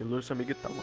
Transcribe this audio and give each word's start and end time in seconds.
Ilustre 0.00 0.32
amigo 0.34 0.52
Itama. 0.52 0.82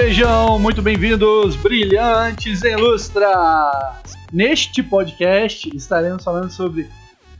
Sejam 0.00 0.58
muito 0.58 0.80
bem-vindos, 0.80 1.56
brilhantes 1.56 2.64
ilustras! 2.64 4.16
Neste 4.32 4.82
podcast 4.82 5.70
estaremos 5.76 6.24
falando 6.24 6.50
sobre 6.50 6.88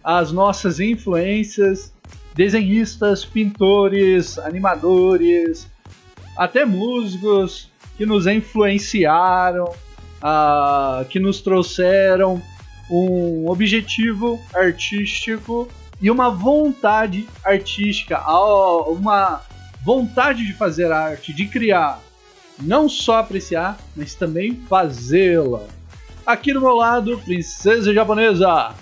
as 0.05 0.31
nossas 0.31 0.79
influências, 0.79 1.91
desenhistas, 2.35 3.25
pintores, 3.25 4.39
animadores, 4.39 5.67
até 6.37 6.67
músicos 6.67 7.71
que 7.97 8.05
nos 8.05 8.27
influenciaram, 8.27 9.65
uh, 10.23 11.03
que 11.09 11.19
nos 11.19 11.41
trouxeram 11.41 12.43
um 12.91 13.49
objetivo 13.49 14.39
artístico 14.53 15.67
e 15.99 16.11
uma 16.11 16.29
vontade 16.29 17.27
artística, 17.43 18.21
uma 18.87 19.41
vontade 19.83 20.47
de 20.47 20.53
fazer 20.53 20.93
arte, 20.93 21.33
de 21.33 21.47
criar 21.47 22.03
não 22.61 22.89
só 22.89 23.19
apreciar, 23.19 23.79
mas 23.97 24.15
também 24.15 24.61
fazê-la. 24.69 25.63
Aqui 26.27 26.53
do 26.53 26.61
meu 26.61 26.75
lado, 26.75 27.19
Princesa 27.19 27.93
Japonesa. 27.93 28.75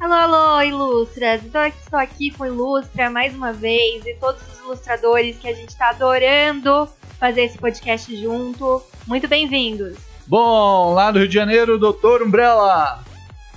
Alô, 0.00 0.14
alô, 0.14 0.62
ilustras! 0.62 1.42
Então 1.44 1.62
estou 1.64 1.98
aqui 1.98 2.30
com 2.30 2.46
Ilustra 2.46 3.10
mais 3.10 3.34
uma 3.34 3.52
vez 3.52 4.04
e 4.06 4.14
todos 4.14 4.40
os 4.42 4.58
ilustradores 4.60 5.36
que 5.36 5.46
a 5.46 5.54
gente 5.54 5.68
está 5.68 5.90
adorando 5.90 6.88
fazer 7.18 7.42
esse 7.42 7.58
podcast 7.58 8.16
junto. 8.16 8.82
Muito 9.06 9.28
bem-vindos! 9.28 9.98
Bom, 10.26 10.94
lá 10.94 11.10
do 11.10 11.18
Rio 11.18 11.28
de 11.28 11.34
Janeiro, 11.34 11.78
Doutor 11.78 12.22
Umbrella. 12.22 13.04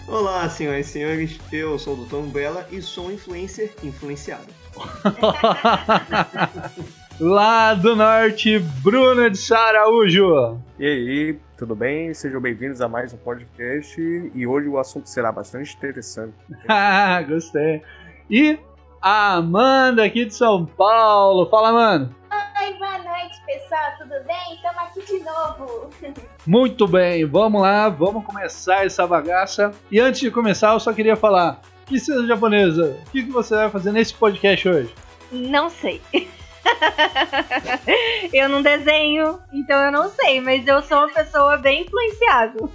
Olá, 0.05 0.49
senhoras 0.49 0.87
e 0.87 0.89
senhores, 0.89 1.39
eu 1.49 1.79
sou 1.79 1.93
o 1.93 2.05
Dr. 2.05 2.15
Umbrella 2.15 2.67
e 2.69 2.81
sou 2.81 3.07
um 3.07 3.11
influencer 3.11 3.73
influenciado. 3.81 4.47
lá 7.23 7.73
do 7.73 7.95
norte, 7.95 8.59
Bruno 8.59 9.29
de 9.29 9.53
Araújo. 9.53 10.59
E 10.77 10.85
aí, 10.85 11.39
tudo 11.57 11.73
bem? 11.73 12.13
Sejam 12.13 12.41
bem-vindos 12.41 12.81
a 12.81 12.89
mais 12.89 13.13
um 13.13 13.17
podcast 13.17 14.01
e 14.35 14.45
hoje 14.45 14.67
o 14.67 14.77
assunto 14.77 15.07
será 15.07 15.31
bastante 15.31 15.73
interessante. 15.73 16.33
Ah, 16.67 17.21
gostei. 17.25 17.81
E 18.29 18.59
a 19.01 19.35
Amanda 19.35 20.03
aqui 20.03 20.25
de 20.25 20.35
São 20.35 20.65
Paulo. 20.65 21.49
Fala, 21.49 21.71
mano. 21.71 22.13
Oi, 22.61 22.73
boa 22.73 22.97
noite, 22.97 23.41
pessoal. 23.45 23.93
Tudo 23.97 24.15
bem? 24.25 24.55
Estamos 24.55 24.81
aqui 24.81 25.05
de 25.05 25.23
novo. 25.23 25.89
Muito 26.45 26.87
bem, 26.89 27.23
vamos 27.23 27.61
lá, 27.61 27.87
vamos 27.87 28.25
começar 28.25 28.85
essa 28.85 29.07
bagaça. 29.07 29.71
E 29.89 29.97
antes 29.97 30.19
de 30.19 30.29
começar, 30.29 30.73
eu 30.73 30.79
só 30.79 30.91
queria 30.91 31.15
falar: 31.15 31.61
Princesa 31.85 32.27
Japonesa, 32.27 32.97
o 33.07 33.11
que, 33.11 33.23
que 33.23 33.31
você 33.31 33.55
vai 33.55 33.69
fazer 33.69 33.93
nesse 33.93 34.13
podcast 34.13 34.67
hoje? 34.67 34.93
Não 35.31 35.69
sei. 35.69 36.01
eu 38.33 38.49
não 38.49 38.61
desenho, 38.61 39.39
então 39.51 39.77
eu 39.85 39.91
não 39.91 40.09
sei, 40.09 40.41
mas 40.41 40.65
eu 40.67 40.81
sou 40.81 40.97
uma 40.97 41.09
pessoa 41.09 41.57
bem 41.57 41.83
influenciável. 41.83 42.71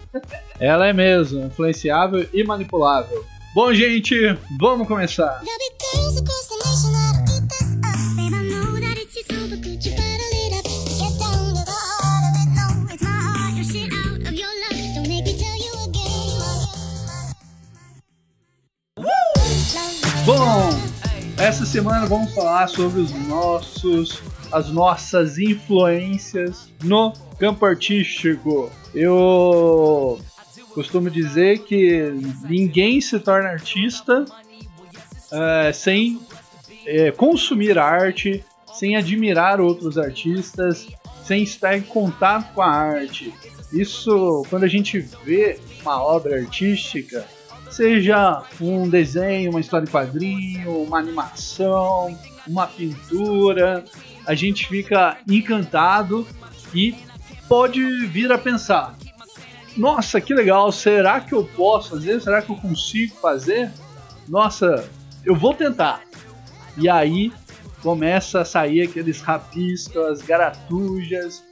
Ela 0.59 0.89
é 0.89 0.93
mesmo, 0.93 1.47
influenciável 1.47 2.27
e 2.33 2.45
manipulável. 2.45 3.25
Bom, 3.55 3.73
gente, 3.73 4.15
vamos 4.59 4.87
começar. 4.87 5.43
Bom, 20.25 20.88
essa 21.39 21.65
semana 21.65 22.05
vamos 22.05 22.35
falar 22.35 22.67
sobre 22.69 23.01
os 23.01 23.13
nossos, 23.29 24.21
as 24.51 24.71
nossas 24.71 25.39
influências 25.39 26.69
no 26.83 27.13
campo 27.39 27.65
artístico. 27.65 28.71
Eu 28.93 30.19
costumo 30.75 31.09
dizer 31.09 31.61
que 31.61 32.13
ninguém 32.49 33.01
se 33.01 33.19
torna 33.21 33.51
artista 33.51 34.25
é, 35.31 35.73
sem 35.73 36.21
é, 36.85 37.13
consumir 37.13 37.79
arte, 37.79 38.45
sem 38.75 38.97
admirar 38.97 39.61
outros 39.61 39.97
artistas, 39.97 40.89
sem 41.25 41.45
estar 41.45 41.77
em 41.77 41.83
contato 41.83 42.53
com 42.53 42.63
a 42.63 42.71
arte. 42.71 43.33
Isso, 43.73 44.45
quando 44.51 44.65
a 44.65 44.69
gente 44.69 44.99
vê 45.25 45.61
uma 45.83 46.03
obra 46.03 46.41
artística, 46.41 47.25
Seja 47.71 48.43
um 48.61 48.89
desenho, 48.89 49.51
uma 49.51 49.61
história 49.61 49.85
em 49.85 49.91
quadrinho, 49.91 50.83
uma 50.83 50.99
animação, 50.99 52.19
uma 52.47 52.67
pintura, 52.67 53.85
a 54.27 54.35
gente 54.35 54.67
fica 54.67 55.19
encantado 55.29 56.27
e 56.75 56.95
pode 57.49 58.07
vir 58.07 58.33
a 58.33 58.39
pensar: 58.39 58.97
nossa, 59.77 60.21
que 60.21 60.35
legal, 60.35 60.73
será 60.73 61.21
que 61.21 61.35
eu 61.35 61.45
posso 61.45 61.91
fazer? 61.91 62.21
Será 62.21 62.43
que 62.43 62.51
eu 62.51 62.57
consigo 62.57 63.15
fazer? 63.17 63.71
Nossa, 64.29 64.89
eu 65.25 65.37
vou 65.37 65.55
tentar. 65.55 66.03
E 66.77 66.89
aí 66.89 67.33
começa 67.83 68.41
a 68.41 68.45
sair 68.45 68.83
aqueles 68.83 69.21
rabiscos, 69.21 70.21
garatujas 70.23 71.45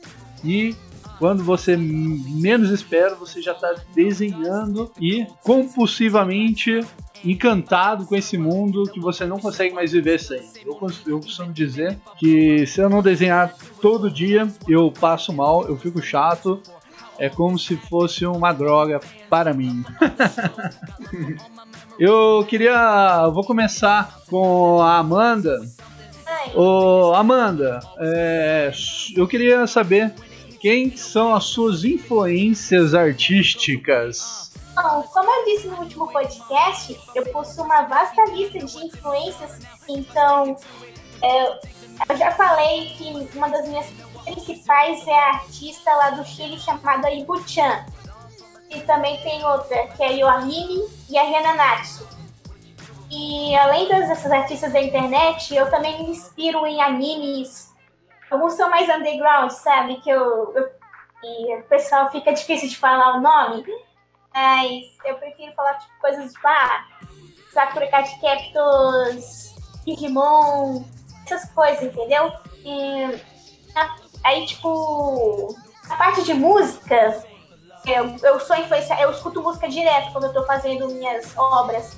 e 0.45 0.75
quando 1.19 1.43
você 1.43 1.77
menos 1.77 2.71
espera, 2.71 3.15
você 3.15 3.41
já 3.41 3.53
está 3.53 3.75
desenhando 3.95 4.91
e 5.01 5.27
compulsivamente 5.43 6.81
encantado 7.25 8.07
com 8.07 8.15
esse 8.15 8.37
mundo 8.37 8.85
que 8.85 9.01
você 9.01 9.25
não 9.25 9.39
consegue 9.39 9.75
mais 9.75 9.93
viver 9.93 10.21
sem. 10.21 10.43
Eu, 10.65 10.79
eu 11.07 11.21
costumo 11.21 11.53
dizer 11.53 11.99
que 12.19 12.67
se 12.67 12.81
eu 12.81 12.89
não 12.89 13.03
desenhar 13.03 13.55
todo 13.81 14.11
dia, 14.11 14.49
eu 14.69 14.93
passo 14.93 15.33
mal, 15.33 15.67
eu 15.67 15.77
fico 15.77 16.03
chato. 16.03 16.61
É 17.19 17.31
como 17.31 17.59
se 17.59 17.77
fosse 17.77 18.27
uma 18.27 18.53
droga 18.53 19.01
para 19.31 19.55
mim. 19.55 19.83
eu 21.99 22.45
queria. 22.47 23.27
Vou 23.31 23.43
começar 23.43 24.21
com 24.29 24.83
a 24.83 24.99
Amanda. 24.99 25.59
Ô, 26.55 27.15
Amanda, 27.15 27.81
é, 27.99 28.71
eu 29.17 29.27
queria 29.27 29.67
saber 29.67 30.13
quem 30.67 30.97
são 30.97 31.33
as 31.33 31.45
suas 31.45 31.85
influências 31.85 32.93
artísticas? 32.93 34.51
Bom, 34.75 35.05
como 35.13 35.31
eu 35.31 35.45
disse 35.45 35.69
no 35.69 35.79
último 35.79 36.09
podcast, 36.09 36.99
eu 37.15 37.25
possuo 37.27 37.67
uma 37.67 37.83
vasta 37.83 38.25
lista 38.33 38.59
de 38.59 38.85
influências, 38.85 39.61
então 39.89 40.57
é, 41.23 41.61
eu 42.09 42.17
já 42.17 42.33
falei 42.33 42.87
que 42.97 43.29
uma 43.37 43.49
das 43.49 43.69
minhas 43.69 43.87
principais 44.25 45.07
é 45.07 45.13
a 45.17 45.29
artista 45.35 45.89
lá 45.89 46.11
do 46.11 46.25
Chile 46.25 46.59
chamada 46.59 47.13
Ibu-chan. 47.13 47.87
E 48.69 48.81
também 48.81 49.23
tem 49.23 49.45
outra, 49.45 49.87
que 49.87 50.03
é 50.03 50.09
a 50.09 50.11
Yoahime 50.11 50.85
e 51.09 51.17
a 51.17 51.23
Renanatsu. 51.23 52.09
E 53.09 53.55
além 53.55 53.87
dessas 53.87 54.33
artistas 54.33 54.73
da 54.73 54.83
internet, 54.83 55.55
eu 55.55 55.71
também 55.71 56.03
me 56.03 56.11
inspiro 56.11 56.67
em 56.67 56.83
animes 56.83 57.76
Alguns 58.31 58.55
são 58.55 58.69
mais 58.69 58.89
underground, 58.89 59.51
sabe? 59.51 59.97
Que 60.01 60.11
eu, 60.11 60.53
eu 60.55 60.71
e 61.23 61.57
o 61.57 61.63
pessoal 61.65 62.11
fica 62.11 62.33
difícil 62.33 62.69
de 62.69 62.77
falar 62.77 63.17
o 63.17 63.21
nome. 63.21 63.65
Mas 64.35 64.99
eu 65.05 65.15
prefiro 65.17 65.53
falar 65.55 65.75
tipo, 65.75 65.93
coisas 66.01 66.33
tipo, 66.33 66.47
ah, 66.47 66.87
Sakura 67.53 67.89
Card 67.89 68.21
Captors, 68.21 69.55
Digimon, 69.87 70.85
essas 71.25 71.51
coisas, 71.53 71.83
entendeu? 71.83 72.33
E 72.63 73.21
aí, 74.23 74.47
tipo, 74.47 75.57
a 75.89 75.97
parte 75.97 76.23
de 76.23 76.35
música, 76.35 77.25
eu, 77.87 78.17
eu 78.23 78.41
sou 78.41 78.57
influenciada, 78.57 79.03
eu 79.03 79.11
escuto 79.11 79.43
música 79.43 79.69
direto 79.69 80.13
quando 80.13 80.25
eu 80.25 80.33
tô 80.35 80.45
fazendo 80.45 80.89
minhas 80.89 81.37
obras 81.37 81.97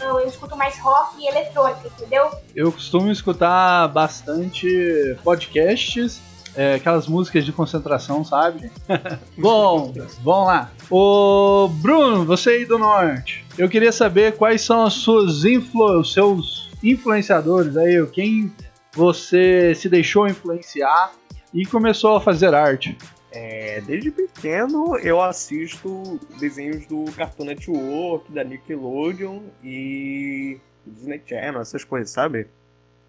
eu, 0.00 0.20
escuto 0.26 0.56
mais 0.56 0.78
rock 0.78 1.22
e 1.22 1.28
eletrônica, 1.28 1.86
entendeu? 1.86 2.30
Eu 2.54 2.72
costumo 2.72 3.10
escutar 3.10 3.88
bastante 3.88 5.16
podcasts 5.22 6.20
é, 6.54 6.74
aquelas 6.74 7.06
músicas 7.06 7.44
de 7.44 7.52
concentração, 7.52 8.24
sabe? 8.24 8.70
Bom, 9.36 9.92
vamos 10.22 10.46
lá. 10.46 10.70
O 10.90 11.68
Bruno, 11.68 12.24
você 12.24 12.50
aí 12.50 12.64
do 12.66 12.78
norte, 12.78 13.44
eu 13.56 13.68
queria 13.68 13.92
saber 13.92 14.36
quais 14.36 14.62
são 14.62 14.84
as 14.84 14.94
suas 14.94 15.44
influ 15.44 16.00
os 16.00 16.12
seus 16.12 16.70
influenciadores 16.82 17.76
aí, 17.76 18.04
quem 18.08 18.52
você 18.92 19.74
se 19.74 19.88
deixou 19.88 20.26
influenciar 20.26 21.12
e 21.54 21.64
começou 21.64 22.16
a 22.16 22.20
fazer 22.20 22.54
arte? 22.54 22.96
É, 23.34 23.80
desde 23.80 24.10
pequeno 24.10 24.98
eu 24.98 25.20
assisto 25.20 26.20
desenhos 26.38 26.86
do 26.86 27.04
Cartoon 27.16 27.46
Network, 27.46 28.30
da 28.30 28.44
Nickelodeon 28.44 29.40
e 29.64 30.60
Disney 30.86 31.22
Channel, 31.24 31.60
essas 31.62 31.82
coisas, 31.82 32.10
sabe? 32.10 32.46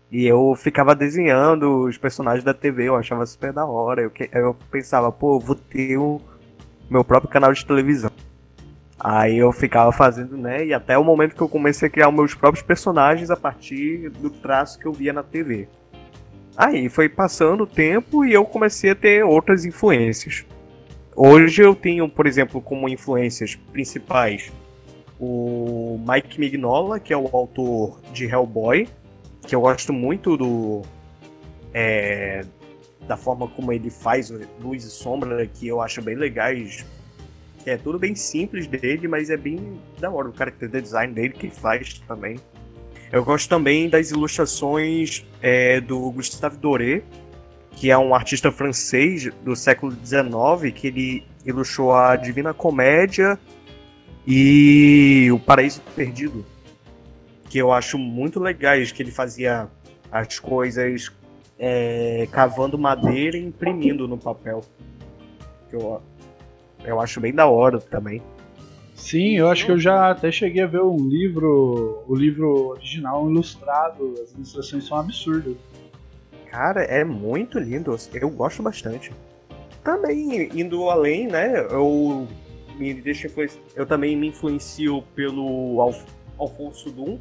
E 0.09 0.25
eu 0.25 0.55
ficava 0.55 0.95
desenhando 0.95 1.85
os 1.85 1.97
personagens 1.97 2.43
da 2.43 2.53
TV, 2.53 2.87
eu 2.87 2.95
achava 2.95 3.25
super 3.25 3.51
da 3.51 3.65
hora. 3.65 4.01
Eu, 4.01 4.11
eu 4.31 4.55
pensava, 4.69 5.11
pô, 5.11 5.35
eu 5.35 5.39
vou 5.39 5.55
ter 5.55 5.97
o 5.97 6.21
meu 6.89 7.03
próprio 7.03 7.31
canal 7.31 7.51
de 7.51 7.65
televisão. 7.65 8.11
Aí 8.99 9.37
eu 9.37 9.51
ficava 9.51 9.91
fazendo, 9.91 10.37
né? 10.37 10.65
E 10.65 10.73
até 10.73 10.97
o 10.97 11.03
momento 11.03 11.35
que 11.35 11.41
eu 11.41 11.49
comecei 11.49 11.87
a 11.87 11.91
criar 11.91 12.11
meus 12.11 12.33
próprios 12.33 12.63
personagens 12.63 13.29
a 13.29 13.35
partir 13.35 14.09
do 14.09 14.29
traço 14.29 14.79
que 14.79 14.85
eu 14.85 14.93
via 14.93 15.11
na 15.11 15.23
TV. 15.23 15.67
Aí 16.55 16.87
foi 16.89 17.09
passando 17.09 17.63
o 17.63 17.67
tempo 17.67 18.23
e 18.23 18.33
eu 18.33 18.45
comecei 18.45 18.91
a 18.91 18.95
ter 18.95 19.23
outras 19.23 19.65
influências. 19.65 20.45
Hoje 21.15 21.61
eu 21.61 21.75
tenho, 21.75 22.07
por 22.09 22.25
exemplo, 22.25 22.61
como 22.61 22.89
influências 22.89 23.55
principais 23.55 24.51
o 25.19 25.99
Mike 26.05 26.39
Mignola, 26.39 26.99
que 26.99 27.13
é 27.13 27.17
o 27.17 27.29
autor 27.31 28.01
de 28.11 28.25
Hellboy, 28.25 28.89
que 29.47 29.55
eu 29.55 29.61
gosto 29.61 29.93
muito 29.93 30.35
do 30.35 30.81
é, 31.73 32.45
da 33.07 33.15
forma 33.15 33.47
como 33.47 33.71
ele 33.71 33.89
faz 33.89 34.31
luz 34.61 34.83
e 34.83 34.89
sombra, 34.89 35.45
que 35.45 35.67
eu 35.67 35.81
acho 35.81 36.01
bem 36.01 36.15
legais. 36.15 36.85
É 37.65 37.77
tudo 37.77 37.97
bem 37.97 38.13
simples 38.15 38.67
dele, 38.67 39.07
mas 39.07 39.29
é 39.29 39.37
bem 39.37 39.79
da 39.97 40.11
hora 40.11 40.27
o 40.27 40.37
character 40.37 40.69
design 40.69 41.13
dele 41.13 41.33
que 41.33 41.49
faz 41.49 41.99
também. 41.99 42.37
Eu 43.13 43.23
gosto 43.23 43.47
também 43.47 43.87
das 43.87 44.09
ilustrações 44.09 45.23
é, 45.39 45.79
do 45.79 46.09
Gustave 46.09 46.57
Doré, 46.57 47.03
que 47.75 47.91
é 47.91 47.95
um 47.95 48.15
artista 48.15 48.51
francês 48.51 49.31
do 49.43 49.55
século 49.55 49.91
XIX, 49.91 50.73
que 50.73 50.87
ele 50.87 51.23
ilustrou 51.45 51.93
a 51.93 52.15
Divina 52.15 52.55
Comédia 52.55 53.37
e 54.25 55.29
O 55.31 55.37
Paraíso 55.37 55.79
Perdido, 55.95 56.43
que 57.51 57.59
eu 57.59 57.71
acho 57.71 57.99
muito 57.99 58.39
legais, 58.39 58.91
que 58.91 59.03
ele 59.03 59.11
fazia 59.11 59.67
as 60.11 60.39
coisas 60.39 61.11
é, 61.59 62.27
cavando 62.31 62.79
madeira 62.79 63.37
e 63.37 63.45
imprimindo 63.45 64.07
no 64.07 64.17
papel. 64.17 64.61
Eu, 65.71 66.01
eu 66.83 66.99
acho 66.99 67.21
bem 67.21 67.31
da 67.31 67.45
hora 67.45 67.79
também. 67.79 68.23
Sim, 68.95 69.37
eu 69.37 69.49
acho 69.49 69.65
que 69.65 69.71
eu 69.71 69.79
já 69.79 70.11
até 70.11 70.31
cheguei 70.31 70.63
a 70.63 70.67
ver 70.67 70.81
um 70.81 71.07
livro, 71.07 72.03
o 72.07 72.15
livro 72.15 72.69
original 72.69 73.29
ilustrado, 73.29 74.13
as 74.21 74.31
ilustrações 74.33 74.85
são 74.85 74.97
absurdas. 74.97 75.55
Cara, 76.49 76.83
é 76.83 77.03
muito 77.03 77.57
lindo, 77.59 77.95
eu 78.13 78.29
gosto 78.29 78.61
bastante. 78.61 79.11
Também, 79.83 80.49
indo 80.53 80.89
além, 80.89 81.27
né, 81.27 81.65
eu, 81.69 82.27
me 82.77 82.93
deixa, 82.93 83.29
eu 83.75 83.85
também 83.85 84.15
me 84.15 84.27
influencio 84.27 85.03
pelo 85.15 85.81
Alf, 85.81 86.03
Alfonso 86.37 86.91
Dum, 86.91 87.19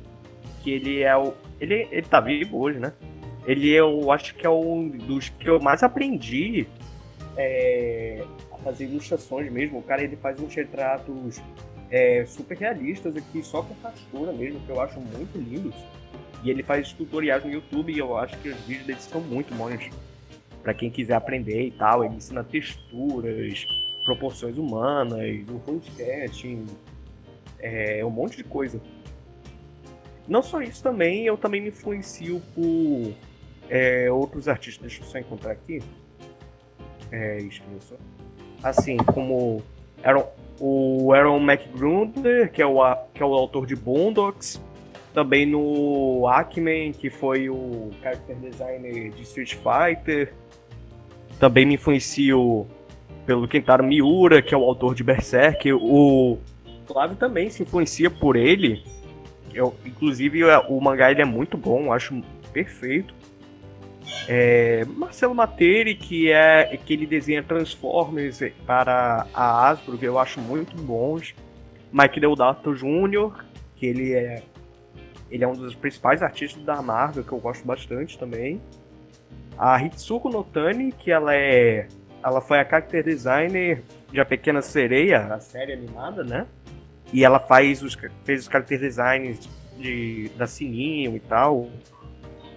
que 0.62 0.70
ele 0.70 1.00
é 1.02 1.16
o... 1.16 1.32
Ele, 1.60 1.88
ele 1.90 2.02
tá 2.02 2.20
vivo 2.20 2.58
hoje, 2.58 2.78
né? 2.78 2.92
Ele 3.46 3.70
eu 3.70 4.12
acho 4.12 4.34
que 4.36 4.46
é 4.46 4.50
um 4.50 4.88
dos 4.88 5.28
que 5.30 5.48
eu 5.48 5.60
mais 5.60 5.82
aprendi 5.82 6.66
é, 7.36 8.25
fazer 8.62 8.85
ilustrações 8.85 9.50
mesmo. 9.50 9.79
O 9.79 9.82
cara 9.82 10.03
ele 10.03 10.17
faz 10.17 10.41
uns 10.41 10.55
retratos 10.55 11.41
é, 11.91 12.25
super 12.25 12.56
realistas 12.56 13.17
aqui, 13.17 13.43
só 13.43 13.62
com 13.62 13.75
textura 13.75 14.32
mesmo, 14.32 14.61
que 14.61 14.70
eu 14.70 14.81
acho 14.81 15.00
muito 15.00 15.38
lindos. 15.38 15.75
E 16.43 16.50
ele 16.50 16.62
faz 16.62 16.93
tutoriais 16.93 17.44
no 17.44 17.53
YouTube 17.53 17.93
e 17.93 17.99
eu 17.99 18.17
acho 18.17 18.37
que 18.38 18.49
os 18.49 18.56
vídeos 18.62 18.87
dele 18.87 19.00
são 19.00 19.20
muito 19.20 19.55
bons. 19.55 19.91
para 20.62 20.75
quem 20.75 20.91
quiser 20.91 21.14
aprender 21.14 21.67
e 21.67 21.70
tal, 21.73 22.05
ele 22.05 22.17
ensina 22.17 22.43
texturas, 22.43 23.67
proporções 24.05 24.56
humanas, 24.56 25.49
o 25.49 25.59
full 25.61 25.79
sketching, 25.79 26.67
é, 27.59 28.05
um 28.05 28.11
monte 28.11 28.37
de 28.37 28.44
coisa. 28.44 28.81
Não 30.26 30.43
só 30.43 30.61
isso 30.61 30.82
também, 30.82 31.26
eu 31.26 31.37
também 31.37 31.61
me 31.61 31.69
influencio 31.69 32.41
por 32.55 33.12
é, 33.69 34.11
outros 34.11 34.49
artistas. 34.49 34.82
Deixa 34.82 35.03
eu 35.03 35.06
só 35.06 35.19
encontrar 35.19 35.53
aqui. 35.53 35.81
É, 37.11 37.38
isso, 37.38 37.62
Assim, 38.62 38.97
como 38.97 39.62
Aaron, 40.05 40.26
o 40.61 41.12
Aaron 41.12 41.41
McGrunder, 41.41 42.50
que 42.53 42.62
é 42.62 42.67
o, 42.67 42.97
que 43.12 43.23
é 43.23 43.26
o 43.26 43.35
autor 43.35 43.67
de 43.67 43.75
Boondocks, 43.75 44.61
também 45.12 45.44
no 45.44 46.26
Ackman, 46.29 46.93
que 46.93 47.11
foi 47.11 47.50
o 47.50 47.91
character 48.03 48.37
designer 48.37 49.11
de 49.11 49.23
Street 49.23 49.55
Fighter. 49.55 50.32
Também 51.38 51.67
me 51.67 51.75
influencio 51.75 52.67
pelo 53.26 53.47
Kentaro 53.47 53.85
Miura, 53.85 54.41
que 54.41 54.55
é 54.55 54.59
o 54.59 54.62
autor 54.62 54.94
de 54.94 55.03
Berserk. 55.03 55.73
O 55.73 56.38
Flávio 56.87 57.17
também 57.17 57.50
se 57.50 57.62
influencia 57.62 58.11
por 58.11 58.37
ele. 58.37 58.82
Eu, 59.53 59.75
inclusive, 59.85 60.44
o 60.69 60.81
mangá 60.81 61.11
ele 61.11 61.20
é 61.20 61.26
muito 61.26 61.56
bom, 61.56 61.93
acho 61.93 62.23
perfeito. 62.53 63.14
É, 64.29 64.85
Marcelo 64.85 65.35
Materi, 65.35 65.94
que 65.94 66.31
é 66.31 66.76
que 66.76 66.93
ele 66.93 67.06
desenha 67.06 67.43
Transformers 67.43 68.41
para 68.67 69.26
a 69.35 69.69
Hasbro, 69.69 69.99
que 69.99 70.05
eu 70.05 70.19
acho 70.19 70.41
muito 70.41 70.76
bons. 70.76 71.35
Mike 71.93 72.20
Deodato 72.20 72.75
Jr., 72.75 73.44
que 73.76 73.87
ele 73.87 74.14
é 74.14 74.43
ele 75.31 75.44
é 75.44 75.49
um 75.49 75.55
dos 75.55 75.75
principais 75.75 76.23
artistas 76.23 76.62
da 76.62 76.82
Marvel, 76.82 77.25
que 77.25 77.32
eu 77.32 77.38
gosto 77.38 77.67
bastante 77.67 78.19
também. 78.19 78.61
A 79.59 79.82
Hitsuko 79.82 80.29
Notani, 80.29 80.93
que 80.93 81.11
ela 81.11 81.35
é 81.35 81.88
ela 82.23 82.41
foi 82.41 82.61
a 82.61 82.64
character 82.64 83.03
designer 83.03 83.82
de 84.12 84.20
A 84.20 84.25
Pequena 84.25 84.62
Sereia, 84.62 85.35
a 85.35 85.41
série 85.41 85.73
animada, 85.73 86.23
né? 86.23 86.47
E 87.12 87.25
ela 87.25 87.41
faz 87.41 87.82
os, 87.82 87.97
fez 88.25 88.43
os 88.43 88.47
character 88.47 88.79
designs 88.79 89.49
de, 89.76 90.31
da 90.37 90.47
Sininho 90.47 91.17
e 91.17 91.20
tal. 91.20 91.69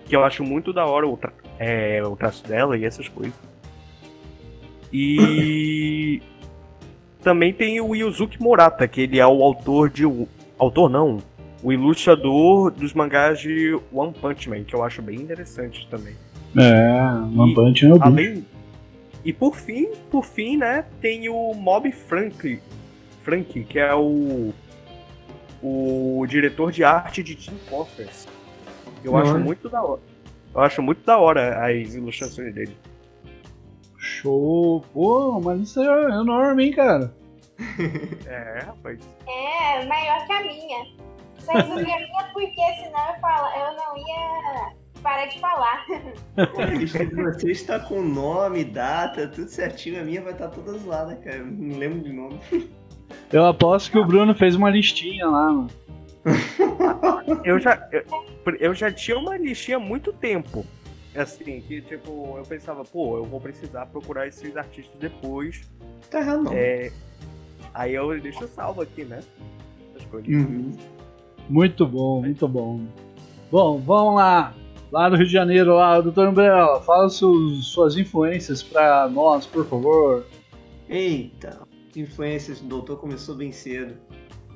Que 0.05 0.15
eu 0.15 0.23
acho 0.23 0.43
muito 0.43 0.71
da 0.71 0.85
hora 0.85 1.07
o, 1.07 1.17
tra 1.17 1.33
é, 1.59 2.01
o 2.03 2.15
traço 2.15 2.43
dela 2.47 2.77
e 2.77 2.85
essas 2.85 3.07
coisas. 3.07 3.33
E 4.91 6.21
também 7.23 7.53
tem 7.53 7.81
o 7.81 7.95
Yuzuki 7.95 8.41
Murata, 8.41 8.87
que 8.87 9.01
ele 9.01 9.19
é 9.19 9.27
o 9.27 9.43
autor 9.43 9.89
de. 9.89 10.03
Autor 10.57 10.89
não, 10.89 11.19
o 11.61 11.73
ilustrador 11.73 12.71
dos 12.71 12.93
mangás 12.93 13.39
de 13.39 13.77
One 13.91 14.13
Punch 14.13 14.49
Man, 14.49 14.63
que 14.63 14.75
eu 14.75 14.83
acho 14.83 15.01
bem 15.01 15.15
interessante 15.15 15.87
também. 15.89 16.13
É, 16.55 17.01
One 17.37 17.51
e, 17.51 17.55
Punch 17.55 17.85
Man 17.85 17.95
é 17.95 17.99
além, 18.01 18.45
E 19.25 19.33
por 19.33 19.55
fim, 19.55 19.87
por 20.11 20.23
fim, 20.23 20.57
né, 20.57 20.85
tem 21.01 21.27
o 21.27 21.53
Mob 21.53 21.91
Frank, 21.91 22.59
Frank 23.23 23.63
que 23.63 23.79
é 23.79 23.93
o 23.93 24.53
o 25.63 26.23
diretor 26.27 26.71
de 26.71 26.83
arte 26.83 27.23
de 27.23 27.35
Team 27.35 27.57
Fortress. 27.67 28.27
Eu 29.03 29.13
uhum. 29.13 29.17
acho 29.17 29.39
muito 29.39 29.67
da 29.67 29.81
hora. 29.81 30.01
Eu 30.55 30.61
acho 30.61 30.81
muito 30.81 31.03
da 31.05 31.17
hora 31.17 31.65
as 31.65 31.93
ilustrações 31.93 32.53
dele. 32.55 32.77
Show! 33.97 34.85
Pô, 34.93 35.41
mas 35.41 35.61
isso 35.61 35.81
é 35.81 36.09
enorme, 36.09 36.65
hein, 36.65 36.71
cara? 36.71 37.13
é, 38.25 38.59
rapaz. 38.65 38.99
É, 39.27 39.85
maior 39.85 40.25
que 40.25 40.31
a 40.31 40.41
minha. 40.43 40.85
Mas 41.45 41.67
não 41.67 41.79
é 41.79 41.83
minha 41.83 42.23
porque 42.33 42.61
senão 42.81 43.07
eu, 43.09 43.19
falo, 43.19 43.47
eu 43.59 43.73
não 43.75 43.97
ia 43.97 44.73
parar 45.03 45.25
de 45.25 45.39
falar. 45.39 45.85
Você 47.33 47.51
está 47.51 47.79
com 47.79 48.01
nome, 48.01 48.63
data, 48.63 49.27
tudo 49.27 49.49
certinho. 49.49 50.01
A 50.01 50.05
minha 50.05 50.21
vai 50.21 50.31
estar 50.31 50.47
todas 50.47 50.85
lá, 50.85 51.05
né, 51.05 51.17
cara? 51.17 51.43
Não 51.43 51.77
lembro 51.77 51.99
de 51.99 52.13
nome. 52.13 52.39
Eu 53.31 53.45
aposto 53.45 53.91
que 53.91 53.99
o 53.99 54.05
Bruno 54.05 54.33
fez 54.33 54.55
uma 54.55 54.69
listinha 54.69 55.27
lá, 55.27 55.51
mano. 55.51 55.69
eu 57.43 57.59
já 57.59 57.87
eu, 57.91 58.03
eu, 58.59 58.75
já 58.75 58.91
tinha 58.91 59.17
uma 59.17 59.37
listinha 59.37 59.77
há 59.77 59.79
muito 59.79 60.11
tempo. 60.11 60.65
Assim, 61.15 61.61
que 61.61 61.81
tipo, 61.81 62.35
eu 62.37 62.43
pensava, 62.43 62.83
pô, 62.83 63.17
eu 63.17 63.23
vou 63.23 63.39
precisar 63.39 63.85
procurar 63.85 64.27
esses 64.27 64.57
artistas 64.57 64.99
depois. 64.99 65.61
Tá 66.09 66.19
errado, 66.19 66.43
não. 66.43 66.53
É, 66.53 66.91
aí 67.73 67.93
eu 67.93 68.19
deixo 68.19 68.47
salvo 68.47 68.81
aqui, 68.81 69.05
né? 69.05 69.21
Uhum. 70.27 70.73
Muito 71.49 71.85
bom, 71.85 72.21
muito 72.21 72.47
bom. 72.47 72.81
Bom, 73.51 73.79
vamos 73.79 74.15
lá. 74.15 74.53
Lá 74.91 75.09
do 75.09 75.15
Rio 75.15 75.25
de 75.25 75.31
Janeiro, 75.31 75.75
lá, 75.75 75.99
doutor 75.99 76.27
Umbrella, 76.29 76.81
fala 76.81 77.09
suas, 77.09 77.65
suas 77.65 77.97
influências 77.97 78.61
para 78.61 79.07
nós, 79.09 79.45
por 79.45 79.65
favor. 79.65 80.25
Eita, 80.87 81.59
influências, 81.95 82.61
o 82.61 82.65
doutor 82.65 82.97
começou 82.97 83.35
bem 83.35 83.51
cedo. 83.51 83.95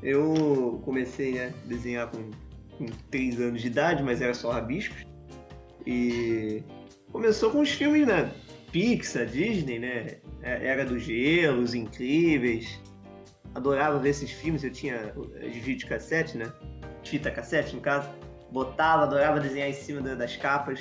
Eu 0.02 0.82
comecei 0.86 1.34
né, 1.34 1.54
a 1.66 1.68
desenhar 1.68 2.10
com, 2.10 2.30
com 2.78 2.86
3 3.12 3.42
anos 3.42 3.62
de 3.62 3.68
idade, 3.68 4.02
mas 4.04 4.22
era 4.22 4.34
só 4.34 4.52
rabiscos. 4.52 5.06
E 5.86 6.64
começou 7.12 7.52
com 7.52 7.62
os 7.62 7.72
filmes, 7.72 8.08
né? 8.08 8.32
Pixar, 8.72 9.26
Disney, 9.26 9.80
né? 9.80 10.18
É, 10.42 10.68
era 10.68 10.86
do 10.86 10.98
Gelo, 10.98 11.62
Os 11.62 11.74
Incríveis. 11.74 12.80
Adorava 13.56 13.98
ver 14.00 14.10
esses 14.10 14.32
filmes, 14.32 14.64
eu 14.64 14.72
tinha 14.72 15.14
de 15.42 15.60
vídeo 15.60 15.88
cassete, 15.88 16.38
né? 16.38 16.52
Fita 17.04 17.32
cassete, 17.32 17.76
no 17.76 17.82
caso. 17.82 18.08
Botava, 18.52 19.04
adorava 19.04 19.40
desenhar 19.40 19.70
em 19.70 19.74
cima 19.74 20.02
das 20.02 20.38
capas. 20.38 20.80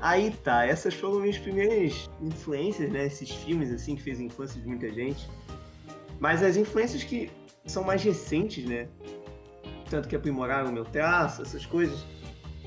aí 0.00 0.30
tá, 0.42 0.64
essas 0.64 0.94
foram 0.94 1.20
minhas 1.20 1.38
primeiras 1.38 2.08
influências, 2.20 2.90
né? 2.90 3.06
Esses 3.06 3.30
filmes 3.30 3.70
assim 3.70 3.96
que 3.96 4.02
fez 4.02 4.18
a 4.20 4.22
infância 4.22 4.60
de 4.60 4.66
muita 4.66 4.90
gente. 4.90 5.28
Mas 6.20 6.42
as 6.42 6.56
influências 6.56 7.02
que 7.02 7.30
são 7.66 7.84
mais 7.84 8.02
recentes, 8.02 8.64
né? 8.64 8.88
Tanto 9.88 10.08
que 10.08 10.16
aprimoraram 10.16 10.70
o 10.70 10.72
meu 10.72 10.84
traço, 10.84 11.42
essas 11.42 11.66
coisas, 11.66 12.04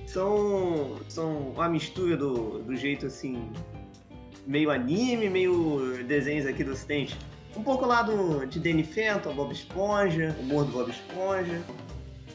são, 0.06 0.98
são 1.10 1.50
uma 1.52 1.68
mistura 1.68 2.16
do, 2.16 2.60
do 2.60 2.76
jeito 2.76 3.08
assim, 3.08 3.50
meio 4.46 4.70
anime, 4.70 5.30
meio 5.30 6.04
desenhos 6.04 6.46
aqui 6.46 6.64
do 6.64 6.72
Ocidente. 6.72 7.18
Um 7.56 7.64
pouco 7.64 7.86
lá 7.86 8.02
do, 8.02 8.46
de 8.46 8.60
Danny 8.60 8.84
Phantom, 8.84 9.34
Bob 9.34 9.52
Esponja, 9.52 10.36
humor 10.40 10.66
do 10.66 10.72
Bob 10.72 10.92
Esponja. 10.92 11.62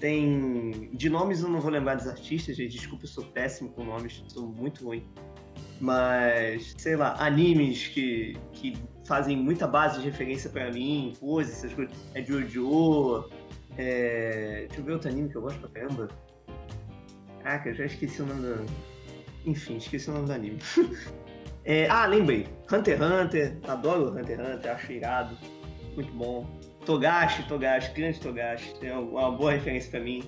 Tem. 0.01 0.89
De 0.95 1.11
nomes 1.11 1.43
eu 1.43 1.51
não 1.51 1.61
vou 1.61 1.71
lembrar 1.71 1.95
dos 1.97 2.09
artistas, 2.09 2.57
gente. 2.57 2.73
Desculpa, 2.73 3.05
eu 3.05 3.09
sou 3.09 3.25
péssimo 3.25 3.69
com 3.71 3.85
nomes, 3.85 4.25
sou 4.29 4.47
muito 4.47 4.85
ruim. 4.85 5.07
Mas, 5.81 6.75
sei 6.77 6.97
lá, 6.97 7.17
animes 7.19 7.89
que, 7.89 8.37
que 8.53 8.77
fazem 9.05 9.37
muita 9.37 9.67
base 9.67 9.99
de 9.99 10.05
referência 10.05 10.51
para 10.51 10.71
mim, 10.71 11.15
pose, 11.19 11.51
essas 11.51 11.73
coisas. 11.73 11.95
É 12.15 12.23
Jojo. 12.23 13.29
É... 13.79 14.67
Deixa 14.69 14.81
eu 14.81 14.85
ver 14.85 14.93
outro 14.93 15.11
anime 15.11 15.29
que 15.29 15.37
eu 15.37 15.43
gosto 15.43 15.59
pra 15.61 15.71
caramba. 15.71 16.09
Caraca, 17.43 17.71
eu 17.71 17.75
já 17.75 17.87
esqueci 17.87 18.21
o 18.23 18.27
nome 18.27 18.43
do. 18.43 18.67
Enfim, 19.47 19.79
esqueci 19.79 20.11
o 20.11 20.13
nome 20.13 20.27
do 20.27 20.33
anime. 20.33 20.59
é... 21.65 21.89
Ah, 21.89 22.07
lembrei. 22.07 22.47
Hunter 22.71 22.99
x 22.99 23.03
Hunter. 23.03 23.57
Adoro 23.67 24.11
Hunter 24.11 24.39
x 24.39 24.55
Hunter, 24.55 24.73
acho 24.73 24.93
irado. 24.93 25.39
Muito 25.95 26.13
bom. 26.13 26.47
Togashi, 26.85 27.43
Togashi, 27.47 27.93
grande 27.93 28.21
Togashi, 28.21 28.75
tem 28.81 28.91
uma 28.91 29.31
boa 29.31 29.53
referência 29.53 29.91
para 29.91 30.01
mim. 30.01 30.23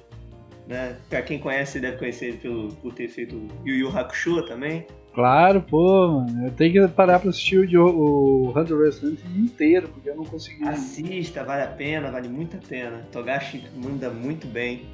Né? 0.66 0.96
Pra 1.08 1.22
quem 1.22 1.38
conhece, 1.38 1.80
deve 1.80 1.98
conhecer 1.98 2.38
pelo, 2.38 2.68
por 2.76 2.94
ter 2.94 3.08
feito 3.08 3.48
Yu 3.64 3.74
Yu 3.76 3.96
Hakusho 3.96 4.44
também. 4.46 4.86
Claro, 5.14 5.61
pô, 5.62 6.09
mano. 6.09 6.47
Eu 6.47 6.52
tenho 6.52 6.73
que 6.73 6.95
parar 6.95 7.19
pra 7.19 7.31
assistir 7.31 7.59
o, 7.76 7.87
o 7.87 8.50
Hunter 8.50 8.76
Hunter 8.76 9.19
inteiro, 9.37 9.88
porque 9.88 10.11
eu 10.11 10.16
não 10.16 10.25
consegui. 10.25 10.66
Assista, 10.66 11.45
vale 11.45 11.62
a 11.62 11.69
pena, 11.69 12.11
vale 12.11 12.28
muito 12.28 12.57
a 12.57 12.61
pena. 12.61 13.07
Togashi 13.12 13.64
manda 13.76 14.11
muito 14.11 14.47
bem, 14.47 14.87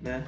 né? 0.00 0.24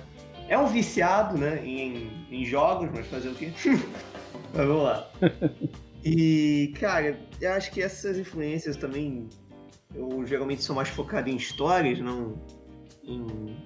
É 0.48 0.58
um 0.58 0.66
viciado, 0.66 1.36
né, 1.36 1.60
em, 1.62 2.10
em 2.30 2.44
jogos, 2.44 2.88
mas 2.94 3.06
fazer 3.06 3.28
o 3.28 3.34
quê? 3.34 3.52
mas 4.54 4.66
vamos 4.66 4.82
lá. 4.82 5.10
E, 6.04 6.72
cara, 6.78 7.18
eu 7.40 7.52
acho 7.52 7.72
que 7.72 7.82
essas 7.82 8.16
influências 8.16 8.76
também 8.76 9.28
eu 9.94 10.24
geralmente 10.26 10.62
sou 10.62 10.76
mais 10.76 10.88
focado 10.88 11.28
em 11.28 11.36
histórias, 11.36 11.98
não 11.98 12.34
em, 13.02 13.56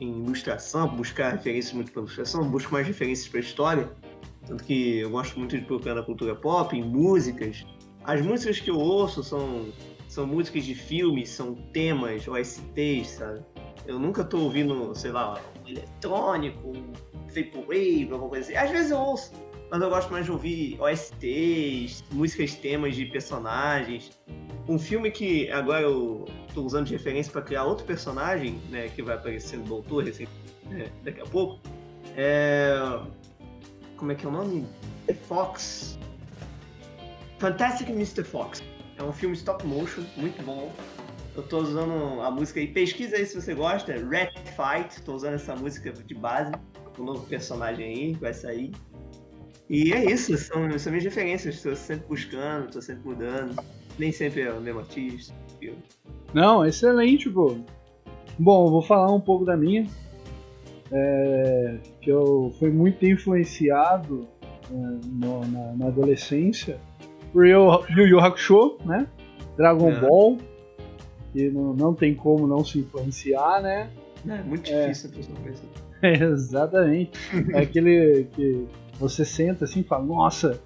em 0.00 0.22
ilustração, 0.22 0.88
buscar 0.88 1.32
referências 1.32 1.74
muito 1.74 1.92
para 1.92 2.02
ilustração, 2.02 2.48
busco 2.48 2.72
mais 2.72 2.86
referências 2.86 3.28
para 3.28 3.40
história. 3.40 3.90
Tanto 4.46 4.64
que 4.64 4.98
eu 4.98 5.10
gosto 5.10 5.38
muito 5.38 5.58
de 5.58 5.64
procurar 5.64 5.96
na 5.96 6.02
cultura 6.02 6.34
pop, 6.34 6.76
em 6.76 6.82
músicas. 6.82 7.66
As 8.04 8.20
músicas 8.20 8.60
que 8.60 8.70
eu 8.70 8.78
ouço 8.78 9.22
são, 9.24 9.66
são 10.08 10.26
músicas 10.26 10.64
de 10.64 10.74
filmes, 10.74 11.30
são 11.30 11.54
temas, 11.72 12.26
OSTs, 12.28 13.08
sabe? 13.08 13.40
Eu 13.86 13.98
nunca 13.98 14.24
tô 14.24 14.38
ouvindo, 14.38 14.94
sei 14.94 15.10
lá, 15.10 15.40
um 15.64 15.68
eletrônico, 15.68 16.68
um 16.68 16.92
vaporwave, 17.34 18.08
alguma 18.10 18.28
coisa 18.28 18.44
assim. 18.44 18.56
Às 18.56 18.70
vezes 18.70 18.90
eu 18.90 18.98
ouço, 18.98 19.32
mas 19.70 19.80
eu 19.80 19.88
gosto 19.88 20.12
mais 20.12 20.24
de 20.24 20.32
ouvir 20.32 20.80
OSTs, 20.80 22.04
músicas 22.12 22.54
temas 22.54 22.94
de 22.94 23.06
personagens. 23.06 24.10
Um 24.68 24.78
filme 24.78 25.10
que 25.10 25.50
agora 25.50 25.82
eu 25.82 26.24
tô 26.54 26.62
usando 26.62 26.86
de 26.86 26.92
referência 26.92 27.32
para 27.32 27.42
criar 27.42 27.64
outro 27.64 27.84
personagem, 27.84 28.60
né, 28.70 28.88
que 28.88 29.02
vai 29.02 29.16
aparecer 29.16 29.58
no 29.58 29.64
Doutor 29.64 30.04
né, 30.04 30.90
daqui 31.04 31.20
a 31.20 31.26
pouco, 31.26 31.60
é... 32.16 33.00
Como 33.96 34.12
é 34.12 34.14
que 34.14 34.26
é 34.26 34.28
o 34.28 34.32
nome? 34.32 34.66
The 35.06 35.14
Fox. 35.14 35.98
Fantastic 37.38 37.88
Mr. 37.88 38.24
Fox. 38.24 38.62
É 38.98 39.02
um 39.02 39.12
filme 39.12 39.36
stop 39.36 39.66
motion, 39.66 40.02
muito 40.16 40.42
bom. 40.42 40.72
Eu 41.34 41.42
tô 41.42 41.58
usando 41.58 42.22
a 42.22 42.30
música 42.30 42.60
aí, 42.60 42.66
pesquisa 42.66 43.16
aí 43.16 43.26
se 43.26 43.40
você 43.40 43.54
gosta, 43.54 43.92
Rat 43.92 44.32
Fight, 44.56 45.02
tô 45.02 45.14
usando 45.14 45.34
essa 45.34 45.54
música 45.54 45.92
de 45.92 46.14
base, 46.14 46.50
o 46.96 47.02
um 47.02 47.04
novo 47.04 47.26
personagem 47.26 47.84
aí, 47.84 48.12
vai 48.14 48.32
sair. 48.32 48.72
E 49.68 49.92
é 49.92 50.10
isso, 50.10 50.36
são, 50.38 50.78
são 50.78 50.92
minhas 50.92 51.04
referências, 51.04 51.56
estou 51.56 51.76
sempre 51.76 52.06
buscando, 52.06 52.66
estou 52.66 52.80
sempre 52.80 53.06
mudando 53.06 53.54
nem 53.98 54.12
sempre 54.12 54.42
é 54.42 54.52
o 54.52 54.60
mesmo 54.60 54.80
artista. 54.80 55.34
Não, 56.34 56.64
excelente, 56.64 57.30
pô. 57.30 57.56
Bom, 58.38 58.70
vou 58.70 58.82
falar 58.82 59.12
um 59.12 59.20
pouco 59.20 59.44
da 59.44 59.56
minha. 59.56 59.86
É, 60.92 61.76
que 62.00 62.10
eu 62.10 62.54
fui 62.58 62.70
muito 62.70 63.04
influenciado 63.04 64.28
é, 64.70 64.74
no, 64.74 65.44
na, 65.46 65.72
na, 65.72 65.86
adolescência 65.86 66.78
por 67.32 67.46
Yu 67.46 67.84
Yu 67.88 68.20
Hakusho, 68.20 68.78
né? 68.84 69.06
Dragon 69.56 69.90
é. 69.90 70.00
Ball, 70.00 70.38
que 71.32 71.50
não, 71.50 71.74
não 71.74 71.94
tem 71.94 72.14
como 72.14 72.46
não 72.46 72.64
se 72.64 72.78
influenciar, 72.78 73.60
né? 73.62 73.90
É 74.28 74.42
muito 74.42 74.70
é. 74.70 74.82
difícil 74.82 75.10
a 75.10 75.16
pessoa 75.16 75.38
pensar. 75.42 75.66
exatamente. 76.32 77.18
é 77.52 77.60
aquele 77.60 78.28
que 78.34 78.66
você 78.98 79.24
senta 79.24 79.64
assim 79.64 79.80
e 79.80 79.84
fala, 79.84 80.04
nossa, 80.04 80.60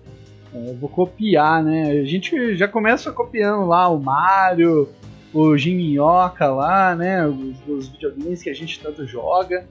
é, 0.55 0.75
vou 0.75 0.89
copiar, 0.89 1.63
né? 1.63 1.91
A 1.91 2.05
gente 2.05 2.57
já 2.57 2.67
começa 2.67 3.13
copiando 3.13 3.67
lá 3.67 3.89
o 3.89 4.01
Mario, 4.01 4.89
o 5.33 5.57
Jim 5.57 5.77
Minhoca 5.77 6.49
lá, 6.49 6.95
né? 6.95 7.27
Os, 7.27 7.57
os 7.69 7.89
videogames 7.89 8.43
que 8.43 8.51
a 8.51 8.55
gente 8.55 8.81
tanto 8.81 9.07
joga. 9.07 9.67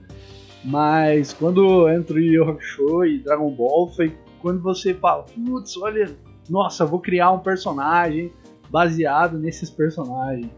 Mas 0.64 1.32
quando 1.32 1.88
entra 1.88 2.16
o 2.16 2.20
Yu 2.20 2.44
Hakusho 2.44 3.04
e 3.04 3.18
Dragon 3.18 3.50
Ball, 3.50 3.88
foi 3.88 4.14
quando 4.40 4.60
você 4.60 4.94
fala, 4.94 5.22
putz, 5.22 5.76
olha, 5.76 6.10
nossa, 6.48 6.84
vou 6.84 7.00
criar 7.00 7.30
um 7.30 7.38
personagem 7.38 8.30
baseado 8.68 9.38
nesses 9.38 9.70
personagens. 9.70 10.50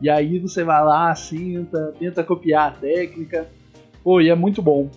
E 0.00 0.10
aí 0.10 0.38
você 0.38 0.64
vai 0.64 0.84
lá, 0.84 1.14
senta, 1.14 1.94
tenta 1.98 2.24
copiar 2.24 2.68
a 2.68 2.70
técnica. 2.72 3.48
Pô, 4.02 4.20
e 4.20 4.28
é 4.28 4.34
muito 4.34 4.60
bom. 4.60 4.90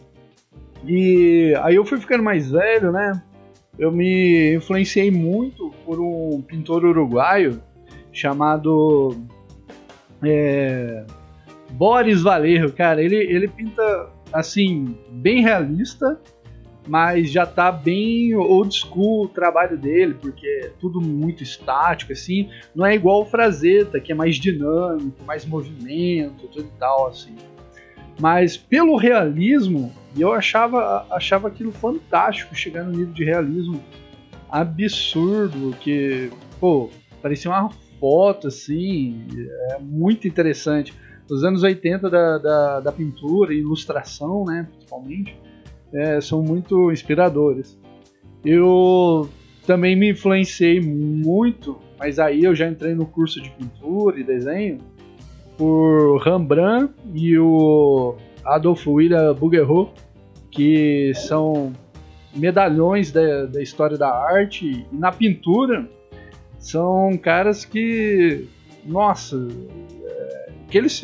E 0.85 1.53
aí 1.61 1.75
eu 1.75 1.85
fui 1.85 1.99
ficando 1.99 2.23
mais 2.23 2.49
velho, 2.51 2.91
né? 2.91 3.21
eu 3.77 3.91
me 3.91 4.55
influenciei 4.55 5.11
muito 5.11 5.71
por 5.85 5.99
um 5.99 6.41
pintor 6.41 6.83
uruguaio 6.83 7.61
chamado 8.11 9.15
é, 10.23 11.05
Boris 11.71 12.23
Valerro. 12.23 12.71
Cara, 12.71 13.01
ele, 13.01 13.15
ele 13.15 13.47
pinta 13.47 14.09
assim, 14.31 14.98
bem 15.10 15.41
realista, 15.41 16.19
mas 16.88 17.29
já 17.29 17.46
tá 17.46 17.72
bem 17.72 18.34
old 18.36 18.74
school 18.74 19.25
o 19.25 19.27
trabalho 19.27 19.77
dele, 19.77 20.13
porque 20.13 20.48
é 20.48 20.72
tudo 20.79 21.01
muito 21.01 21.43
estático, 21.43 22.13
assim. 22.13 22.50
Não 22.74 22.86
é 22.86 22.96
igual 22.96 23.22
o 23.22 23.25
Frazetta, 23.25 24.00
que 24.00 24.12
é 24.12 24.15
mais 24.15 24.38
dinâmico, 24.38 25.24
mais 25.25 25.46
movimento, 25.46 26.48
tudo 26.48 26.67
e 26.67 26.79
tal, 26.79 27.07
assim. 27.07 27.36
Mas 28.19 28.57
pelo 28.57 28.96
realismo, 28.96 29.93
eu 30.17 30.31
achava, 30.31 31.05
achava 31.12 31.50
aquilo 31.50 31.72
fantástico, 31.72 32.55
chegar 32.55 32.84
no 32.84 32.91
nível 32.91 33.13
de 33.13 33.24
realismo 33.24 33.84
absurdo, 34.50 35.75
que, 35.81 36.31
pô, 36.60 36.89
parecia 37.22 37.51
uma 37.51 37.69
foto, 38.00 38.48
assim, 38.48 39.27
é 39.72 39.79
muito 39.79 40.27
interessante. 40.27 40.93
Os 41.29 41.43
anos 41.43 41.63
80 41.63 42.10
da, 42.10 42.38
da, 42.38 42.79
da 42.79 42.91
pintura 42.91 43.53
e 43.53 43.60
ilustração, 43.60 44.46
né, 44.46 44.67
principalmente, 44.72 45.38
é, 45.93 46.22
são 46.22 46.41
muito 46.41 46.91
inspiradores. 46.91 47.77
Eu 48.46 49.29
também 49.65 49.96
me 49.96 50.12
influenciei 50.12 50.79
muito, 50.79 51.77
mas 52.00 52.19
aí 52.19 52.43
eu 52.43 52.55
já 52.55 52.67
entrei 52.67 52.93
no 52.93 53.05
curso 53.05 53.41
de 53.41 53.50
pintura 53.50 54.19
e 54.19 54.24
desenho, 54.24 54.79
por 55.57 56.19
Rembrandt 56.19 56.93
e 57.13 57.38
o 57.38 58.15
Adolf 58.46 58.88
William 58.88 59.34
Bouguereau, 59.34 59.93
que 60.51 61.12
são 61.15 61.74
medalhões 62.36 63.12
da, 63.12 63.46
da 63.46 63.62
história 63.62 63.98
da 63.98 64.10
arte 64.10 64.86
e 64.91 64.96
na 64.96 65.12
pintura 65.12 65.89
são 66.60 67.17
caras 67.17 67.65
que, 67.65 68.46
nossa, 68.86 69.48
que 70.69 70.77
eles 70.77 71.01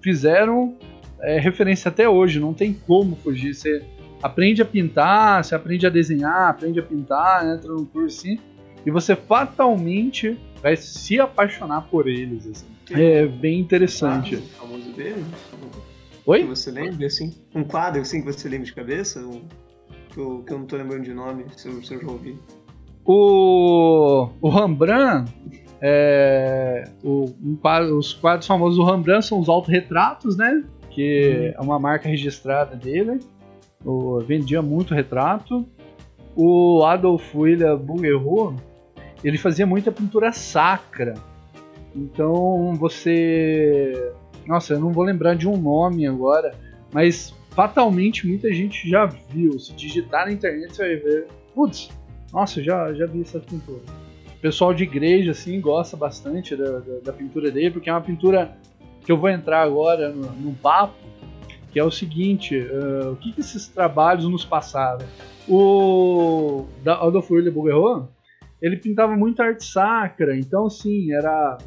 fizeram 0.00 0.76
é 1.22 1.38
referência 1.38 1.88
até 1.88 2.08
hoje, 2.08 2.40
não 2.40 2.52
tem 2.52 2.72
como 2.72 3.16
fugir. 3.16 3.54
Você 3.54 3.82
aprende 4.22 4.60
a 4.60 4.64
pintar, 4.64 5.44
você 5.44 5.54
aprende 5.54 5.86
a 5.86 5.90
desenhar, 5.90 6.50
aprende 6.50 6.80
a 6.80 6.82
pintar, 6.82 7.46
entra 7.46 7.72
num 7.72 7.84
curso 7.84 8.18
assim, 8.18 8.38
e 8.84 8.90
você 8.90 9.14
fatalmente 9.14 10.36
vai 10.60 10.76
se 10.76 11.20
apaixonar 11.20 11.82
por 11.82 12.08
eles. 12.08 12.46
Assim. 12.46 12.66
É 12.90 13.26
bem 13.26 13.60
interessante. 13.60 14.36
Um 14.36 14.42
famoso 14.42 14.92
deles? 14.92 15.24
Oi? 16.26 16.42
Que 16.42 16.48
você 16.48 16.70
lembra, 16.70 17.06
assim? 17.06 17.34
Um 17.54 17.64
quadro, 17.64 18.00
assim, 18.00 18.20
que 18.20 18.26
você 18.32 18.48
lembra 18.48 18.66
de 18.66 18.74
cabeça? 18.74 19.20
Um, 19.20 19.42
que, 20.10 20.18
eu, 20.18 20.44
que 20.46 20.52
eu 20.52 20.58
não 20.58 20.66
tô 20.66 20.76
lembrando 20.76 21.02
de 21.02 21.14
nome, 21.14 21.46
se 21.56 21.68
eu, 21.68 21.82
se 21.82 21.94
eu 21.94 22.00
já 22.00 22.08
ouvi. 22.08 22.38
O, 23.04 24.28
o 24.40 24.48
Rembrandt, 24.48 25.32
é, 25.84 26.84
o, 27.02 27.24
um 27.42 27.56
quadro, 27.56 27.98
os 27.98 28.14
quadros 28.14 28.46
famosos 28.46 28.76
do 28.76 28.84
Rembrandt 28.84 29.26
são 29.26 29.40
os 29.40 29.48
autorretratos, 29.48 30.36
né? 30.36 30.62
Que 30.90 31.52
hum. 31.56 31.60
é 31.60 31.60
uma 31.60 31.78
marca 31.80 32.08
registrada 32.08 32.76
dele. 32.76 33.18
O, 33.84 34.20
vendia 34.20 34.62
muito 34.62 34.94
retrato. 34.94 35.66
o 36.36 36.84
Adolf 36.84 37.34
William 37.34 37.76
Bouguereau, 37.76 38.54
ele 39.24 39.36
fazia 39.36 39.66
muita 39.66 39.90
pintura 39.90 40.30
sacra. 40.30 41.14
Então 41.96 42.74
você. 42.76 44.12
Nossa, 44.46 44.74
eu 44.74 44.80
não 44.80 44.92
vou 44.92 45.02
lembrar 45.02 45.34
de 45.34 45.48
um 45.48 45.56
nome 45.56 46.06
agora, 46.06 46.54
mas 46.92 47.34
fatalmente 47.50 48.26
muita 48.26 48.52
gente 48.52 48.88
já 48.88 49.06
viu. 49.06 49.58
Se 49.58 49.72
digitar 49.72 50.26
na 50.26 50.32
internet 50.32 50.76
você 50.76 50.82
vai 50.82 50.96
ver. 50.96 51.26
Putz, 51.54 51.90
nossa, 52.32 52.62
já, 52.62 52.92
já 52.94 53.04
vi 53.06 53.22
essa 53.22 53.40
pintura. 53.40 54.01
Pessoal 54.42 54.74
de 54.74 54.82
igreja, 54.82 55.30
assim, 55.30 55.60
gosta 55.60 55.96
bastante 55.96 56.56
da, 56.56 56.80
da, 56.80 56.98
da 57.04 57.12
pintura 57.12 57.48
dele, 57.48 57.70
porque 57.70 57.88
é 57.88 57.92
uma 57.92 58.00
pintura 58.00 58.58
que 59.04 59.12
eu 59.12 59.16
vou 59.16 59.30
entrar 59.30 59.62
agora 59.62 60.10
no, 60.10 60.32
no 60.32 60.52
papo, 60.54 60.96
que 61.72 61.78
é 61.78 61.84
o 61.84 61.92
seguinte, 61.92 62.58
uh, 62.58 63.12
o 63.12 63.16
que, 63.16 63.32
que, 63.32 63.40
esses 63.40 63.68
trabalhos 63.68 64.24
nos 64.28 64.44
passaram? 64.44 65.06
O 65.48 66.66
da 66.82 66.94
Adolfo 66.94 67.34
Bouguereau, 67.52 68.08
ele 68.60 68.76
pintava 68.76 69.16
muita 69.16 69.44
arte 69.44 69.64
sacra, 69.64 70.36
então 70.36 70.66
assim, 70.66 71.12
era 71.12 71.58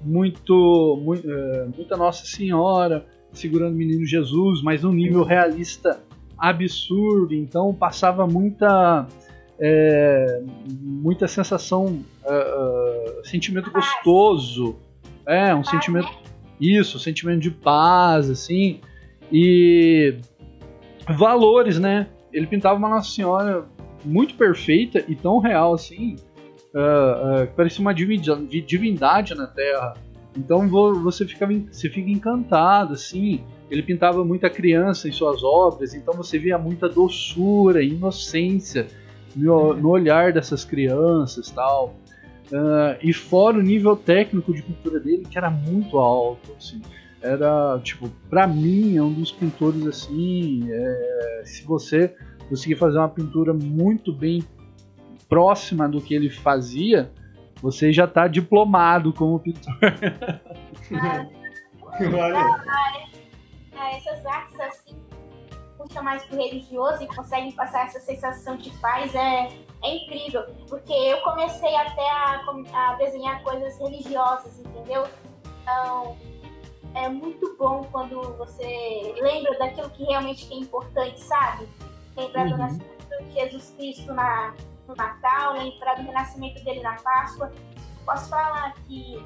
muito, 0.00 1.00
muito 1.04 1.26
uh, 1.26 1.68
muita 1.76 1.96
Nossa 1.96 2.24
Senhora 2.26 3.04
segurando 3.32 3.74
o 3.74 3.76
menino 3.76 4.06
Jesus, 4.06 4.62
mas 4.62 4.84
num 4.84 4.92
nível 4.92 5.24
realista 5.24 6.00
absurdo, 6.38 7.34
então 7.34 7.74
passava 7.74 8.24
muita 8.24 9.04
é, 9.60 10.42
muita 10.68 11.26
sensação, 11.26 11.84
uh, 11.84 13.20
uh, 13.20 13.26
sentimento 13.26 13.70
gostoso, 13.70 14.76
é 15.26 15.54
um 15.54 15.64
sentimento, 15.64 16.08
isso, 16.60 16.98
sentimento 16.98 17.40
de 17.40 17.50
paz, 17.50 18.30
assim, 18.30 18.80
e 19.32 20.16
valores, 21.08 21.78
né? 21.78 22.08
Ele 22.32 22.46
pintava 22.46 22.78
uma 22.78 22.88
Nossa 22.88 23.10
Senhora 23.10 23.66
muito 24.04 24.34
perfeita 24.34 25.04
e 25.08 25.14
tão 25.16 25.38
real 25.38 25.74
assim, 25.74 26.16
uh, 26.74 27.44
uh, 27.44 27.46
parecia 27.56 27.80
uma 27.80 27.92
divindade 27.92 29.34
na 29.34 29.46
Terra. 29.46 29.94
Então 30.36 30.68
você 31.02 31.26
fica, 31.26 31.46
você 31.46 31.90
fica 31.90 32.08
encantado, 32.10 32.94
assim. 32.94 33.42
Ele 33.68 33.82
pintava 33.82 34.24
muita 34.24 34.48
criança 34.48 35.08
em 35.08 35.12
suas 35.12 35.42
obras, 35.42 35.94
então 35.94 36.14
você 36.14 36.38
via 36.38 36.56
muita 36.56 36.88
doçura, 36.88 37.82
inocência 37.82 38.86
no, 39.38 39.74
no 39.74 39.88
olhar 39.88 40.32
dessas 40.32 40.64
crianças 40.64 41.50
tal. 41.50 41.94
Uh, 42.50 42.96
e 43.02 43.12
fora 43.12 43.58
o 43.58 43.62
nível 43.62 43.94
técnico 43.94 44.54
de 44.54 44.62
pintura 44.62 44.98
dele, 44.98 45.26
que 45.30 45.36
era 45.36 45.50
muito 45.50 45.98
alto. 45.98 46.54
Assim 46.56 46.80
era, 47.22 47.78
tipo, 47.82 48.08
para 48.30 48.46
mim 48.46 48.96
é 48.96 49.02
um 49.02 49.12
dos 49.12 49.32
pintores 49.32 49.86
assim. 49.86 50.68
É, 50.70 51.42
se 51.44 51.64
você 51.64 52.14
conseguir 52.48 52.76
fazer 52.76 52.98
uma 52.98 53.08
pintura 53.08 53.52
muito 53.52 54.12
bem 54.12 54.44
próxima 55.28 55.88
do 55.88 56.00
que 56.00 56.14
ele 56.14 56.30
fazia, 56.30 57.10
você 57.60 57.92
já 57.92 58.04
está 58.04 58.28
diplomado 58.28 59.12
como 59.12 59.38
pintor. 59.40 59.74
Olha. 62.00 62.64
É, 63.72 63.96
essas 63.96 64.24
artes 64.24 64.60
assim 64.60 64.87
puxa 65.88 66.02
mais 66.02 66.22
pro 66.24 66.36
religioso 66.36 67.02
e 67.02 67.06
conseguem 67.08 67.50
passar 67.52 67.86
essa 67.86 67.98
sensação 67.98 68.56
de 68.56 68.70
paz 68.78 69.14
é, 69.14 69.48
é 69.82 69.96
incrível. 69.96 70.44
Porque 70.68 70.92
eu 70.92 71.20
comecei 71.22 71.74
até 71.74 72.08
a, 72.10 72.44
a 72.74 72.94
desenhar 72.94 73.42
coisas 73.42 73.78
religiosas, 73.78 74.58
entendeu? 74.58 75.06
Então, 75.62 76.16
é 76.94 77.08
muito 77.08 77.56
bom 77.58 77.86
quando 77.90 78.20
você 78.36 79.14
lembra 79.20 79.58
daquilo 79.58 79.90
que 79.90 80.04
realmente 80.04 80.52
é 80.52 80.56
importante, 80.56 81.20
sabe? 81.20 81.66
Lembrar 82.16 82.44
uhum. 82.44 82.50
do 82.50 82.58
nascimento 82.58 83.24
de 83.24 83.32
Jesus 83.32 83.74
Cristo 83.76 84.12
na, 84.12 84.54
no 84.86 84.94
Natal, 84.94 85.54
lembrar 85.54 85.94
do 85.96 86.02
renascimento 86.02 86.62
dele 86.64 86.80
na 86.80 86.94
Páscoa. 86.96 87.52
Posso 88.04 88.28
falar 88.30 88.74
que 88.86 89.22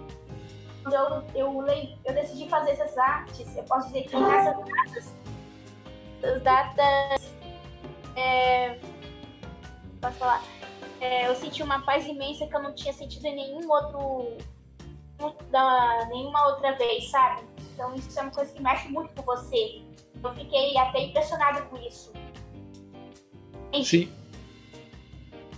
quando 0.83 0.95
eu, 0.95 1.23
eu, 1.35 1.67
eu 2.05 2.15
decidi 2.15 2.49
fazer 2.49 2.73
essas 2.73 2.97
artes, 2.99 3.57
eu 3.57 3.63
posso 3.65 3.87
dizer 3.87 4.03
que 4.03 4.17
nessas 4.17 4.57
datas, 4.57 5.15
as 6.25 6.43
datas, 6.43 7.33
é, 8.17 8.79
posso 10.01 10.19
falar, 10.19 10.43
é, 11.01 11.29
eu 11.29 11.35
senti 11.35 11.63
uma 11.63 11.81
paz 11.83 12.07
imensa 12.07 12.47
que 12.47 12.55
eu 12.55 12.63
não 12.63 12.75
tinha 12.75 12.93
sentido 12.93 13.27
em 13.27 13.35
nenhum 13.35 13.71
outro, 13.71 14.37
da, 15.51 16.07
nenhuma 16.11 16.49
outra 16.49 16.73
vez, 16.73 17.11
sabe? 17.11 17.43
Então 17.75 17.95
isso 17.95 18.19
é 18.19 18.23
uma 18.23 18.31
coisa 18.31 18.53
que 18.53 18.63
mexe 18.63 18.89
muito 18.89 19.13
com 19.15 19.23
você. 19.23 19.83
Eu 20.23 20.33
fiquei 20.35 20.77
até 20.77 21.03
impressionada 21.05 21.63
com 21.63 21.77
isso. 21.79 22.13
Sim. 23.83 24.13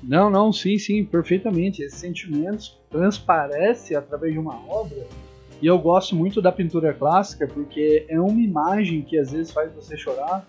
Não, 0.03 0.31
não, 0.31 0.53
sim, 0.53 0.79
sim, 0.79 1.05
perfeitamente. 1.05 1.83
Esses 1.83 1.99
sentimentos 1.99 2.79
transparecem 2.91 3.97
através 3.97 4.33
de 4.33 4.39
uma 4.39 4.55
obra. 4.69 5.07
E 5.63 5.67
eu 5.67 5.79
gosto 5.79 6.15
muito 6.15 6.43
da 6.43 6.53
pintura 6.53 6.93
clássica 6.93 7.47
porque 7.47 8.07
é 8.09 8.21
uma 8.21 8.41
imagem 8.41 9.03
que 9.03 9.19
às 9.19 9.33
vezes 9.33 9.53
faz 9.53 9.73
você 9.75 9.97
chorar, 9.97 10.45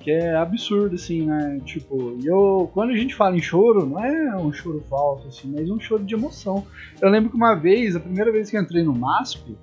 que 0.00 0.10
é 0.12 0.36
absurdo, 0.36 0.94
assim, 0.94 1.26
né? 1.26 1.60
Tipo, 1.64 2.16
eu, 2.24 2.70
quando 2.72 2.90
a 2.90 2.96
gente 2.96 3.14
fala 3.14 3.36
em 3.36 3.42
choro, 3.42 3.84
não 3.84 4.02
é 4.02 4.36
um 4.36 4.52
choro 4.52 4.82
falso, 4.88 5.28
assim, 5.28 5.52
mas 5.54 5.68
um 5.68 5.80
choro 5.80 6.04
de 6.04 6.14
emoção. 6.14 6.64
Eu 7.00 7.10
lembro 7.10 7.30
que 7.30 7.36
uma 7.36 7.54
vez, 7.54 7.96
a 7.96 8.00
primeira 8.00 8.30
vez 8.30 8.48
que 8.48 8.56
eu 8.56 8.62
entrei 8.62 8.82
no 8.82 8.94
MASP, 8.94 9.56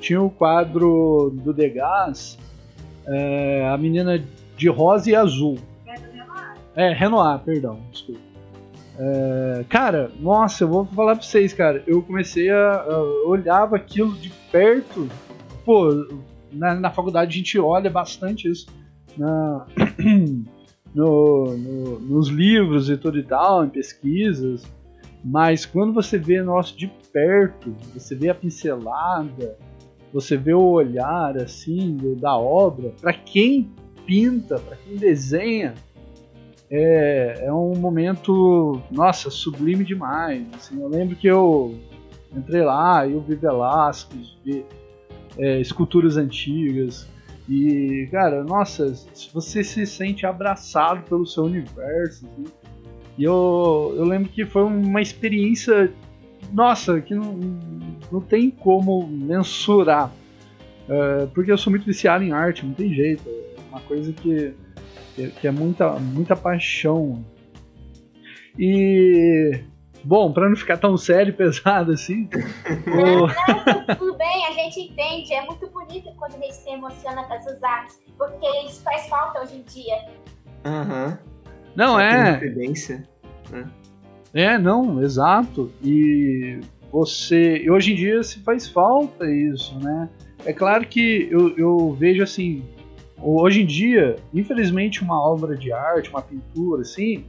tinha 0.00 0.20
o 0.20 0.30
quadro 0.30 1.32
do 1.42 1.52
Degas, 1.52 2.38
é, 3.06 3.68
a 3.68 3.76
menina 3.76 4.22
de 4.56 4.68
rosa 4.68 5.10
e 5.10 5.14
azul. 5.14 5.58
É, 6.74 6.92
Renoir, 6.92 7.38
perdão, 7.40 7.78
desculpa. 7.92 8.23
É, 8.96 9.64
cara, 9.68 10.10
nossa, 10.20 10.64
eu 10.64 10.68
vou 10.68 10.84
falar 10.84 11.16
pra 11.16 11.24
vocês, 11.24 11.52
cara. 11.52 11.82
Eu 11.86 12.02
comecei 12.02 12.50
a. 12.50 12.82
a 12.82 13.02
olhava 13.26 13.76
aquilo 13.76 14.12
de 14.14 14.30
perto. 14.52 15.08
Pô, 15.64 16.06
na, 16.52 16.74
na 16.74 16.90
faculdade 16.90 17.30
a 17.30 17.36
gente 17.36 17.58
olha 17.58 17.90
bastante 17.90 18.48
isso. 18.48 18.66
Na, 19.16 19.66
no, 20.94 21.56
no, 21.56 22.00
nos 22.00 22.28
livros 22.28 22.88
e 22.88 22.96
tudo 22.96 23.18
e 23.18 23.24
tal, 23.24 23.64
em 23.64 23.68
pesquisas. 23.68 24.64
Mas 25.24 25.64
quando 25.64 25.92
você 25.92 26.18
vê 26.18 26.42
nosso 26.42 26.76
de 26.76 26.86
perto, 27.12 27.74
você 27.94 28.14
vê 28.14 28.28
a 28.28 28.34
pincelada, 28.34 29.56
você 30.12 30.36
vê 30.36 30.52
o 30.52 30.62
olhar 30.62 31.36
assim 31.38 31.96
da 32.20 32.36
obra, 32.36 32.92
para 33.00 33.12
quem 33.12 33.72
pinta, 34.06 34.58
para 34.58 34.76
quem 34.76 34.96
desenha, 34.96 35.74
é, 36.76 37.44
é 37.46 37.52
um 37.52 37.74
momento, 37.76 38.80
nossa, 38.90 39.30
sublime 39.30 39.84
demais. 39.84 40.44
Assim, 40.54 40.80
eu 40.80 40.88
lembro 40.88 41.14
que 41.14 41.28
eu 41.28 41.78
entrei 42.34 42.62
lá, 42.62 43.06
eu 43.06 43.20
vi 43.20 43.36
Velázquez, 43.36 44.36
vi 44.44 44.64
é, 45.38 45.60
esculturas 45.60 46.16
antigas, 46.16 47.08
e, 47.48 48.08
cara, 48.10 48.42
nossa, 48.42 48.92
você 49.32 49.62
se 49.62 49.86
sente 49.86 50.26
abraçado 50.26 51.02
pelo 51.02 51.24
seu 51.26 51.44
universo. 51.44 52.26
Assim. 52.26 52.44
E 53.16 53.22
eu, 53.22 53.94
eu 53.96 54.04
lembro 54.04 54.30
que 54.30 54.44
foi 54.44 54.64
uma 54.64 55.00
experiência 55.00 55.92
nossa, 56.52 57.00
que 57.00 57.14
não, 57.14 57.38
não 58.10 58.20
tem 58.20 58.50
como 58.50 59.06
mensurar. 59.06 60.10
É, 60.88 61.26
porque 61.26 61.52
eu 61.52 61.58
sou 61.58 61.70
muito 61.70 61.86
viciado 61.86 62.24
em 62.24 62.32
arte, 62.32 62.66
não 62.66 62.74
tem 62.74 62.92
jeito. 62.92 63.22
É 63.28 63.60
uma 63.70 63.80
coisa 63.80 64.12
que, 64.12 64.54
que 65.14 65.46
é 65.46 65.50
muita, 65.50 65.90
muita 65.98 66.36
paixão. 66.36 67.24
E. 68.58 69.60
Bom, 70.02 70.30
para 70.32 70.50
não 70.50 70.56
ficar 70.56 70.76
tão 70.76 70.98
sério 70.98 71.30
e 71.30 71.32
pesado 71.32 71.92
assim. 71.92 72.28
Não, 72.86 73.24
o... 73.24 73.26
não, 73.26 73.96
tudo 73.96 74.18
bem, 74.18 74.46
a 74.46 74.52
gente 74.52 74.80
entende. 74.80 75.32
É 75.32 75.46
muito 75.46 75.66
bonito 75.68 76.10
quando 76.16 76.34
a 76.34 76.38
gente 76.38 76.54
se 76.54 76.68
emociona 76.68 77.24
com 77.24 77.34
essas 77.34 77.62
artes, 77.62 77.98
porque 78.18 78.46
isso 78.66 78.82
faz 78.82 79.08
falta 79.08 79.40
hoje 79.40 79.56
em 79.56 79.62
dia. 79.62 79.96
Aham. 80.64 81.06
Uhum. 81.06 81.34
Não, 81.74 81.98
é. 81.98 82.40
Né? 83.50 83.70
É, 84.32 84.58
não, 84.58 85.02
exato. 85.02 85.72
E 85.82 86.60
você. 86.92 87.66
Hoje 87.68 87.92
em 87.92 87.96
dia 87.96 88.22
se 88.22 88.40
faz 88.40 88.68
falta 88.68 89.28
isso, 89.30 89.78
né? 89.80 90.08
É 90.44 90.52
claro 90.52 90.86
que 90.86 91.28
eu, 91.30 91.56
eu 91.56 91.92
vejo 91.92 92.22
assim. 92.22 92.64
Hoje 93.20 93.62
em 93.62 93.66
dia, 93.66 94.16
infelizmente, 94.32 95.02
uma 95.02 95.20
obra 95.20 95.56
de 95.56 95.72
arte, 95.72 96.10
uma 96.10 96.22
pintura, 96.22 96.82
assim, 96.82 97.24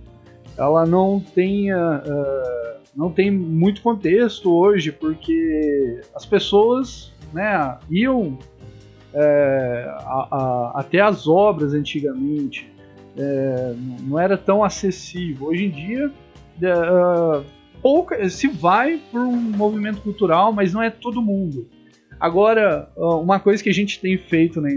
ela 0.58 0.86
não 0.86 1.20
tem, 1.20 1.74
uh, 1.74 2.80
não 2.96 3.12
tem 3.12 3.30
muito 3.32 3.82
contexto 3.82 4.52
hoje, 4.52 4.92
porque 4.92 6.02
as 6.14 6.26
pessoas 6.26 7.14
né, 7.34 7.78
iam 7.90 8.38
é, 9.16 9.86
a, 9.88 10.28
a, 10.30 10.80
até 10.82 11.00
as 11.00 11.26
obras 11.26 11.74
antigamente, 11.74 12.70
é, 13.18 13.74
não 14.04 14.20
era 14.20 14.38
tão 14.38 14.62
acessível. 14.62 15.48
Hoje 15.48 15.66
em 15.66 15.70
dia, 15.70 16.08
uh, 16.08 17.46
pouca, 17.82 18.28
se 18.30 18.48
vai 18.48 19.00
por 19.10 19.22
um 19.22 19.36
movimento 19.36 20.02
cultural, 20.02 20.52
mas 20.52 20.74
não 20.74 20.84
é 20.84 20.90
todo 20.90 21.22
mundo. 21.22 21.66
Agora, 22.20 22.90
uma 22.96 23.40
coisa 23.40 23.62
que 23.62 23.70
a 23.70 23.74
gente 23.74 24.00
tem 24.00 24.18
feito 24.18 24.62
né, 24.62 24.70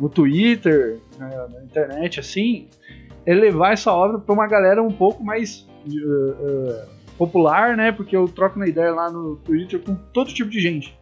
no 0.00 0.08
Twitter, 0.08 0.98
na, 1.18 1.48
na 1.48 1.62
internet, 1.62 2.20
assim, 2.20 2.66
é 3.24 3.34
levar 3.34 3.72
essa 3.72 3.92
obra 3.92 4.18
para 4.18 4.32
uma 4.32 4.46
galera 4.46 4.82
um 4.82 4.90
pouco 4.90 5.22
mais 5.22 5.66
uh, 5.86 6.30
uh, 6.32 6.88
popular, 7.16 7.76
né? 7.76 7.92
Porque 7.92 8.16
eu 8.16 8.26
troco 8.26 8.58
na 8.58 8.66
ideia 8.66 8.90
lá 8.92 9.10
no 9.10 9.36
Twitter 9.36 9.78
com 9.80 9.94
todo 9.94 10.32
tipo 10.32 10.48
de 10.48 10.60
gente. 10.60 10.98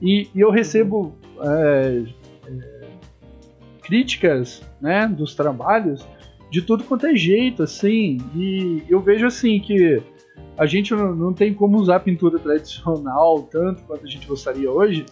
E, 0.00 0.28
e 0.34 0.40
eu 0.40 0.50
recebo 0.50 1.14
é, 1.42 2.04
é, 2.46 2.86
críticas 3.82 4.62
né, 4.80 5.06
dos 5.06 5.34
trabalhos 5.34 6.06
de 6.50 6.62
tudo 6.62 6.84
quanto 6.84 7.06
é 7.06 7.14
jeito, 7.14 7.62
assim. 7.62 8.18
E 8.34 8.82
eu 8.88 9.00
vejo 9.00 9.26
assim 9.26 9.60
que 9.60 10.02
a 10.58 10.66
gente 10.66 10.92
não, 10.94 11.14
não 11.14 11.32
tem 11.32 11.54
como 11.54 11.78
usar 11.78 12.00
pintura 12.00 12.38
tradicional 12.38 13.42
tanto 13.42 13.82
quanto 13.84 14.04
a 14.04 14.08
gente 14.08 14.26
gostaria 14.26 14.70
hoje. 14.70 15.06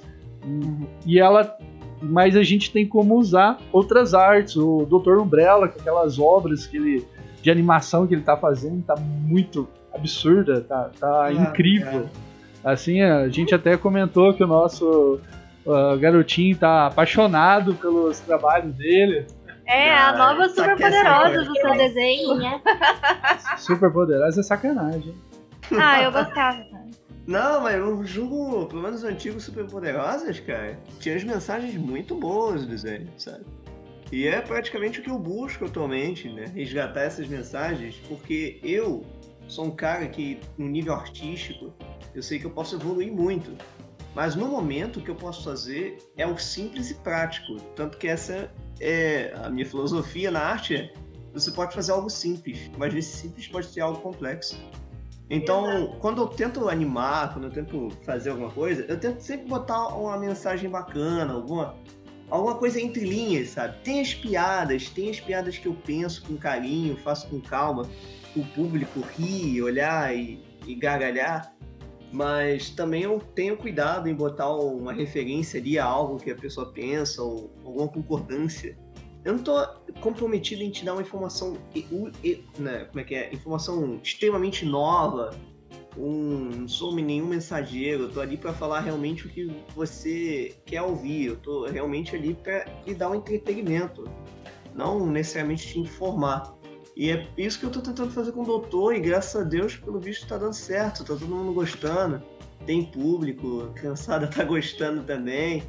E 1.06 1.18
ela 1.18 1.56
mas 2.02 2.36
a 2.36 2.42
gente 2.42 2.70
tem 2.70 2.86
como 2.86 3.16
usar 3.16 3.58
outras 3.72 4.14
artes. 4.14 4.56
O 4.56 4.86
Dr. 4.86 5.18
Umbrella, 5.18 5.68
com 5.68 5.80
aquelas 5.80 6.18
obras 6.18 6.66
que 6.66 6.76
ele, 6.76 7.06
de 7.40 7.50
animação 7.50 8.06
que 8.06 8.14
ele 8.14 8.20
está 8.22 8.36
fazendo, 8.36 8.82
tá 8.82 8.94
muito 8.96 9.68
absurda, 9.92 10.60
tá, 10.60 10.90
tá 10.98 11.24
ah, 11.24 11.32
incrível. 11.32 12.08
Assim, 12.62 13.00
a 13.00 13.28
gente 13.28 13.54
até 13.54 13.76
comentou 13.76 14.34
que 14.34 14.42
o 14.42 14.46
nosso 14.46 15.20
uh, 15.64 15.98
garotinho 15.98 16.56
tá 16.56 16.86
apaixonado 16.86 17.74
pelos 17.74 18.18
trabalhos 18.20 18.74
dele. 18.74 19.26
É, 19.66 19.90
ah, 19.90 20.10
a 20.10 20.16
nova 20.16 20.48
super 20.48 20.76
poderosa 20.76 21.44
do 21.44 21.54
seu 21.54 21.72
desenho. 21.76 22.60
super 23.58 23.90
poderosa 23.90 24.40
é 24.40 24.42
sacanagem. 24.42 25.14
Ah, 25.72 26.02
eu 26.02 26.12
gostava. 26.12 26.66
Não, 27.26 27.60
mas 27.60 27.82
o 27.82 28.04
jogo, 28.04 28.66
pelo 28.66 28.82
menos 28.82 29.02
os 29.02 29.04
antigos 29.04 29.44
Super 29.44 29.66
Poderosas, 29.66 30.38
cara, 30.40 30.78
tinha 31.00 31.16
as 31.16 31.24
mensagens 31.24 31.74
muito 31.74 32.14
boas 32.14 32.62
do 32.62 32.68
desenho, 32.68 33.08
sabe? 33.18 33.44
E 34.12 34.28
é 34.28 34.40
praticamente 34.40 35.00
o 35.00 35.02
que 35.02 35.10
eu 35.10 35.18
busco 35.18 35.64
atualmente, 35.64 36.28
né? 36.28 36.44
Resgatar 36.54 37.00
essas 37.00 37.26
mensagens, 37.26 37.96
porque 38.06 38.60
eu 38.62 39.04
sou 39.48 39.66
um 39.66 39.70
cara 39.72 40.06
que, 40.06 40.38
no 40.56 40.68
nível 40.68 40.94
artístico, 40.94 41.74
eu 42.14 42.22
sei 42.22 42.38
que 42.38 42.46
eu 42.46 42.50
posso 42.50 42.76
evoluir 42.76 43.12
muito. 43.12 43.56
Mas 44.14 44.34
no 44.36 44.46
momento 44.46 45.00
o 45.00 45.02
que 45.02 45.10
eu 45.10 45.14
posso 45.16 45.44
fazer 45.44 45.98
é 46.16 46.26
o 46.26 46.38
simples 46.38 46.90
e 46.90 46.94
prático. 46.94 47.56
Tanto 47.74 47.98
que 47.98 48.06
essa 48.06 48.50
é 48.80 49.34
a 49.42 49.50
minha 49.50 49.66
filosofia 49.66 50.30
na 50.30 50.40
arte 50.40 50.76
é 50.76 50.92
você 51.34 51.50
pode 51.50 51.74
fazer 51.74 51.92
algo 51.92 52.08
simples, 52.08 52.70
mas 52.78 52.94
esse 52.94 53.14
simples 53.14 53.46
pode 53.46 53.66
ser 53.66 53.80
algo 53.80 54.00
complexo. 54.00 54.58
Então, 55.28 55.68
Exato. 55.68 55.96
quando 55.98 56.22
eu 56.22 56.28
tento 56.28 56.68
animar, 56.68 57.32
quando 57.32 57.46
eu 57.46 57.50
tento 57.50 57.90
fazer 58.04 58.30
alguma 58.30 58.50
coisa, 58.50 58.84
eu 58.88 58.98
tento 58.98 59.20
sempre 59.20 59.48
botar 59.48 59.88
uma 59.88 60.16
mensagem 60.16 60.70
bacana, 60.70 61.32
alguma, 61.34 61.74
alguma 62.30 62.54
coisa 62.54 62.80
entre 62.80 63.04
linhas, 63.04 63.50
sabe? 63.50 63.76
Tem 63.82 64.00
as 64.00 64.14
piadas, 64.14 64.88
tem 64.88 65.10
as 65.10 65.18
piadas 65.18 65.58
que 65.58 65.66
eu 65.66 65.74
penso 65.74 66.22
com 66.22 66.36
carinho, 66.36 66.96
faço 66.98 67.28
com 67.28 67.40
calma, 67.40 67.88
o 68.36 68.44
público 68.44 69.00
rir, 69.00 69.62
olhar 69.62 70.14
e, 70.16 70.40
e 70.64 70.76
gargalhar, 70.76 71.52
mas 72.12 72.70
também 72.70 73.02
eu 73.02 73.18
tenho 73.34 73.56
cuidado 73.56 74.08
em 74.08 74.14
botar 74.14 74.54
uma 74.54 74.92
referência 74.92 75.58
ali 75.58 75.76
a 75.76 75.84
algo 75.84 76.18
que 76.18 76.30
a 76.30 76.36
pessoa 76.36 76.70
pensa 76.72 77.20
ou 77.20 77.50
alguma 77.64 77.88
concordância 77.88 78.78
eu 79.26 79.32
não 79.32 79.42
tô 79.42 79.66
comprometido 80.00 80.62
em 80.62 80.70
te 80.70 80.84
dar 80.84 80.92
uma 80.92 81.02
informação, 81.02 81.58
né, 82.60 82.84
como 82.84 83.00
é 83.00 83.04
que 83.04 83.12
é? 83.12 83.34
Informação 83.34 83.98
extremamente 84.00 84.64
nova. 84.64 85.36
Um, 85.98 86.50
não 86.60 86.68
sou 86.68 86.94
nenhum 86.94 87.26
mensageiro, 87.26 88.04
eu 88.04 88.12
tô 88.12 88.20
ali 88.20 88.36
para 88.36 88.52
falar 88.52 88.80
realmente 88.80 89.26
o 89.26 89.28
que 89.28 89.50
você 89.74 90.54
quer 90.64 90.82
ouvir. 90.82 91.26
Eu 91.26 91.36
tô 91.38 91.66
realmente 91.66 92.14
ali 92.14 92.34
para 92.34 92.66
lhe 92.86 92.94
dar 92.94 93.10
um 93.10 93.16
entretenimento, 93.16 94.04
não 94.72 95.04
necessariamente 95.04 95.72
te 95.72 95.80
informar. 95.80 96.54
E 96.94 97.10
é 97.10 97.26
isso 97.36 97.58
que 97.58 97.66
eu 97.66 97.70
tô 97.70 97.80
tentando 97.80 98.12
fazer 98.12 98.30
com 98.30 98.42
o 98.42 98.46
doutor, 98.46 98.94
e 98.94 99.00
graças 99.00 99.34
a 99.40 99.44
Deus, 99.44 99.74
pelo 99.74 99.98
visto, 99.98 100.28
tá 100.28 100.38
dando 100.38 100.54
certo, 100.54 101.00
tá 101.00 101.16
todo 101.16 101.26
mundo 101.26 101.52
gostando. 101.52 102.22
Tem 102.64 102.84
público, 102.84 103.70
a 103.70 103.72
criançada 103.72 104.28
tá 104.30 104.44
gostando 104.44 105.02
também. 105.02 105.64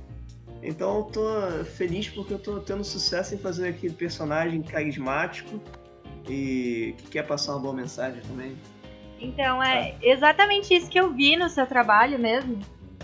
Então 0.61 0.97
eu 0.97 1.03
tô 1.03 1.65
feliz 1.65 2.09
porque 2.09 2.33
eu 2.33 2.39
tô 2.39 2.59
tendo 2.59 2.83
sucesso 2.83 3.35
em 3.35 3.37
fazer 3.37 3.69
aquele 3.69 3.93
personagem 3.93 4.61
carismático 4.61 5.61
e 6.27 6.95
que 6.97 7.09
quer 7.11 7.23
passar 7.23 7.53
uma 7.53 7.61
boa 7.61 7.73
mensagem 7.73 8.21
também. 8.21 8.55
Então 9.19 9.61
é 9.63 9.95
exatamente 10.01 10.73
isso 10.73 10.89
que 10.89 10.99
eu 10.99 11.11
vi 11.13 11.35
no 11.35 11.49
seu 11.49 11.65
trabalho 11.65 12.19
mesmo. 12.19 12.59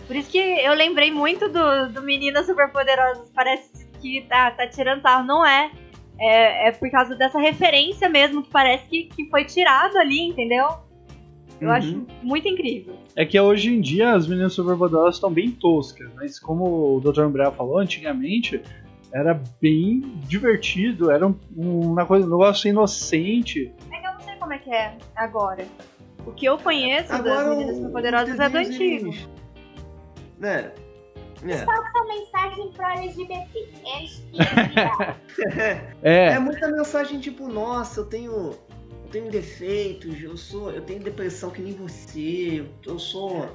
Por 0.06 0.16
isso 0.16 0.30
que 0.30 0.38
eu 0.38 0.74
lembrei 0.74 1.12
muito 1.12 1.48
do, 1.48 1.90
do 1.90 2.02
Meninas 2.02 2.46
Superpoderosas. 2.46 3.30
Parece 3.34 3.88
que 4.02 4.22
tá, 4.28 4.52
tá 4.52 4.68
tirando 4.68 5.02
sarro. 5.02 5.26
Não 5.26 5.46
é. 5.46 5.72
é. 6.20 6.68
É 6.68 6.72
por 6.72 6.90
causa 6.92 7.16
dessa 7.16 7.40
referência 7.40 8.10
mesmo 8.10 8.44
que 8.44 8.50
parece 8.50 8.86
que, 8.88 9.06
que 9.06 9.30
foi 9.30 9.46
tirado 9.46 9.98
ali, 9.98 10.22
entendeu? 10.22 10.68
Eu 11.64 11.70
uhum. 11.70 11.76
acho 11.76 12.06
muito 12.22 12.48
incrível. 12.48 12.96
É 13.16 13.26
que 13.26 13.40
hoje 13.40 13.74
em 13.74 13.80
dia 13.80 14.14
as 14.14 14.28
meninas 14.28 14.54
superpoderosas 14.54 15.16
estão 15.16 15.32
bem 15.32 15.50
toscas, 15.50 16.10
mas 16.16 16.40
como 16.40 16.98
o 16.98 17.00
Dr. 17.00 17.24
Umbrella 17.24 17.52
falou, 17.52 17.78
antigamente 17.78 18.62
era 19.14 19.40
bem 19.62 20.02
divertido, 20.28 21.10
era 21.10 21.26
um, 21.26 21.36
uma 21.56 22.06
coisa, 22.06 22.28
um 22.28 22.32
negócio 22.32 22.68
inocente. 22.68 23.72
É 23.92 24.00
que 24.00 24.08
eu 24.08 24.14
não 24.14 24.22
sei 24.22 24.36
como 24.36 24.54
é 24.54 24.58
que 24.58 24.72
é 24.72 24.98
agora. 25.16 25.66
O 26.26 26.32
que 26.32 26.46
eu 26.46 26.58
conheço 26.58 27.14
agora, 27.14 27.36
das 27.36 27.50
meninas 27.50 27.76
superpoderosas 27.78 28.40
é 28.40 28.50
do 28.50 28.58
antigo. 28.58 29.14
Né? 30.40 30.72
É. 31.46 31.58
Falta 31.58 32.06
mensagem 32.08 32.72
pro 32.72 32.86
LGBT. 32.86 33.70
É, 33.86 35.82
é. 36.02 36.26
é 36.34 36.40
muita 36.40 36.68
mensagem 36.70 37.20
tipo, 37.20 37.48
nossa, 37.48 38.00
eu 38.00 38.06
tenho 38.06 38.56
tenho 39.14 39.30
defeitos, 39.30 40.22
eu 40.22 40.36
sou, 40.36 40.72
eu 40.72 40.82
tenho 40.82 41.00
depressão 41.00 41.52
que 41.52 41.62
nem 41.62 41.74
você, 41.74 42.68
eu 42.84 42.98
sou, 42.98 43.48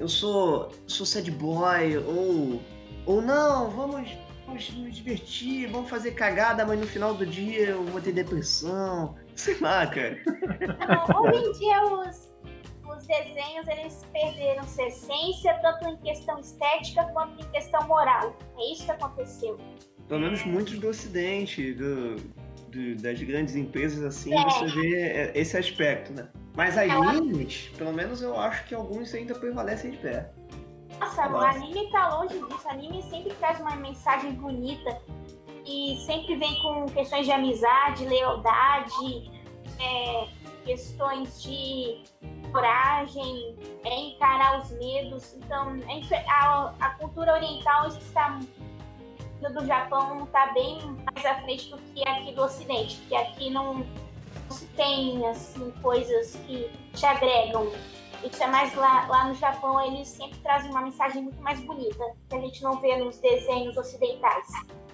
eu 0.00 0.08
sou, 0.08 0.72
sou 0.88 1.06
sad 1.06 1.30
boy 1.30 1.96
ou 1.98 2.60
ou 3.06 3.22
não, 3.22 3.70
vamos, 3.70 4.10
vamos 4.44 4.70
nos 4.70 4.96
divertir, 4.96 5.68
vamos 5.68 5.88
fazer 5.88 6.10
cagada, 6.10 6.66
mas 6.66 6.78
no 6.78 6.86
final 6.86 7.14
do 7.14 7.24
dia 7.24 7.70
eu 7.70 7.84
vou 7.84 8.00
ter 8.00 8.12
depressão, 8.12 9.14
sei 9.36 9.56
lá, 9.60 9.86
cara. 9.86 10.18
Não, 10.26 11.22
hoje 11.22 11.46
em 11.46 11.52
dia 11.52 11.84
os 11.84 12.28
os 12.88 13.06
desenhos 13.06 13.68
eles 13.68 14.04
perderam 14.12 14.64
sua 14.64 14.86
essência 14.86 15.54
tanto 15.62 15.88
em 15.88 15.96
questão 15.98 16.40
estética 16.40 17.04
quanto 17.12 17.40
em 17.40 17.50
questão 17.50 17.86
moral. 17.86 18.36
É 18.58 18.72
isso 18.72 18.84
que 18.84 18.90
aconteceu. 18.90 19.58
Pelo 20.08 20.20
menos 20.20 20.42
muitos 20.44 20.78
do 20.78 20.88
Ocidente, 20.88 21.74
do, 21.74 22.16
do, 22.70 23.02
das 23.02 23.22
grandes 23.22 23.56
empresas 23.56 24.04
assim, 24.04 24.34
é. 24.34 24.44
você 24.44 24.66
vê 24.66 24.96
é, 24.96 25.32
esse 25.34 25.56
aspecto, 25.56 26.12
né? 26.12 26.28
Mas 26.56 26.76
animes, 26.76 27.70
pelo 27.76 27.92
menos 27.92 28.20
eu 28.20 28.38
acho 28.38 28.66
que 28.66 28.74
alguns 28.74 29.14
ainda 29.14 29.34
prevalecem 29.34 29.92
de 29.92 29.98
pé. 29.98 30.30
Nossa, 30.98 31.28
Nossa, 31.28 31.32
o 31.32 31.38
anime 31.38 31.90
tá 31.90 32.16
longe 32.16 32.34
disso. 32.34 32.66
O 32.66 32.70
anime 32.70 33.02
sempre 33.02 33.32
traz 33.34 33.60
uma 33.60 33.76
mensagem 33.76 34.32
bonita 34.32 35.00
e 35.64 35.96
sempre 36.04 36.36
vem 36.36 36.60
com 36.60 36.86
questões 36.86 37.26
de 37.26 37.32
amizade, 37.32 38.04
lealdade, 38.04 39.30
é, 39.80 40.28
questões 40.64 41.42
de 41.42 42.02
coragem, 42.50 43.56
é, 43.84 44.00
encarar 44.00 44.60
os 44.60 44.70
medos. 44.72 45.34
Então, 45.34 45.76
a, 46.28 46.74
a 46.80 46.90
cultura 46.90 47.34
oriental 47.34 47.86
está 47.88 48.40
do 49.40 49.64
Japão 49.66 50.24
está 50.24 50.52
bem 50.52 50.80
mais 51.06 51.24
à 51.24 51.36
frente 51.42 51.70
do 51.70 51.78
que 51.78 52.06
aqui 52.08 52.32
do 52.32 52.42
Ocidente, 52.42 52.96
porque 52.96 53.14
aqui 53.14 53.50
não, 53.50 53.86
se 54.50 54.66
tem 54.68 55.26
assim 55.28 55.70
coisas 55.82 56.36
que 56.46 56.70
te 56.94 57.06
agregam. 57.06 57.70
Isso 58.24 58.42
é 58.42 58.48
mais 58.48 58.74
lá, 58.74 59.06
lá 59.06 59.28
no 59.28 59.34
Japão, 59.34 59.80
eles 59.80 60.08
sempre 60.08 60.38
trazem 60.40 60.70
uma 60.70 60.80
mensagem 60.80 61.22
muito 61.22 61.40
mais 61.40 61.60
bonita, 61.60 62.04
que 62.28 62.34
a 62.34 62.40
gente 62.40 62.62
não 62.64 62.80
vê 62.80 62.96
nos 62.96 63.18
desenhos 63.20 63.76
ocidentais. 63.76 64.46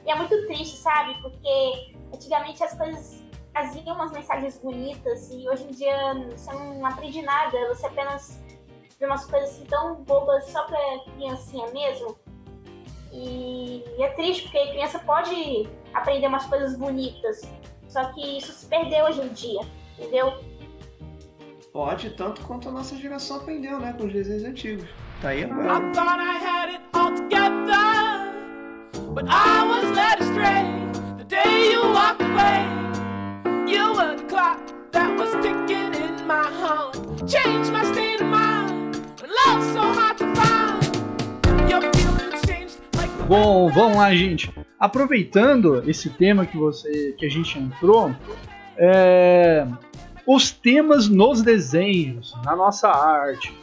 E 0.04 0.11
é 0.11 0.14
muito 0.14 0.46
triste, 0.46 0.76
sabe? 0.76 1.18
Porque 1.22 1.94
antigamente 2.12 2.62
as 2.62 2.76
coisas 2.76 3.22
traziam 3.54 3.94
umas 3.94 4.12
mensagens 4.12 4.59
bonitas 4.59 5.30
e 5.30 5.48
hoje 5.48 5.64
em 5.64 5.70
dia 5.70 5.96
você 6.37 6.52
não 6.52 6.85
aprende 6.85 7.22
nada, 7.22 7.57
você 7.68 7.87
apenas 7.87 8.38
vê 8.98 9.07
umas 9.07 9.24
coisas 9.24 9.50
assim 9.50 9.64
tão 9.64 10.02
bobas 10.02 10.46
só 10.50 10.64
pra 10.64 10.78
criancinha 11.14 11.66
mesmo. 11.68 12.16
E 13.16 13.85
é 13.98 14.09
triste 14.09 14.42
porque 14.42 14.59
a 14.59 14.68
criança 14.72 14.98
pode 14.98 15.68
aprender 15.94 16.27
umas 16.27 16.44
coisas 16.46 16.77
bonitas, 16.77 17.42
só 17.88 18.05
que 18.12 18.38
isso 18.38 18.53
se 18.53 18.66
perdeu 18.66 19.05
hoje 19.05 19.20
em 19.20 19.29
dia, 19.29 19.61
entendeu? 19.96 20.35
Pode, 21.72 22.11
tanto 22.11 22.42
quanto 22.42 22.68
a 22.68 22.72
nossa 22.72 22.96
geração 22.96 23.37
aprendeu, 23.37 23.79
né, 23.79 23.92
com 23.92 24.07
os 24.07 24.12
desenhos 24.12 24.44
antigos. 24.44 24.88
Tá 25.22 25.29
aí 25.29 25.44
agora. 25.44 25.79
I 25.79 25.92
thought 25.92 26.20
I 26.20 26.38
had 26.38 26.70
it 26.70 26.83
all 26.92 27.12
together, 27.14 28.33
but 29.14 29.24
I 29.29 29.64
was 29.64 29.85
led 29.96 30.20
astray 30.20 30.64
the 31.16 31.24
day 31.24 31.72
you 31.72 31.83
walked 31.92 32.22
away. 32.22 32.66
You 33.66 33.94
were 33.94 34.16
the 34.16 34.24
clock 34.29 34.59
that 34.90 35.16
was 35.16 35.31
ticking 35.37 35.94
in 35.94 36.27
my 36.27 36.50
heart, 36.61 36.96
changed 37.29 37.72
my 37.72 37.85
state 37.85 38.20
of 38.20 38.27
mind. 38.27 38.96
When 39.20 39.31
love's 39.46 39.72
so 39.72 39.83
hard 39.83 40.18
to 40.18 40.35
find, 40.35 41.70
your 41.70 41.81
feelings 41.81 42.13
Bom, 43.26 43.70
vamos 43.70 43.96
lá, 43.96 44.14
gente. 44.14 44.52
Aproveitando 44.78 45.82
esse 45.88 46.10
tema 46.10 46.44
que 46.44 46.58
você 46.58 47.14
que 47.16 47.24
a 47.24 47.30
gente 47.30 47.58
entrou, 47.58 48.14
é, 48.76 49.66
os 50.26 50.50
temas 50.50 51.08
nos 51.08 51.40
desenhos, 51.40 52.34
na 52.44 52.54
nossa 52.54 52.88
arte. 52.88 53.56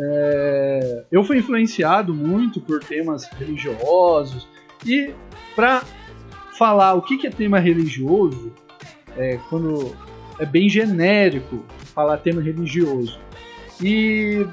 É, 0.00 1.04
eu 1.12 1.22
fui 1.22 1.38
influenciado 1.38 2.14
muito 2.14 2.58
por 2.58 2.82
temas 2.82 3.24
religiosos 3.32 4.48
e 4.86 5.12
para 5.54 5.82
falar 6.56 6.94
o 6.94 7.02
que 7.02 7.26
é 7.26 7.30
tema 7.30 7.58
religioso, 7.58 8.50
é, 9.14 9.38
quando 9.50 9.94
é 10.38 10.46
bem 10.46 10.70
genérico 10.70 11.62
falar 11.94 12.16
tema 12.16 12.40
religioso. 12.40 13.20
E 13.82 14.46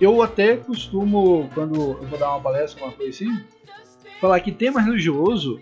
eu 0.00 0.22
até 0.22 0.56
costumo, 0.56 1.50
quando 1.52 1.74
eu 2.00 2.06
vou 2.06 2.18
dar 2.18 2.30
uma 2.30 2.40
palestra, 2.40 2.84
uma 2.84 2.92
coisa 2.92 3.10
assim, 3.10 3.44
falar 4.20 4.40
que 4.40 4.52
tema 4.52 4.80
religioso 4.80 5.60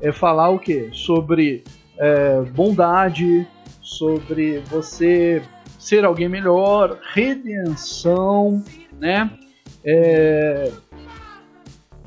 é 0.00 0.12
falar 0.12 0.50
o 0.50 0.58
quê? 0.58 0.90
Sobre 0.92 1.64
é, 1.98 2.42
bondade, 2.42 3.46
sobre 3.80 4.60
você 4.60 5.42
ser 5.78 6.04
alguém 6.04 6.28
melhor, 6.28 6.98
redenção, 7.12 8.64
né? 8.98 9.30
É, 9.84 10.72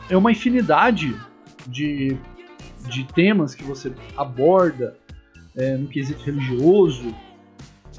é 0.09 0.17
uma 0.17 0.31
infinidade 0.31 1.15
de, 1.67 2.17
de 2.89 3.05
temas 3.05 3.55
que 3.55 3.63
você 3.63 3.93
aborda 4.17 4.97
é, 5.55 5.77
no 5.77 5.87
quesito 5.87 6.23
religioso 6.23 7.15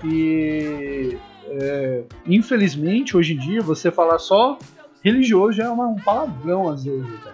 e 0.05 1.17
é, 1.47 2.05
infelizmente 2.27 3.17
hoje 3.17 3.35
em 3.35 3.39
dia 3.39 3.61
você 3.61 3.91
falar 3.91 4.19
só 4.19 4.59
religioso 5.03 5.53
já 5.53 5.65
é 5.65 5.69
uma, 5.69 5.87
um 5.87 5.97
palavrão 5.97 6.69
às 6.69 6.85
vezes. 6.85 7.09
Né? 7.09 7.33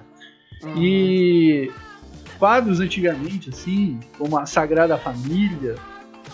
Uhum. 0.63 0.83
E 0.83 1.73
quadros 2.39 2.81
antigamente, 2.81 3.51
assim, 3.51 4.01
como 4.19 4.39
a 4.39 4.47
Sagrada 4.47 4.97
Família, 4.97 5.77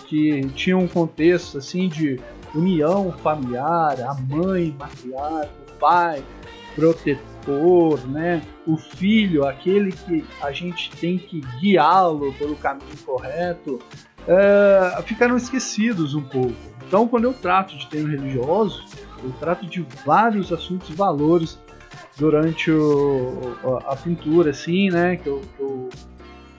que 0.06 0.46
tinha 0.54 0.76
um 0.76 0.88
contexto 0.88 1.58
assim 1.58 1.88
de 1.88 2.20
união 2.54 3.12
familiar, 3.12 4.00
a 4.00 4.14
mãe 4.14 4.74
matriarca, 4.78 5.50
o 5.68 5.78
pai 5.78 6.22
protetor, 6.74 8.06
né? 8.08 8.42
O 8.66 8.76
filho, 8.76 9.46
aquele 9.46 9.92
que 9.92 10.24
a 10.40 10.52
gente 10.52 10.90
tem 10.96 11.18
que 11.18 11.40
guiá-lo 11.60 12.32
pelo 12.34 12.56
caminho 12.56 12.96
correto, 13.04 13.80
é, 14.26 15.02
ficaram 15.02 15.36
esquecidos 15.36 16.14
um 16.14 16.22
pouco. 16.22 16.54
Então, 16.86 17.08
quando 17.08 17.24
eu 17.24 17.32
trato 17.32 17.76
de 17.76 17.86
termos 17.88 18.10
religiosos, 18.10 18.84
eu 19.22 19.30
trato 19.40 19.66
de 19.66 19.84
vários 20.04 20.52
assuntos 20.52 20.90
e 20.90 20.92
valores 20.92 21.58
durante 22.16 22.70
o, 22.70 23.56
a, 23.64 23.92
a, 23.92 23.96
pintura, 23.96 24.50
assim, 24.50 24.90
né? 24.90 25.16
Que 25.16 25.28
eu, 25.28 25.40
que 25.56 25.62
eu 25.62 25.88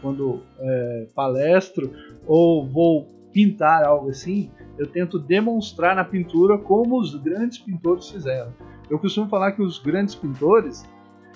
quando 0.02 0.42
é, 0.60 1.08
palestro 1.16 1.92
ou 2.28 2.68
vou 2.68 3.10
pintar 3.32 3.84
algo 3.84 4.10
assim, 4.10 4.52
eu 4.78 4.86
tento 4.86 5.18
demonstrar 5.18 5.96
na 5.96 6.04
pintura 6.04 6.58
como 6.58 7.00
os 7.00 7.16
grandes 7.16 7.58
pintores 7.58 8.10
fizeram. 8.10 8.54
Eu 8.90 9.00
costumo 9.00 9.30
falar 9.30 9.54
que 9.54 9.62
os 9.62 9.80
grandes 9.80 10.14
pintores, 10.14 10.86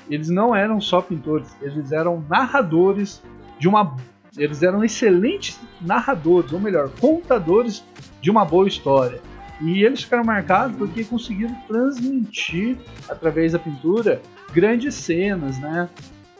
eles 0.09 0.29
não 0.29 0.55
eram 0.55 0.79
só 0.81 1.01
pintores, 1.01 1.55
eles 1.61 1.91
eram 1.91 2.23
narradores 2.29 3.23
de 3.57 3.67
uma 3.67 3.95
eles 4.37 4.61
eram 4.61 4.83
excelentes 4.83 5.59
narradores, 5.81 6.53
ou 6.53 6.59
melhor, 6.59 6.91
contadores 7.01 7.83
de 8.21 8.29
uma 8.29 8.45
boa 8.45 8.67
história. 8.67 9.19
E 9.61 9.83
eles 9.83 10.03
ficaram 10.03 10.23
marcados 10.23 10.77
porque 10.77 11.03
conseguiram 11.03 11.55
transmitir 11.67 12.77
através 13.09 13.53
da 13.53 13.59
pintura 13.59 14.21
grandes 14.53 14.93
cenas, 14.95 15.57
né? 15.59 15.89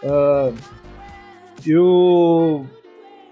Uh, 0.03 0.55
eu 1.65 2.65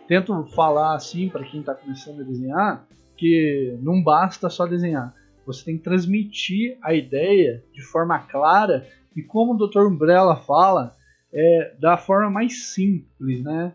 tento 0.08 0.46
falar 0.56 0.96
assim 0.96 1.30
para 1.30 1.44
quem 1.44 1.60
está 1.60 1.76
começando 1.76 2.22
a 2.22 2.24
desenhar 2.24 2.88
que 3.16 3.78
não 3.82 4.04
basta 4.04 4.50
só 4.50 4.66
desenhar, 4.66 5.14
você 5.46 5.64
tem 5.64 5.78
que 5.78 5.84
transmitir 5.84 6.78
a 6.82 6.94
ideia 6.94 7.64
de 7.74 7.82
forma 7.82 8.20
clara 8.20 8.86
e 9.16 9.22
como 9.22 9.54
o 9.54 9.68
Dr. 9.68 9.88
Umbrella 9.88 10.36
fala, 10.36 10.94
é 11.34 11.76
da 11.80 11.98
forma 11.98 12.30
mais 12.30 12.74
simples, 12.74 13.44
né? 13.44 13.74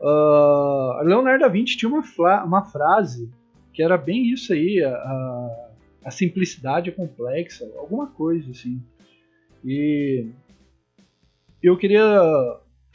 Uh, 0.00 1.04
Leonardo 1.04 1.40
da 1.40 1.48
Vinci 1.48 1.76
tinha 1.76 1.90
uma, 1.90 2.02
uma 2.44 2.64
frase 2.64 3.30
que 3.72 3.82
era 3.82 3.96
bem 3.96 4.30
isso 4.30 4.52
aí, 4.52 4.82
a, 4.82 5.68
a 6.04 6.10
simplicidade 6.10 6.90
é 6.90 6.92
complexa, 6.92 7.70
alguma 7.76 8.06
coisa 8.06 8.50
assim. 8.50 8.80
E 9.64 10.26
eu 11.62 11.76
queria, 11.76 12.04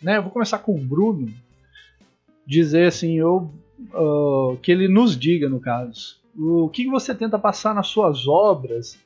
né, 0.02 0.20
vou 0.20 0.32
começar 0.32 0.60
com 0.60 0.76
o 0.76 0.80
Bruno, 0.80 1.32
dizer 2.46 2.88
assim, 2.88 3.18
eu, 3.18 3.52
uh, 3.94 4.58
que 4.58 4.72
ele 4.72 4.88
nos 4.88 5.18
diga 5.18 5.50
no 5.50 5.60
caso, 5.60 6.18
o 6.38 6.70
que 6.70 6.88
você 6.88 7.16
tenta 7.16 7.40
passar 7.40 7.74
nas 7.74 7.88
suas 7.88 8.28
obras 8.28 9.00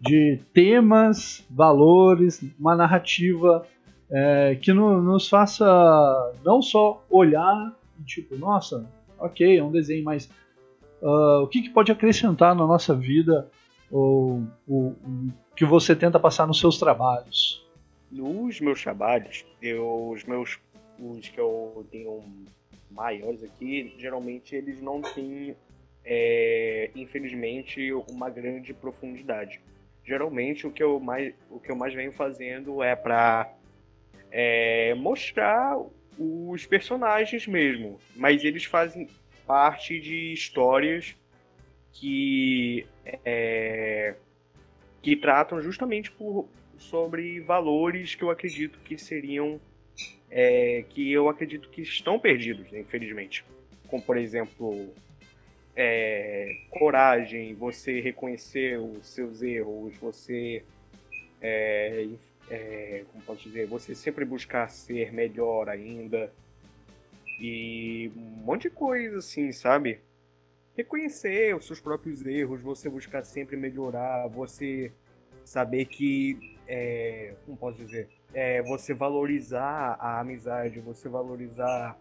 de 0.00 0.40
temas, 0.54 1.44
valores, 1.50 2.42
uma 2.58 2.74
narrativa 2.74 3.66
é, 4.10 4.58
que 4.60 4.72
no, 4.72 5.00
nos 5.02 5.28
faça 5.28 5.66
não 6.44 6.62
só 6.62 7.04
olhar, 7.10 7.76
tipo, 8.06 8.36
nossa, 8.36 8.86
ok, 9.18 9.58
é 9.58 9.62
um 9.62 9.70
desenho, 9.70 10.02
mas 10.04 10.28
uh, 11.02 11.42
o 11.42 11.48
que, 11.48 11.62
que, 11.62 11.70
pode 11.70 11.90
acrescentar 11.92 12.54
na 12.54 12.66
nossa 12.66 12.94
vida 12.94 13.48
ou 13.90 14.42
o 14.68 14.94
que 15.56 15.64
você 15.64 15.94
tenta 15.96 16.18
passar 16.18 16.46
nos 16.46 16.60
seus 16.60 16.78
trabalhos? 16.78 17.66
Nos 18.10 18.60
meus 18.60 18.82
trabalhos, 18.82 19.44
eu, 19.60 20.10
os 20.10 20.24
meus 20.24 20.58
os 20.98 21.28
que 21.28 21.40
eu 21.40 21.86
tenho 21.90 22.22
maiores 22.90 23.42
aqui, 23.42 23.94
geralmente 23.98 24.54
eles 24.54 24.80
não 24.80 25.00
têm, 25.00 25.56
é, 26.04 26.90
infelizmente, 26.94 27.92
uma 28.10 28.28
grande 28.28 28.74
profundidade. 28.74 29.60
Geralmente 30.04 30.66
o 30.66 30.70
que 30.70 30.82
eu 30.82 30.98
mais, 30.98 31.32
o 31.50 31.58
que 31.58 31.70
eu 31.70 31.76
mais 31.76 31.94
venho 31.94 32.12
fazendo 32.12 32.82
é 32.82 32.96
para 32.96 33.50
é, 34.30 34.94
mostrar 34.94 35.78
os 36.18 36.66
personagens 36.66 37.46
mesmo, 37.46 37.98
mas 38.16 38.44
eles 38.44 38.64
fazem 38.64 39.08
parte 39.50 39.98
de 39.98 40.32
histórias 40.32 41.16
que 41.92 42.86
é, 43.24 44.14
que 45.02 45.16
tratam 45.16 45.60
justamente 45.60 46.08
por, 46.12 46.48
sobre 46.78 47.40
valores 47.40 48.14
que 48.14 48.22
eu 48.22 48.30
acredito 48.30 48.78
que 48.84 48.96
seriam 48.96 49.60
é, 50.30 50.84
que 50.90 51.10
eu 51.10 51.28
acredito 51.28 51.68
que 51.68 51.82
estão 51.82 52.16
perdidos, 52.16 52.72
infelizmente, 52.72 53.44
como 53.88 54.00
por 54.00 54.16
exemplo 54.16 54.94
é, 55.74 56.60
coragem, 56.70 57.52
você 57.56 57.98
reconhecer 57.98 58.78
os 58.78 59.04
seus 59.08 59.42
erros, 59.42 59.96
você 59.96 60.62
é, 61.42 62.06
é, 62.48 63.02
como 63.10 63.24
posso 63.24 63.42
dizer, 63.48 63.66
você 63.66 63.96
sempre 63.96 64.24
buscar 64.24 64.68
ser 64.68 65.12
melhor 65.12 65.68
ainda 65.68 66.32
e 67.40 68.12
um 68.14 68.44
monte 68.44 68.62
de 68.62 68.70
coisa 68.70 69.18
assim, 69.18 69.50
sabe? 69.50 70.00
Reconhecer 70.76 71.56
os 71.56 71.66
seus 71.66 71.80
próprios 71.80 72.24
erros, 72.24 72.60
você 72.60 72.88
buscar 72.88 73.24
sempre 73.24 73.56
melhorar, 73.56 74.28
você 74.28 74.92
saber 75.44 75.86
que, 75.86 76.58
é, 76.68 77.34
como 77.44 77.56
posso 77.56 77.78
dizer, 77.78 78.08
é, 78.34 78.62
você 78.62 78.92
valorizar 78.92 79.96
a 79.98 80.20
amizade, 80.20 80.78
você 80.80 81.08
valorizar 81.08 81.98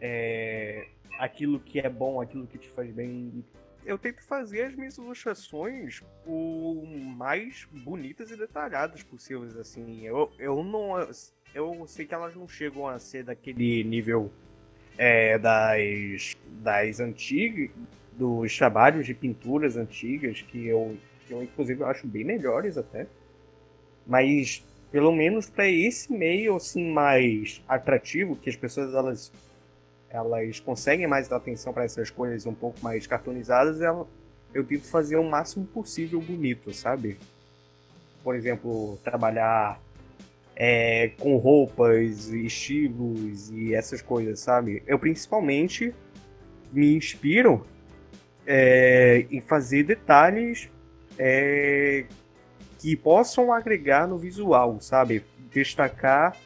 é, 0.00 0.86
aquilo 1.18 1.58
que 1.58 1.80
é 1.80 1.90
bom, 1.90 2.20
aquilo 2.20 2.46
que 2.46 2.56
te 2.56 2.68
faz 2.70 2.90
bem, 2.92 3.44
eu 3.84 3.98
tento 3.98 4.22
fazer 4.22 4.62
as 4.66 4.74
minhas 4.74 4.96
ilustrações 4.96 6.02
o 6.26 6.84
mais 7.16 7.66
bonitas 7.84 8.30
e 8.30 8.36
detalhadas 8.36 9.02
possíveis, 9.02 9.56
assim. 9.56 10.06
Eu, 10.06 10.30
eu 10.38 10.62
não. 10.62 10.92
Eu 11.52 11.86
sei 11.86 12.06
que 12.06 12.14
elas 12.14 12.36
não 12.36 12.46
chegam 12.46 12.86
a 12.86 12.98
ser 12.98 13.24
daquele 13.24 13.82
nível 13.82 14.30
é, 15.00 15.38
das, 15.38 16.36
das 16.62 17.00
antigas. 17.00 17.70
dos 18.12 18.54
trabalhos 18.58 19.06
de 19.06 19.14
pinturas 19.14 19.78
antigas, 19.78 20.42
que 20.42 20.66
eu, 20.66 20.94
que 21.26 21.32
eu 21.32 21.42
inclusive 21.42 21.82
acho 21.84 22.06
bem 22.06 22.22
melhores 22.22 22.76
até. 22.76 23.06
Mas 24.06 24.62
pelo 24.92 25.10
menos 25.10 25.48
para 25.48 25.66
esse 25.66 26.12
meio 26.12 26.54
assim 26.56 26.92
mais 26.92 27.62
atrativo, 27.66 28.36
que 28.36 28.50
as 28.50 28.56
pessoas 28.56 28.94
elas 28.94 29.32
elas 30.10 30.60
conseguem 30.60 31.06
mais 31.06 31.28
dar 31.28 31.36
atenção 31.36 31.72
para 31.72 31.84
essas 31.84 32.10
coisas 32.10 32.44
um 32.44 32.52
pouco 32.52 32.78
mais 32.82 33.06
cartoonizadas, 33.06 33.80
ela, 33.80 34.06
eu 34.52 34.64
tento 34.64 34.86
fazer 34.86 35.16
o 35.16 35.24
máximo 35.24 35.64
possível 35.64 36.20
bonito, 36.20 36.74
sabe? 36.74 37.16
Por 38.22 38.34
exemplo, 38.34 38.98
trabalhar 39.02 39.80
é, 40.62 41.12
com 41.18 41.38
roupas, 41.38 42.28
estilos 42.28 43.50
e 43.50 43.74
essas 43.74 44.02
coisas, 44.02 44.40
sabe? 44.40 44.82
Eu 44.86 44.98
principalmente 44.98 45.94
me 46.70 46.94
inspiro 46.94 47.66
é, 48.46 49.24
em 49.30 49.40
fazer 49.40 49.84
detalhes 49.84 50.68
é, 51.18 52.04
que 52.78 52.94
possam 52.94 53.50
agregar 53.54 54.06
no 54.06 54.18
visual, 54.18 54.78
sabe? 54.82 55.24
Destacar 55.50 56.36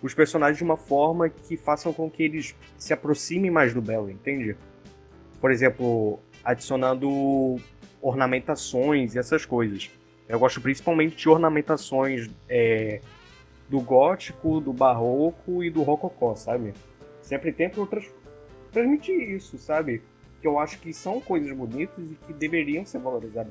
os 0.00 0.14
personagens 0.14 0.58
de 0.58 0.64
uma 0.64 0.76
forma 0.76 1.28
que 1.28 1.56
façam 1.56 1.92
com 1.92 2.08
que 2.08 2.22
eles 2.22 2.54
se 2.78 2.92
aproximem 2.92 3.50
mais 3.50 3.74
do 3.74 3.82
Belo, 3.82 4.08
entende? 4.08 4.56
por 5.42 5.50
exemplo, 5.50 6.20
adicionando 6.44 7.56
ornamentações 8.00 9.16
e 9.16 9.18
essas 9.18 9.44
coisas. 9.44 9.90
Eu 10.28 10.38
gosto 10.38 10.60
principalmente 10.60 11.16
de 11.16 11.28
ornamentações 11.28 12.30
é, 12.48 13.00
do 13.72 13.80
gótico, 13.80 14.60
do 14.60 14.70
barroco 14.70 15.64
e 15.64 15.70
do 15.70 15.82
rococó, 15.82 16.34
sabe? 16.34 16.74
Sempre 17.22 17.50
tento 17.52 17.80
outras 17.80 18.04
transmitir 18.70 19.30
isso, 19.30 19.56
sabe? 19.56 20.02
Que 20.42 20.46
eu 20.46 20.58
acho 20.58 20.78
que 20.78 20.92
são 20.92 21.20
coisas 21.22 21.50
bonitas 21.56 22.10
e 22.10 22.14
que 22.26 22.34
deveriam 22.34 22.84
ser 22.84 22.98
valorizadas. 22.98 23.50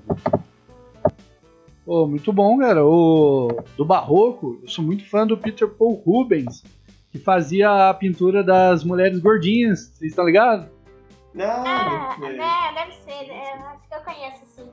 Pô, 1.83 2.05
muito 2.07 2.31
bom, 2.31 2.59
cara. 2.59 2.85
O 2.85 3.47
do 3.75 3.83
barroco, 3.83 4.59
eu 4.61 4.69
sou 4.69 4.85
muito 4.85 5.03
fã 5.09 5.25
do 5.25 5.35
Peter 5.35 5.67
Paul 5.67 5.95
Rubens, 6.05 6.63
que 7.11 7.17
fazia 7.17 7.89
a 7.89 7.93
pintura 7.93 8.43
das 8.43 8.83
mulheres 8.83 9.17
gordinhas. 9.19 9.87
Vocês 9.95 10.11
estão 10.11 10.25
ligados? 10.25 10.67
Não, 11.33 11.45
Ah, 11.45 12.15
não 12.19 12.27
sei. 12.27 12.37
né, 12.37 12.73
deve 12.75 12.93
ser. 12.93 13.31
é, 13.31 13.53
acho 13.53 13.87
que 13.87 13.95
eu 13.95 14.01
conheço, 14.01 14.45
sim. 14.55 14.69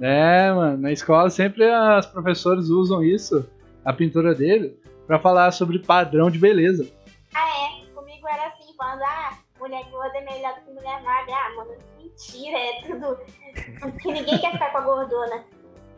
É, 0.00 0.52
mano. 0.52 0.76
Na 0.76 0.92
escola 0.92 1.30
sempre 1.30 1.64
as 1.70 2.04
professoras 2.04 2.68
usam 2.68 3.02
isso, 3.02 3.48
a 3.84 3.92
pintura 3.92 4.34
dele, 4.34 4.78
pra 5.06 5.18
falar 5.18 5.50
sobre 5.52 5.78
padrão 5.78 6.30
de 6.30 6.38
beleza. 6.38 6.90
Ah, 7.34 7.48
é. 7.48 7.94
Comigo 7.94 8.28
era 8.28 8.46
assim, 8.46 8.74
falando, 8.76 9.02
ah, 9.02 9.38
mulher 9.58 9.84
gorda 9.90 10.18
é 10.18 10.24
melhor 10.24 10.54
do 10.54 10.60
que 10.62 10.72
mulher 10.72 11.02
magra. 11.02 11.34
Ah, 11.34 11.54
mano, 11.56 11.76
mentira, 11.98 12.58
é 12.58 12.82
tudo. 12.82 13.18
Porque 13.80 14.12
ninguém 14.12 14.38
quer 14.38 14.52
ficar 14.52 14.70
com 14.70 14.78
a 14.78 14.82
gordona. 14.82 15.44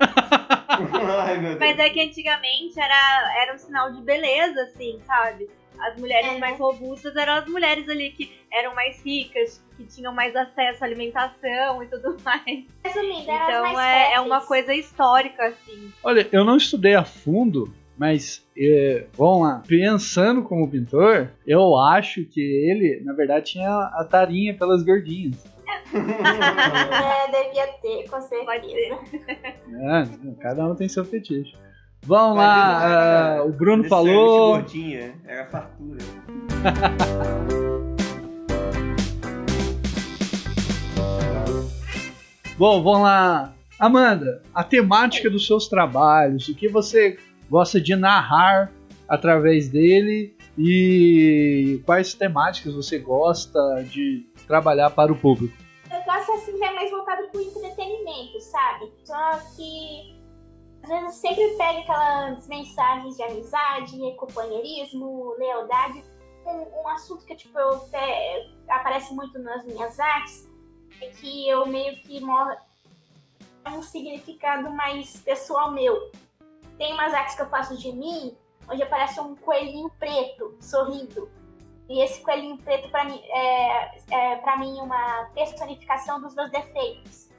Ai, 1.27 1.39
meu 1.39 1.57
Deus. 1.57 1.61
Mas 1.61 1.79
é 1.79 1.91
que 1.91 2.01
antigamente 2.01 2.79
era, 2.79 3.43
era 3.43 3.55
um 3.55 3.59
sinal 3.59 3.93
de 3.93 4.03
beleza, 4.03 4.63
assim, 4.63 5.01
sabe? 5.07 5.49
As 5.79 5.99
mulheres 5.99 6.33
É. 6.33 6.39
mais 6.39 6.59
robustas 6.59 7.15
eram 7.17 7.35
as 7.35 7.47
mulheres 7.47 7.89
ali 7.89 8.11
que 8.11 8.33
eram 8.53 8.75
mais 8.75 9.03
ricas, 9.05 9.63
que 9.77 9.85
tinham 9.85 10.13
mais 10.15 10.35
acesso 10.37 10.83
à 10.85 10.87
alimentação 10.87 11.83
e 11.83 11.87
tudo 11.87 12.17
mais. 12.25 12.65
Resumindo, 12.85 13.23
Então 13.23 13.73
mais 13.73 13.79
é, 13.79 14.15
é 14.15 14.21
uma 14.21 14.41
coisa 14.41 14.73
histórica, 14.75 15.47
assim. 15.47 15.93
Olha, 16.03 16.27
eu 16.33 16.45
não 16.45 16.57
estudei 16.57 16.95
a 16.95 17.05
fundo, 17.05 17.75
mas 17.99 18.47
é, 18.57 19.07
vamos 19.15 19.43
lá. 19.49 19.63
Pensando 19.67 20.43
como 20.43 20.71
pintor, 20.71 21.31
eu 21.47 21.77
acho 21.79 22.25
que 22.25 22.41
ele, 22.41 23.03
na 23.05 23.13
verdade, 23.13 23.53
tinha 23.53 23.69
a 23.69 24.07
tarinha 24.09 24.55
pelas 24.55 24.83
gordinhas. 24.85 25.45
É, 25.95 27.31
devia 27.31 27.67
ter, 27.81 28.09
com 28.11 28.21
certeza. 28.21 28.99
É, 29.29 30.35
cada 30.41 30.67
um 30.67 30.75
tem 30.75 30.89
seu 30.89 31.05
fetiche. 31.05 31.57
Vamos 32.07 32.37
Mas 32.37 32.47
lá, 32.47 32.79
não 32.79 32.87
era 32.87 33.39
ah, 33.39 33.45
o 33.45 33.53
Bruno 33.53 33.85
falou. 33.85 34.57
Gordinha, 34.57 35.15
era 35.25 35.47
fartura. 35.47 36.01
Bom, 42.59 42.83
vamos 42.83 43.03
lá. 43.03 43.55
Amanda, 43.79 44.43
a 44.55 44.63
temática 44.63 45.31
dos 45.31 45.47
seus 45.47 45.67
trabalhos, 45.67 46.47
o 46.49 46.55
que 46.55 46.69
você 46.69 47.19
gosta 47.51 47.81
de 47.81 47.97
narrar 47.97 48.71
através 49.09 49.71
dele 49.71 50.37
e 50.59 51.81
quais 51.87 52.13
temáticas 52.13 52.75
você 52.75 52.99
gosta 52.99 53.83
de 53.91 54.27
trabalhar 54.47 54.91
para 54.91 55.11
o 55.11 55.17
público? 55.17 55.57
Eu 55.91 56.03
gosto 56.05 56.33
assim, 56.33 56.59
já 56.59 56.67
é 56.67 56.75
mais 56.75 56.91
voltado 56.91 57.27
pro 57.33 57.41
entretenimento, 57.41 58.39
sabe? 58.41 58.93
Só 59.05 59.39
que 59.57 60.23
às 60.85 60.89
vezes 60.89 61.15
sempre 61.17 61.57
pega 61.57 61.79
aquelas 61.81 62.47
mensagens 62.47 63.17
de 63.17 63.23
amizade, 63.23 64.17
companheirismo, 64.17 65.35
lealdade. 65.39 66.05
Um, 66.45 66.83
um 66.83 66.89
assunto 66.89 67.25
que 67.25 67.35
tipo, 67.35 67.59
eu, 67.59 67.89
é, 67.95 68.51
aparece 68.69 69.15
muito 69.15 69.39
nas 69.39 69.65
minhas 69.65 69.99
artes 69.99 70.47
é 71.01 71.09
que 71.09 71.49
eu 71.49 71.67
meio 71.67 71.97
que 72.03 72.21
moro 72.21 72.55
um 73.67 73.83
significado 73.83 74.71
mais 74.71 75.21
pessoal 75.23 75.73
meu. 75.73 76.13
Tem 76.77 76.93
umas 76.93 77.15
artes 77.15 77.35
que 77.35 77.43
eu 77.43 77.49
faço 77.49 77.79
de 77.79 77.91
mim, 77.91 78.37
onde 78.69 78.83
aparece 78.83 79.19
um 79.21 79.35
coelhinho 79.35 79.91
preto 79.99 80.55
sorrindo. 80.61 81.31
E 81.89 82.03
esse 82.03 82.21
coelhinho 82.21 82.59
preto 82.59 82.91
para 82.91 83.05
mim 83.05 83.21
é, 83.25 83.99
é 84.11 84.37
para 84.37 84.59
mim 84.59 84.79
uma 84.81 85.31
personificação 85.35 86.21
dos 86.21 86.35
meus 86.35 86.51
defeitos. 86.51 87.31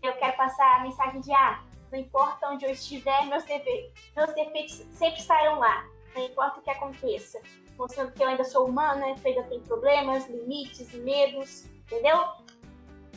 Eu 0.00 0.12
quero 0.14 0.36
passar 0.36 0.76
a 0.76 0.82
mensagem 0.82 1.20
de 1.20 1.32
ah, 1.32 1.62
não 1.92 1.98
importa 1.98 2.48
onde 2.48 2.64
eu 2.64 2.70
estiver, 2.70 3.26
meus 3.26 3.44
defeitos, 3.44 3.92
meus 4.16 4.34
defeitos 4.34 4.74
sempre 4.92 5.20
estarão 5.20 5.58
lá. 5.58 5.86
Não 6.14 6.24
importa 6.24 6.58
o 6.58 6.62
que 6.62 6.70
aconteça. 6.70 7.40
Mostrando 7.76 8.12
que 8.12 8.22
eu 8.22 8.28
ainda 8.28 8.44
sou 8.44 8.66
humana, 8.66 9.14
que 9.14 9.28
eu 9.28 9.32
ainda 9.32 9.48
tenho 9.48 9.60
problemas, 9.62 10.26
limites, 10.28 10.92
medos, 10.94 11.66
entendeu? 11.82 12.18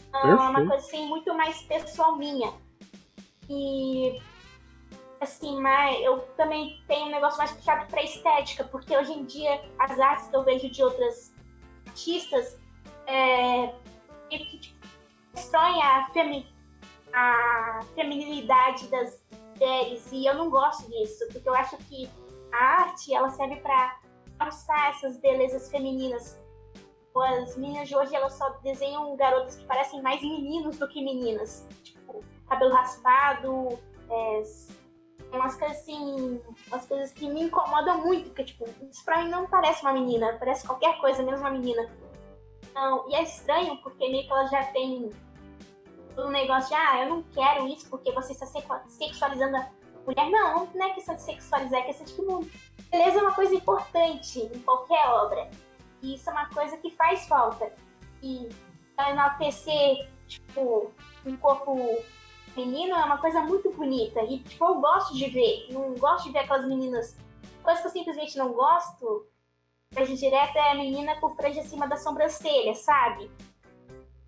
Então, 0.10 0.30
é 0.30 0.36
uma 0.36 0.68
coisa 0.68 0.76
assim 0.76 1.08
muito 1.08 1.34
mais 1.34 1.62
pessoal 1.64 2.18
minha. 2.18 2.54
E 3.50 4.22
assim, 5.22 5.60
mas 5.62 6.02
eu 6.02 6.20
também 6.36 6.82
tenho 6.88 7.08
um 7.08 7.12
negócio 7.12 7.38
mais 7.38 7.52
puxado 7.54 7.88
pra 7.88 8.04
estética, 8.04 8.66
porque 8.66 8.96
hoje 8.96 9.14
em 9.14 9.24
dia 9.24 9.64
as 9.80 9.98
artes 10.00 10.28
que 10.28 10.36
eu 10.36 10.44
vejo 10.44 10.70
de 10.70 10.84
outras 10.84 11.34
artistas 11.88 12.60
é, 13.08 13.74
que 14.30 14.60
tipo, 14.60 14.88
destroem 15.34 15.82
a, 15.82 16.10
femi 16.12 16.55
a 17.16 17.80
feminilidade 17.96 18.88
das 18.90 19.24
mulheres 19.54 20.06
e 20.12 20.26
eu 20.26 20.36
não 20.36 20.50
gosto 20.50 20.86
disso, 20.92 21.26
porque 21.32 21.48
eu 21.48 21.56
acho 21.56 21.78
que 21.78 22.10
a 22.52 22.82
arte 22.82 23.14
ela 23.14 23.30
serve 23.30 23.56
pra 23.58 24.00
alçar 24.38 24.90
essas 24.90 25.18
belezas 25.18 25.72
femininas. 25.72 26.38
As 27.16 27.56
meninas 27.56 27.88
de 27.88 27.96
hoje 27.96 28.14
elas 28.14 28.34
só 28.34 28.50
desenham 28.62 29.16
garotas 29.16 29.56
que 29.56 29.64
parecem 29.64 30.02
mais 30.02 30.22
meninos 30.22 30.78
do 30.78 30.88
que 30.90 31.02
meninas. 31.02 31.66
Tipo, 31.82 32.22
cabelo 32.50 32.74
raspado, 32.74 33.80
é, 34.10 34.42
umas 35.32 35.56
coisas 35.56 35.78
assim, 35.78 36.42
umas 36.68 36.86
coisas 36.86 37.14
que 37.14 37.30
me 37.30 37.44
incomodam 37.44 38.02
muito, 38.02 38.26
porque 38.26 38.44
tipo, 38.44 38.66
isso 38.92 39.06
pra 39.06 39.24
mim 39.24 39.30
não 39.30 39.48
parece 39.48 39.82
uma 39.84 39.94
menina, 39.94 40.36
parece 40.38 40.68
qualquer 40.68 41.00
coisa, 41.00 41.24
menos 41.24 41.40
uma 41.40 41.52
menina. 41.52 41.90
Não, 42.74 43.10
e 43.10 43.16
é 43.16 43.24
estranho 43.24 43.78
porque 43.78 44.10
meio 44.10 44.26
que 44.26 44.32
ela 44.34 44.48
já 44.48 44.66
tem 44.66 45.10
um 46.18 46.30
negócio 46.30 46.70
de, 46.70 46.76
ah, 46.76 47.04
eu 47.04 47.10
não 47.10 47.24
quero 47.24 47.68
isso 47.68 47.90
porque 47.90 48.12
você 48.12 48.34
está 48.34 48.46
sexualizando 48.88 49.58
a 49.58 49.70
mulher. 50.06 50.30
Não, 50.30 50.68
não 50.74 50.86
é 50.86 50.94
questão 50.94 51.16
de 51.16 51.22
sexualizar, 51.22 51.82
é 51.82 51.84
questão 51.84 52.06
de 52.06 52.14
que 52.14 52.22
não. 52.22 52.42
beleza 52.90 53.20
é 53.20 53.22
uma 53.22 53.34
coisa 53.34 53.56
importante 53.56 54.40
em 54.40 54.60
qualquer 54.60 55.08
obra. 55.08 55.50
E 56.02 56.16
isso 56.16 56.30
é 56.30 56.34
uma 56.34 56.50
coisa 56.50 56.78
que 56.78 56.90
faz 56.92 57.28
falta. 57.28 57.72
E 58.22 58.50
enaltecer, 58.98 60.10
tipo, 60.28 60.92
um 61.26 61.36
corpo 61.38 62.04
menino 62.56 62.96
é 62.96 63.04
uma 63.04 63.18
coisa 63.18 63.42
muito 63.42 63.72
bonita. 63.72 64.22
E, 64.24 64.40
tipo, 64.40 64.66
eu 64.66 64.76
gosto 64.76 65.16
de 65.16 65.30
ver. 65.30 65.68
Não 65.72 65.94
gosto 65.96 66.26
de 66.26 66.32
ver 66.32 66.40
aquelas 66.40 66.66
meninas. 66.66 67.18
Coisa 67.62 67.82
que 67.82 67.88
eu 67.88 67.92
simplesmente 67.92 68.38
não 68.38 68.54
gosto, 68.54 69.28
vejo 69.92 70.16
direto, 70.16 70.56
é 70.56 70.72
a 70.72 70.76
menina 70.76 71.20
com 71.20 71.30
franja 71.36 71.62
acima 71.62 71.88
da 71.88 71.98
sobrancelha, 71.98 72.76
sabe? 72.76 73.30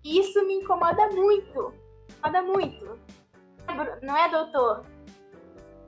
E 0.08 0.20
isso 0.20 0.42
me 0.46 0.54
incomoda 0.54 1.06
muito. 1.10 1.74
Incomoda 2.18 2.42
muito. 2.42 2.98
Não 4.02 4.16
é, 4.16 4.28
doutor? 4.30 4.86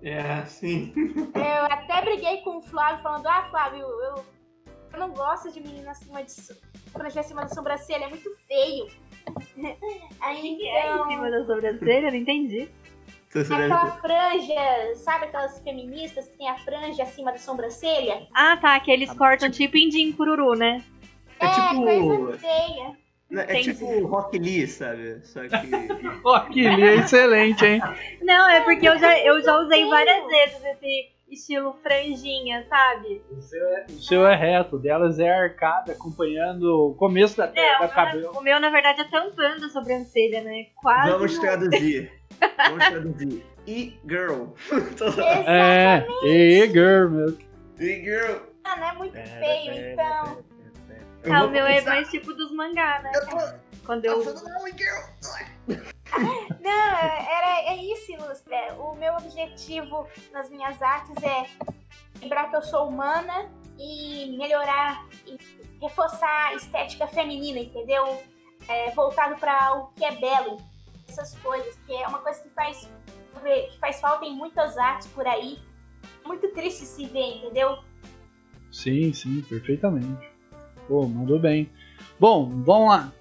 É, 0.02 0.44
sim. 0.44 0.92
Eu 1.34 1.64
até 1.70 2.02
briguei 2.02 2.42
com 2.42 2.58
o 2.58 2.62
Flávio 2.62 3.02
falando, 3.02 3.26
ah, 3.26 3.46
Flávio, 3.50 3.80
eu, 3.86 4.24
eu 4.92 4.98
não 4.98 5.10
gosto 5.10 5.50
de 5.50 5.60
menina 5.60 5.90
acima 5.92 6.22
de 6.22 6.32
franja 6.92 7.20
acima 7.20 7.42
da 7.42 7.48
sobrancelha, 7.48 8.04
é 8.04 8.08
muito 8.08 8.30
feio. 8.46 8.88
Aí 10.20 10.56
Que 10.56 10.68
é 10.68 10.90
em 10.90 10.94
então. 10.94 11.08
cima 11.10 11.30
da 11.30 11.46
sobrancelha? 11.46 12.10
Não 12.10 12.18
entendi. 12.18 12.70
Então 13.34 13.42
Aquela 13.42 13.90
franja, 14.00 14.94
sabe 14.96 15.26
aquelas 15.26 15.58
feministas 15.62 16.26
que 16.28 16.36
tem 16.36 16.48
a 16.48 16.58
franja 16.58 17.02
acima 17.04 17.30
da 17.32 17.38
sobrancelha? 17.38 18.26
Ah, 18.34 18.56
tá, 18.58 18.78
que 18.80 18.90
eles 18.90 19.10
cortam 19.14 19.50
tipo 19.50 19.76
indim 19.78 20.12
cururu, 20.12 20.54
né? 20.54 20.82
É 21.38 21.48
tipo- 21.48 21.82
coisa 21.84 22.38
feia. 22.38 22.98
Não, 23.30 23.42
É 23.42 23.60
tipo 23.60 24.06
Rock 24.06 24.38
Lee, 24.38 24.66
sabe? 24.66 25.20
Só 25.24 25.40
que. 25.42 25.50
Que 26.52 26.68
li- 26.68 26.82
é 26.82 26.94
excelente, 26.96 27.64
hein? 27.64 27.80
Não, 28.22 28.48
é 28.50 28.60
porque 28.62 28.88
eu 28.88 28.98
já, 28.98 29.18
eu 29.20 29.40
já 29.42 29.56
usei 29.58 29.84
várias 29.88 30.26
vezes 30.26 30.64
esse 30.64 31.08
estilo 31.30 31.76
franjinha, 31.82 32.66
sabe? 32.68 33.22
O 33.30 33.40
seu, 33.40 33.64
é, 33.68 33.86
o 33.88 33.92
seu 34.02 34.26
é 34.26 34.34
reto, 34.36 34.76
o 34.76 34.78
delas 34.78 35.18
é 35.20 35.30
arcada, 35.30 35.92
acompanhando 35.92 36.90
o 36.90 36.94
começo 36.94 37.36
da, 37.36 37.50
É, 37.54 37.78
da 37.78 37.86
o 37.86 37.88
cabelo. 37.88 38.20
meu, 38.20 38.32
o 38.32 38.42
meu, 38.42 38.60
na 38.60 38.68
verdade, 38.70 39.00
é 39.02 39.04
tampando 39.04 39.64
a 39.64 39.68
sobrancelha, 39.68 40.42
né? 40.42 40.66
Quase. 40.74 41.10
Vamos 41.10 41.34
não- 41.34 41.40
traduzir. 41.40 42.12
Vamos 42.68 42.84
traduzir. 42.88 43.44
E-girl. 43.66 44.46
É, 45.46 46.04
e 46.24 46.66
girl, 46.68 47.08
meu. 47.10 47.38
E-girl. 47.78 48.38
Mano, 48.64 48.84
é 48.84 48.92
muito 48.94 49.12
feio, 49.14 49.92
então. 49.92 50.38
Eu 51.22 51.34
Ah, 51.34 51.44
o 51.44 51.50
meu 51.50 51.66
é 51.66 51.74
começar- 51.74 51.90
mais 51.90 52.10
tipo 52.10 52.32
dos 52.32 52.50
mangá, 52.52 53.00
né? 53.02 53.12
Eu 53.14 53.26
tô 53.26 53.36
Quando 53.84 54.04
eu. 54.04 54.24
Não, 56.60 56.98
era, 56.98 57.72
é 57.72 57.76
isso, 57.76 58.12
Ilustra. 58.12 58.74
O 58.78 58.94
meu 58.94 59.14
objetivo 59.14 60.06
nas 60.32 60.48
minhas 60.50 60.80
artes 60.82 61.22
é 61.22 61.46
lembrar 62.20 62.50
que 62.50 62.56
eu 62.56 62.62
sou 62.62 62.88
humana 62.88 63.50
e 63.78 64.36
melhorar 64.36 65.06
e 65.26 65.38
reforçar 65.80 66.48
a 66.48 66.54
estética 66.54 67.06
feminina, 67.06 67.60
entendeu? 67.60 68.22
é, 68.68 68.90
voltado 68.92 69.36
para 69.36 69.74
o 69.74 69.86
que 69.88 70.04
é 70.04 70.12
belo, 70.12 70.58
essas 71.08 71.34
coisas, 71.38 71.74
que 71.86 71.92
é 71.94 72.06
uma 72.06 72.18
coisa 72.18 72.40
que 72.42 72.50
faz, 72.50 72.88
que 73.72 73.78
faz 73.78 74.00
falta 74.00 74.24
em 74.24 74.34
muitas 74.34 74.76
artes 74.78 75.08
por 75.08 75.26
aí. 75.26 75.58
Muito 76.24 76.48
triste 76.52 76.84
se 76.84 77.06
ver, 77.06 77.38
entendeu? 77.38 77.78
Sim, 78.70 79.12
sim, 79.12 79.42
perfeitamente. 79.42 80.29
Pô, 80.90 81.06
mandou 81.06 81.38
bem. 81.38 81.70
Bom, 82.18 82.50
vamos 82.64 82.88
lá. 82.88 83.12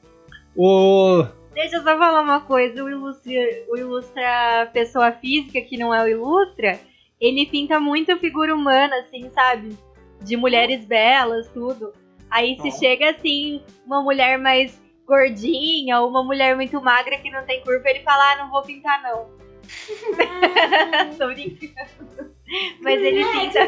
O... 0.55 1.23
Deixa 1.53 1.75
eu 1.75 1.83
só 1.83 1.95
falar 1.95 2.23
uma 2.23 2.41
coisa. 2.41 2.83
O 2.83 2.89
Ilustra, 2.89 3.31
o 3.69 3.77
Ilustra 3.77 4.67
Pessoa 4.73 5.11
Física, 5.11 5.61
que 5.61 5.77
não 5.77 5.93
é 5.93 6.03
o 6.03 6.07
Ilustra, 6.07 6.79
ele 7.21 7.45
pinta 7.45 7.79
muito 7.79 8.17
figura 8.17 8.55
humana, 8.55 8.95
assim, 9.01 9.29
sabe? 9.29 9.77
De 10.19 10.35
mulheres 10.35 10.83
belas, 10.83 11.47
tudo. 11.49 11.93
Aí 12.27 12.59
se 12.59 12.71
chega, 12.71 13.11
assim, 13.11 13.61
uma 13.85 14.01
mulher 14.01 14.39
mais 14.39 14.81
gordinha 15.05 16.01
ou 16.01 16.09
uma 16.09 16.23
mulher 16.23 16.55
muito 16.55 16.81
magra 16.81 17.19
que 17.19 17.29
não 17.29 17.45
tem 17.45 17.61
curva, 17.61 17.87
ele 17.87 17.99
fala, 17.99 18.31
ah, 18.31 18.37
não 18.37 18.49
vou 18.49 18.63
pintar, 18.63 19.03
não. 19.03 19.27
Tô 21.17 21.27
brincando. 21.27 22.33
Mas 22.81 23.01
ele 23.01 23.23
pinta 23.25 23.59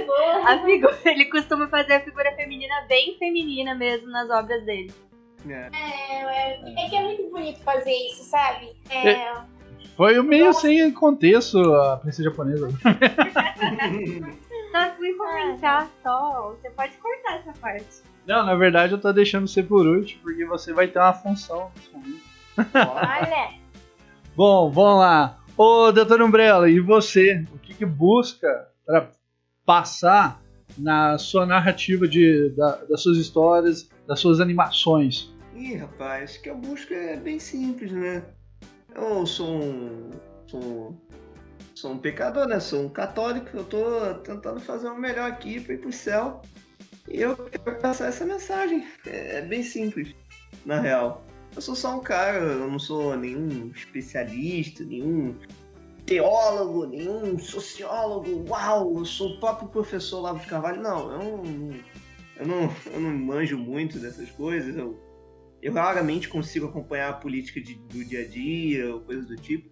a 0.46 0.60
figura. 0.64 0.98
Ele 1.06 1.26
costuma 1.26 1.68
fazer 1.68 1.94
a 1.94 2.00
figura 2.02 2.36
feminina 2.36 2.86
bem 2.88 3.16
feminina 3.18 3.76
mesmo 3.76 4.10
nas 4.10 4.30
obras 4.30 4.64
dele. 4.66 4.92
É, 5.48 5.70
é, 5.74 6.86
é 6.86 6.90
que 6.90 6.96
é 6.96 7.04
muito 7.04 7.30
bonito 7.32 7.60
fazer 7.62 7.92
isso, 7.92 8.24
sabe? 8.26 8.72
É, 8.90 9.34
Foi 9.96 10.20
o 10.20 10.24
meio 10.24 10.54
sem 10.54 10.92
contexto 10.92 11.58
a 11.74 11.98
princesa 11.98 12.30
japonesa. 12.30 12.70
Só 14.72 14.90
fui 14.98 15.14
comentar 15.14 15.90
só. 16.02 16.56
Você 16.56 16.70
pode 16.72 16.96
cortar 16.98 17.38
essa 17.40 17.54
parte. 17.60 18.04
Não, 18.26 18.46
na 18.46 18.56
verdade 18.56 18.94
eu 18.94 19.02
tô 19.02 19.12
deixando 19.12 19.48
você 19.48 19.64
por 19.64 19.86
último, 19.86 20.22
porque 20.22 20.46
você 20.46 20.72
vai 20.72 20.88
ter 20.88 21.00
uma 21.00 21.14
função 21.14 21.72
nesse 21.76 21.92
momento. 21.92 22.22
olha. 22.76 23.62
Bom, 24.36 24.70
vamos 24.70 25.00
lá. 25.00 25.41
Ô, 25.64 25.92
Doutor 25.92 26.24
Umbrella, 26.24 26.68
e 26.68 26.80
você? 26.80 27.46
O 27.54 27.60
que, 27.60 27.76
que 27.76 27.86
busca 27.86 28.68
para 28.84 29.12
passar 29.64 30.42
na 30.76 31.20
sua 31.20 31.46
narrativa 31.46 32.08
de, 32.08 32.50
da- 32.58 32.78
das 32.86 33.04
suas 33.04 33.18
histórias, 33.20 33.88
das 34.08 34.20
suas 34.20 34.40
animações? 34.40 35.32
Ih, 35.56 35.76
rapaz, 35.76 36.36
que 36.38 36.50
eu 36.50 36.58
busco 36.58 36.92
é 36.96 37.16
bem 37.16 37.38
simples, 37.38 37.92
né? 37.92 38.24
Eu 38.96 39.24
sou 39.28 39.62
um. 39.62 40.10
Sou, 40.48 40.98
sou 41.76 41.92
um 41.92 41.98
pecador, 42.00 42.48
né? 42.48 42.60
Sou 42.60 42.82
um 42.84 42.90
católico, 42.90 43.56
eu 43.56 43.64
tô 43.64 44.16
tentando 44.24 44.60
fazer 44.62 44.88
o 44.90 44.98
melhor 44.98 45.30
aqui 45.30 45.60
pra 45.60 45.76
ir 45.76 45.78
pro 45.78 45.94
céu. 45.94 46.42
E 47.08 47.22
eu 47.22 47.36
quero 47.38 47.78
passar 47.80 48.08
essa 48.08 48.26
mensagem. 48.26 48.84
É, 49.06 49.38
é 49.38 49.42
bem 49.44 49.62
simples, 49.62 50.16
na 50.66 50.80
real. 50.80 51.24
Eu 51.56 51.62
sou 51.62 51.76
só 51.76 51.98
um 51.98 52.00
cara, 52.02 52.38
eu 52.38 52.68
não 52.70 52.80
sou 52.80 53.16
nenhum 53.18 53.72
especialista, 53.76 54.84
nenhum 54.86 55.36
teólogo, 56.06 56.86
nenhum 56.86 57.38
sociólogo. 57.38 58.46
Uau, 58.50 58.98
eu 58.98 59.06
sou 59.06 59.32
o 59.32 59.40
próprio 59.40 59.68
professor 59.68 60.22
Lavo 60.22 60.40
de 60.40 60.48
Carvalho. 60.48 60.82
Não, 60.82 61.12
eu 61.12 61.18
não, 61.20 61.44
eu 62.38 62.48
não, 62.48 62.76
eu 62.94 63.00
não 63.02 63.18
manjo 63.18 63.58
muito 63.58 64.00
dessas 64.00 64.30
coisas. 64.32 64.76
Eu, 64.76 64.98
eu 65.62 65.74
raramente 65.74 66.30
consigo 66.30 66.68
acompanhar 66.68 67.10
a 67.10 67.14
política 67.14 67.60
de- 67.60 67.76
do 67.76 68.04
dia 68.06 68.22
a 68.22 68.28
dia 68.28 68.94
ou 68.94 69.02
coisas 69.02 69.28
do 69.28 69.36
tipo. 69.36 69.70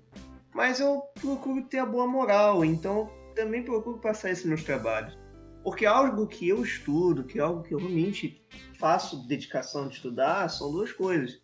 Mas 0.53 0.79
eu 0.81 1.01
procuro 1.21 1.63
ter 1.63 1.77
a 1.79 1.85
boa 1.85 2.07
moral, 2.07 2.65
então 2.65 3.09
também 3.35 3.63
procuro 3.63 3.99
passar 3.99 4.31
isso 4.31 4.49
nos 4.49 4.63
trabalhos. 4.63 5.17
Porque 5.63 5.85
algo 5.85 6.27
que 6.27 6.49
eu 6.49 6.61
estudo, 6.63 7.23
que 7.23 7.39
é 7.39 7.41
algo 7.41 7.63
que 7.63 7.73
eu 7.73 7.77
realmente 7.79 8.41
faço 8.77 9.27
dedicação 9.27 9.87
de 9.87 9.95
estudar, 9.95 10.49
são 10.49 10.71
duas 10.71 10.91
coisas. 10.91 11.39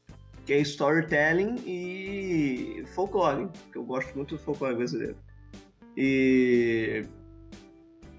Que 0.46 0.54
é 0.54 0.60
storytelling 0.60 1.56
e 1.66 2.86
folclore, 2.94 3.50
que 3.72 3.78
eu 3.78 3.84
gosto 3.84 4.16
muito 4.16 4.36
do 4.36 4.42
folclore 4.42 4.76
brasileiro. 4.76 5.18
E... 5.98 7.04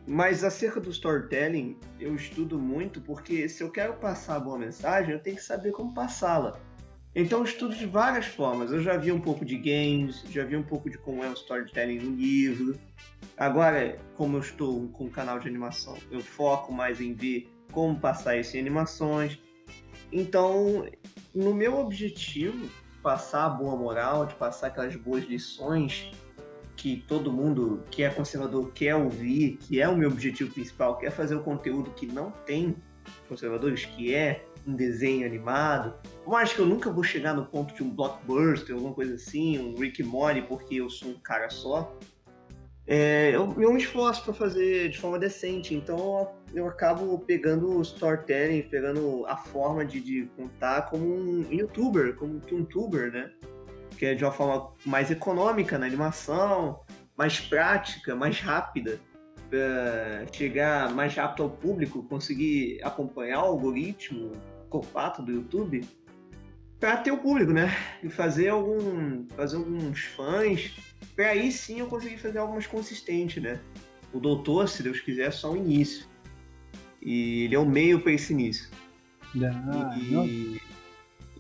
Mas 0.07 0.45
acerca 0.45 0.81
do 0.81 0.91
storytelling, 0.91 1.77
eu 1.99 2.15
estudo 2.15 2.59
muito 2.59 3.01
porque 3.01 3.49
se 3.49 3.63
eu 3.63 3.71
quero 3.71 3.95
passar 3.95 4.37
a 4.37 4.41
boa 4.41 4.59
mensagem, 4.59 5.13
eu 5.13 5.21
tenho 5.21 5.37
que 5.37 5.43
saber 5.43 5.73
como 5.73 5.93
passá-la. 5.93 6.61
Então 7.19 7.39
eu 7.39 7.45
estudo 7.45 7.75
de 7.75 7.87
várias 7.87 8.27
formas. 8.27 8.71
Eu 8.71 8.83
já 8.83 8.97
vi 8.99 9.11
um 9.11 9.21
pouco 9.21 9.45
de 9.45 9.57
games, 9.57 10.23
já 10.29 10.45
vi 10.45 10.55
um 10.55 10.63
pouco 10.63 10.91
de 10.91 10.99
como 10.99 11.25
é 11.25 11.29
o 11.29 11.33
storytelling 11.33 11.99
no 11.99 12.15
livro. 12.15 12.79
Agora, 13.39 13.99
como 14.15 14.37
eu 14.37 14.41
estou 14.41 14.87
com 14.89 15.07
um 15.07 15.11
canal 15.11 15.39
de 15.39 15.49
animação, 15.49 15.97
eu 16.11 16.21
foco 16.21 16.73
mais 16.73 17.01
em 17.01 17.15
ver 17.15 17.49
como 17.73 17.99
passar 17.99 18.37
isso 18.37 18.57
em 18.57 18.61
animações. 18.61 19.41
Então, 20.13 20.87
no 21.35 21.55
meu 21.55 21.79
objetivo, 21.79 22.69
passar 23.03 23.47
a 23.47 23.49
boa 23.49 23.77
moral, 23.77 24.27
de 24.27 24.35
passar 24.35 24.69
aquelas 24.69 24.97
boas 24.97 25.25
lições 25.25 26.11
que 26.77 27.05
todo 27.09 27.33
mundo 27.33 27.83
que 27.91 28.03
é 28.03 28.11
conservador 28.11 28.71
quer 28.73 28.95
ouvir, 28.95 29.57
que 29.59 29.81
é 29.81 29.89
o 29.89 29.97
meu 29.97 30.11
objetivo 30.11 30.53
principal, 30.53 30.99
quer 30.99 31.11
fazer 31.11 31.35
o 31.35 31.43
conteúdo 31.43 31.91
que 31.93 32.07
não 32.07 32.31
tem 32.31 32.77
conservadores, 33.29 33.85
que 33.85 34.15
é 34.15 34.45
um 34.67 34.75
desenho 34.75 35.27
animado. 35.27 35.95
Eu 36.27 36.35
acho 36.35 36.55
que 36.55 36.61
eu 36.61 36.67
nunca 36.67 36.91
vou 36.91 37.05
chegar 37.05 37.35
no 37.35 37.47
ponto 37.47 37.75
de 37.75 37.83
um 37.83 37.91
blockbuster, 37.91 38.75
alguma 38.75 38.95
coisa 38.95 39.15
assim, 39.15 39.59
um 39.59 39.75
Rick 39.79 40.03
Morty, 40.03 40.43
porque 40.43 40.77
eu 40.77 40.91
sou 40.91 41.11
um 41.11 41.21
cara 41.21 41.49
só. 41.49 41.97
É, 42.87 43.35
eu, 43.35 43.53
eu 43.61 43.73
me 43.73 43.81
esforço 43.81 44.23
para 44.23 44.33
fazer 44.33 44.91
de 44.91 44.99
forma 44.99 45.19
decente, 45.19 45.75
então 45.75 45.99
eu, 46.55 46.63
eu 46.63 46.69
acabo 46.69 47.19
pegando 47.19 47.79
o 47.79 47.83
storytelling, 47.83 48.63
pegando 48.63 49.27
a 49.27 49.37
forma 49.37 49.85
de, 49.85 50.01
de 50.01 50.27
contar 50.37 50.83
como 50.83 51.05
um 51.05 51.47
youtuber, 51.51 52.15
como 52.15 52.41
um 52.53 52.65
tuber, 52.65 53.11
né? 53.11 53.31
Que 53.99 54.07
é 54.07 54.15
de 54.15 54.25
uma 54.25 54.31
forma 54.31 54.73
mais 54.85 55.11
econômica 55.11 55.79
na 55.79 55.87
animação, 55.87 56.79
mais 57.17 57.41
prática, 57.41 58.15
mais 58.15 58.39
rápida, 58.39 59.01
para 59.51 60.25
chegar 60.33 60.93
mais 60.95 61.15
rápido 61.15 61.43
ao 61.43 61.51
público, 61.51 62.05
conseguir 62.05 62.81
acompanhar 62.85 63.43
o 63.43 63.47
algoritmo 63.47 64.31
copato 64.69 65.23
do 65.23 65.33
YouTube, 65.33 65.85
para 66.79 66.99
ter 66.99 67.11
o 67.11 67.19
público, 67.19 67.53
né? 67.53 67.75
E 68.03 68.09
fazer 68.09 68.49
algum, 68.49 69.27
fazer 69.31 69.57
alguns 69.57 70.05
fãs 70.05 70.86
Pra 71.15 71.29
aí 71.29 71.51
sim 71.51 71.81
eu 71.81 71.87
consegui 71.87 72.19
fazer 72.19 72.39
algo 72.39 72.53
mais 72.53 72.67
consistente, 72.67 73.41
né? 73.41 73.61
O 74.13 74.21
doutor, 74.21 74.69
se 74.69 74.83
Deus 74.83 75.01
quiser, 75.01 75.29
é 75.29 75.31
só 75.31 75.53
o 75.53 75.57
início. 75.57 76.07
E 77.03 77.45
ele 77.45 77.55
é 77.55 77.59
o 77.59 77.67
meio 77.67 78.01
para 78.01 78.13
esse 78.13 78.33
início. 78.33 78.69
Ah, 79.37 79.97
e 79.99 80.61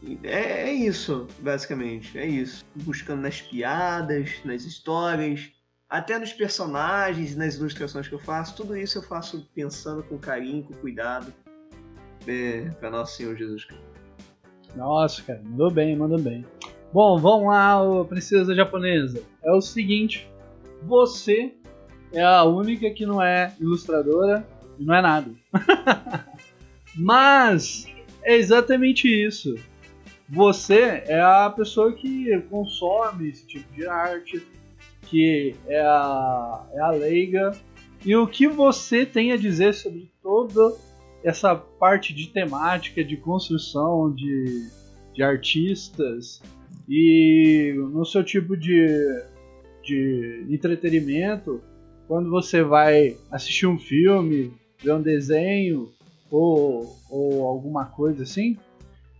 e 0.02 0.18
é, 0.22 0.68
é 0.68 0.72
isso, 0.72 1.26
basicamente. 1.40 2.16
É 2.16 2.26
isso. 2.26 2.64
Buscando 2.76 3.22
nas 3.22 3.40
piadas, 3.40 4.40
nas 4.44 4.62
histórias, 4.62 5.50
até 5.88 6.18
nos 6.18 6.32
personagens, 6.32 7.36
nas 7.36 7.56
ilustrações 7.56 8.06
que 8.06 8.14
eu 8.14 8.18
faço. 8.18 8.56
Tudo 8.56 8.76
isso 8.76 8.98
eu 8.98 9.02
faço 9.02 9.48
pensando 9.54 10.02
com 10.04 10.18
carinho, 10.18 10.62
com 10.62 10.74
cuidado. 10.74 11.32
É, 12.26 12.70
para 12.80 12.90
nosso 12.90 13.16
Senhor 13.16 13.36
Jesus 13.36 13.64
Cristo. 13.64 13.84
Nossa, 14.74 15.22
cara, 15.22 15.42
mandou 15.44 15.70
bem, 15.70 15.96
mandou 15.96 16.18
bem. 16.18 16.44
Bom, 16.92 17.18
vamos 17.18 17.48
lá, 17.48 17.78
princesa 18.08 18.54
japonesa. 18.54 19.22
É 19.44 19.52
o 19.52 19.60
seguinte, 19.60 20.28
você 20.82 21.52
é 22.12 22.22
a 22.22 22.44
única 22.44 22.88
que 22.90 23.04
não 23.04 23.20
é 23.20 23.54
ilustradora 23.60 24.46
e 24.78 24.84
não 24.84 24.94
é 24.94 25.02
nada. 25.02 25.30
Mas 26.96 27.86
é 28.22 28.36
exatamente 28.36 29.06
isso. 29.08 29.54
Você 30.28 31.04
é 31.06 31.20
a 31.20 31.50
pessoa 31.50 31.92
que 31.92 32.40
consome 32.50 33.28
esse 33.28 33.46
tipo 33.46 33.72
de 33.74 33.86
arte, 33.86 34.42
que 35.02 35.54
é 35.68 35.80
a, 35.80 36.66
é 36.72 36.80
a 36.80 36.90
leiga. 36.90 37.52
E 38.04 38.16
o 38.16 38.26
que 38.26 38.48
você 38.48 39.04
tem 39.04 39.32
a 39.32 39.36
dizer 39.36 39.74
sobre 39.74 40.10
toda 40.22 40.76
essa 41.22 41.54
parte 41.54 42.14
de 42.14 42.28
temática, 42.28 43.04
de 43.04 43.16
construção 43.16 44.12
de, 44.14 44.68
de 45.12 45.22
artistas 45.22 46.40
e 46.88 47.74
no 47.76 48.04
seu 48.04 48.22
tipo 48.22 48.56
de, 48.56 48.86
de 49.82 50.46
entretenimento, 50.48 51.62
quando 52.06 52.30
você 52.30 52.62
vai 52.62 53.16
assistir 53.30 53.66
um 53.66 53.78
filme, 53.78 54.52
ver 54.82 54.92
um 54.92 55.02
desenho 55.02 55.92
ou, 56.30 56.96
ou 57.10 57.44
alguma 57.46 57.86
coisa 57.86 58.22
assim, 58.22 58.56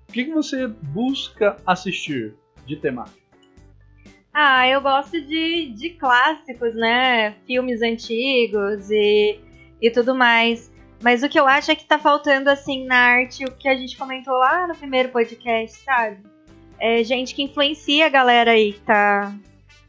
o 0.08 0.12
que, 0.12 0.24
que 0.24 0.32
você 0.32 0.66
busca 0.66 1.56
assistir 1.66 2.34
de 2.64 2.76
temática? 2.76 3.26
Ah, 4.32 4.68
eu 4.68 4.82
gosto 4.82 5.20
de, 5.20 5.70
de 5.70 5.90
clássicos, 5.90 6.74
né? 6.74 7.32
Filmes 7.46 7.80
antigos 7.80 8.90
e, 8.90 9.40
e 9.80 9.90
tudo 9.90 10.14
mais. 10.14 10.70
Mas 11.02 11.22
o 11.22 11.28
que 11.28 11.40
eu 11.40 11.46
acho 11.46 11.70
é 11.70 11.74
que 11.74 11.86
tá 11.86 11.98
faltando, 11.98 12.50
assim, 12.50 12.86
na 12.86 12.96
arte, 12.96 13.44
o 13.44 13.52
que 13.52 13.68
a 13.68 13.74
gente 13.74 13.96
comentou 13.96 14.34
lá 14.34 14.66
no 14.66 14.74
primeiro 14.74 15.08
podcast, 15.08 15.78
sabe? 15.82 16.35
É 16.78 17.02
gente 17.02 17.34
que 17.34 17.42
influencia 17.42 18.06
a 18.06 18.08
galera 18.08 18.52
aí, 18.52 18.72
que 18.74 18.80
tá. 18.80 19.34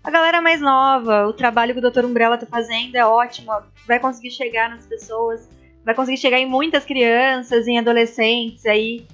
A 0.03 0.09
galera 0.09 0.41
mais 0.41 0.61
nova. 0.61 1.27
O 1.27 1.33
trabalho 1.33 1.73
que 1.73 1.85
o 1.85 1.91
Dr. 1.91 2.05
Umbrella 2.05 2.37
tá 2.37 2.45
fazendo 2.45 2.95
é 2.95 3.05
ótimo. 3.05 3.51
Vai 3.85 3.99
conseguir 3.99 4.31
chegar 4.31 4.69
nas 4.69 4.85
pessoas. 4.85 5.49
Vai 5.83 5.93
conseguir 5.93 6.17
chegar 6.17 6.39
em 6.39 6.45
muitas 6.45 6.85
crianças, 6.85 7.67
em 7.67 7.77
adolescentes 7.77 8.65
aí. 8.65 9.05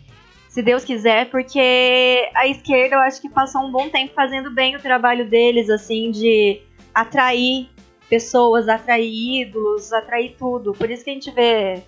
se 0.49 0.61
Deus 0.61 0.83
quiser, 0.83 1.31
porque 1.31 2.29
a 2.35 2.47
esquerda 2.47 2.95
eu 2.95 2.99
acho 2.99 3.19
que 3.19 3.27
passou 3.27 3.63
um 3.63 3.71
bom 3.71 3.89
tempo 3.89 4.13
fazendo 4.13 4.51
bem 4.51 4.75
o 4.75 4.79
trabalho 4.79 5.27
deles, 5.27 5.67
assim, 5.67 6.11
de 6.11 6.61
atrair 6.93 7.69
pessoas, 8.07 8.69
atrair 8.69 9.41
ídolos, 9.41 9.91
atrair 9.91 10.35
tudo. 10.37 10.73
Por 10.73 10.91
isso 10.91 11.03
que 11.03 11.09
a 11.09 11.13
gente 11.13 11.31
vê 11.31 11.81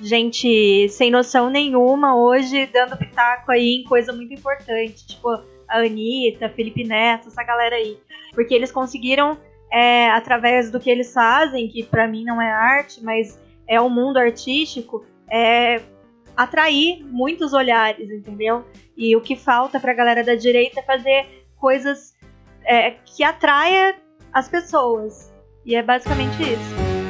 gente 0.00 0.88
sem 0.90 1.10
noção 1.10 1.50
nenhuma 1.50 2.16
hoje 2.16 2.66
dando 2.66 2.96
pitaco 2.96 3.50
aí 3.50 3.80
em 3.80 3.84
coisa 3.84 4.12
muito 4.12 4.32
importante, 4.32 5.06
tipo 5.06 5.28
a 5.68 5.80
Anitta, 5.80 6.48
Felipe 6.48 6.84
Neto, 6.84 7.28
essa 7.28 7.42
galera 7.42 7.76
aí. 7.76 7.98
Porque 8.32 8.54
eles 8.54 8.72
conseguiram, 8.72 9.38
é, 9.70 10.08
através 10.10 10.70
do 10.70 10.80
que 10.80 10.88
eles 10.88 11.12
fazem, 11.12 11.68
que 11.68 11.82
para 11.82 12.08
mim 12.08 12.24
não 12.24 12.40
é 12.40 12.50
arte, 12.50 13.04
mas 13.04 13.38
é 13.66 13.80
o 13.80 13.90
mundo 13.90 14.16
artístico, 14.16 15.04
é, 15.30 15.82
atrair 16.36 17.04
muitos 17.04 17.52
olhares, 17.52 18.10
entendeu? 18.10 18.64
E 18.96 19.14
o 19.14 19.20
que 19.20 19.36
falta 19.36 19.78
pra 19.78 19.92
galera 19.92 20.24
da 20.24 20.34
direita 20.34 20.80
é 20.80 20.82
fazer 20.82 21.26
coisas 21.56 22.14
é, 22.64 22.92
que 23.04 23.22
atraia 23.22 23.96
as 24.32 24.48
pessoas. 24.48 25.32
E 25.66 25.74
é 25.74 25.82
basicamente 25.82 26.42
isso. 26.42 27.07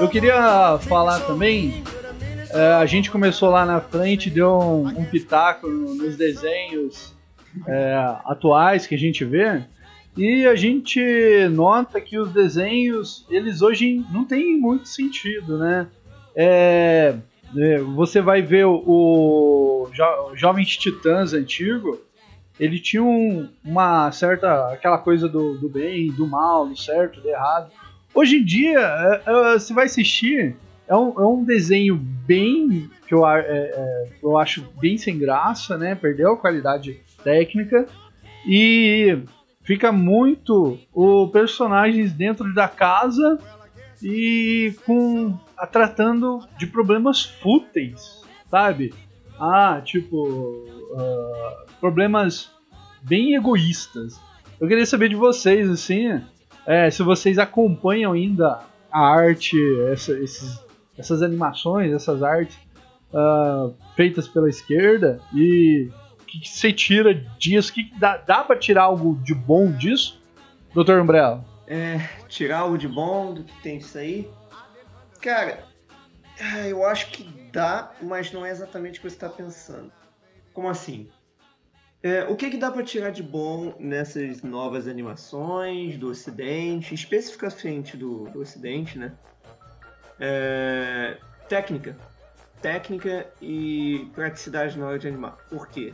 Eu 0.00 0.08
queria 0.08 0.78
falar 0.82 1.20
também. 1.20 1.82
É, 2.50 2.72
a 2.74 2.86
gente 2.86 3.10
começou 3.10 3.50
lá 3.50 3.66
na 3.66 3.80
frente, 3.80 4.30
deu 4.30 4.58
um, 4.58 4.86
um 4.86 5.04
pitaco 5.04 5.68
nos 5.68 6.16
desenhos 6.16 7.14
é, 7.66 8.16
atuais 8.24 8.86
que 8.86 8.94
a 8.94 8.98
gente 8.98 9.24
vê. 9.24 9.62
E 10.16 10.46
a 10.46 10.56
gente 10.56 11.00
nota 11.50 12.00
que 12.00 12.18
os 12.18 12.32
desenhos, 12.32 13.26
eles 13.28 13.60
hoje 13.60 14.04
não 14.10 14.24
têm 14.24 14.58
muito 14.58 14.88
sentido, 14.88 15.58
né? 15.58 15.86
É 16.34 17.16
você 17.94 18.20
vai 18.20 18.42
ver 18.42 18.66
o, 18.66 18.82
o 18.86 19.90
jo, 19.92 20.04
Jovens 20.34 20.76
Titãs 20.76 21.32
antigo, 21.32 22.00
ele 22.58 22.78
tinha 22.80 23.02
um, 23.02 23.48
uma 23.64 24.10
certa, 24.10 24.72
aquela 24.72 24.98
coisa 24.98 25.28
do, 25.28 25.56
do 25.56 25.68
bem, 25.68 26.10
do 26.10 26.26
mal, 26.26 26.66
do 26.66 26.76
certo, 26.76 27.20
do 27.20 27.28
errado. 27.28 27.70
Hoje 28.12 28.38
em 28.38 28.44
dia, 28.44 28.80
é, 28.80 29.22
é, 29.26 29.58
você 29.58 29.72
vai 29.72 29.86
assistir, 29.86 30.56
é 30.88 30.96
um, 30.96 31.20
é 31.20 31.26
um 31.26 31.44
desenho 31.44 31.94
bem. 31.96 32.90
que 33.06 33.14
eu, 33.14 33.26
é, 33.26 33.40
é, 33.40 34.08
eu 34.22 34.36
acho 34.36 34.64
bem 34.80 34.98
sem 34.98 35.18
graça, 35.18 35.78
né? 35.78 35.94
Perdeu 35.94 36.32
a 36.32 36.36
qualidade 36.36 37.00
técnica. 37.22 37.86
E 38.46 39.18
fica 39.62 39.92
muito 39.92 40.78
o 40.92 41.28
personagens 41.28 42.12
dentro 42.12 42.52
da 42.54 42.66
casa 42.66 43.38
e 44.02 44.74
com 44.84 45.38
a, 45.58 45.66
tratando 45.66 46.46
de 46.56 46.66
problemas 46.66 47.24
fúteis, 47.24 48.22
sabe? 48.46 48.94
Ah, 49.38 49.80
tipo 49.84 50.26
uh, 50.26 51.70
problemas 51.80 52.50
bem 53.02 53.34
egoístas. 53.34 54.20
Eu 54.60 54.66
queria 54.66 54.86
saber 54.86 55.08
de 55.08 55.16
vocês 55.16 55.68
assim, 55.70 56.20
é, 56.66 56.90
se 56.90 57.02
vocês 57.02 57.38
acompanham 57.38 58.12
ainda 58.12 58.60
a 58.90 59.00
arte, 59.00 59.56
essa, 59.90 60.12
esses, 60.18 60.58
essas 60.96 61.22
animações, 61.22 61.92
essas 61.92 62.22
artes 62.22 62.58
uh, 63.12 63.74
feitas 63.94 64.26
pela 64.26 64.48
esquerda 64.48 65.20
e 65.32 65.90
o 66.20 66.24
que, 66.24 66.40
que, 66.40 66.48
você 66.48 66.72
tira 66.72 67.14
disso? 67.38 67.72
Que 67.72 67.90
dá, 67.98 68.16
dá 68.18 68.44
para 68.44 68.56
tirar 68.56 68.82
algo 68.82 69.18
de 69.22 69.34
bom 69.34 69.70
disso, 69.70 70.20
Dr. 70.74 71.00
Umbrella? 71.00 71.44
É, 71.66 71.98
tirar 72.28 72.60
algo 72.60 72.76
de 72.76 72.88
bom 72.88 73.32
do 73.32 73.44
que 73.44 73.62
tem 73.62 73.78
isso 73.78 73.96
aí? 73.96 74.28
Cara, 75.20 75.66
ah, 76.40 76.68
eu 76.68 76.84
acho 76.84 77.10
que 77.10 77.24
dá, 77.50 77.92
mas 78.00 78.32
não 78.32 78.44
é 78.44 78.50
exatamente 78.50 78.98
o 78.98 79.02
que 79.02 79.10
você 79.10 79.16
está 79.16 79.28
pensando. 79.28 79.92
Como 80.52 80.68
assim? 80.68 81.10
É, 82.02 82.24
o 82.24 82.36
que, 82.36 82.50
que 82.50 82.56
dá 82.56 82.70
para 82.70 82.84
tirar 82.84 83.10
de 83.10 83.22
bom 83.22 83.74
nessas 83.80 84.42
novas 84.42 84.86
animações 84.86 85.98
do 85.98 86.10
Ocidente, 86.10 86.94
especificamente 86.94 87.96
do, 87.96 88.24
do 88.30 88.40
Ocidente, 88.40 88.98
né? 88.98 89.16
É, 90.20 91.18
técnica. 91.48 91.96
Técnica 92.62 93.32
e 93.40 94.08
praticidade 94.14 94.78
na 94.78 94.86
hora 94.86 94.98
de 94.98 95.08
animar. 95.08 95.36
Por 95.48 95.68
quê? 95.68 95.92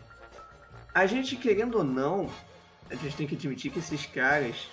A 0.95 1.07
gente, 1.07 1.37
querendo 1.37 1.79
ou 1.79 1.85
não, 1.85 2.31
a 2.91 2.95
gente 2.95 3.17
tem 3.17 3.27
que 3.27 3.35
admitir 3.35 3.71
que 3.71 3.79
esses 3.79 4.07
caras 4.07 4.69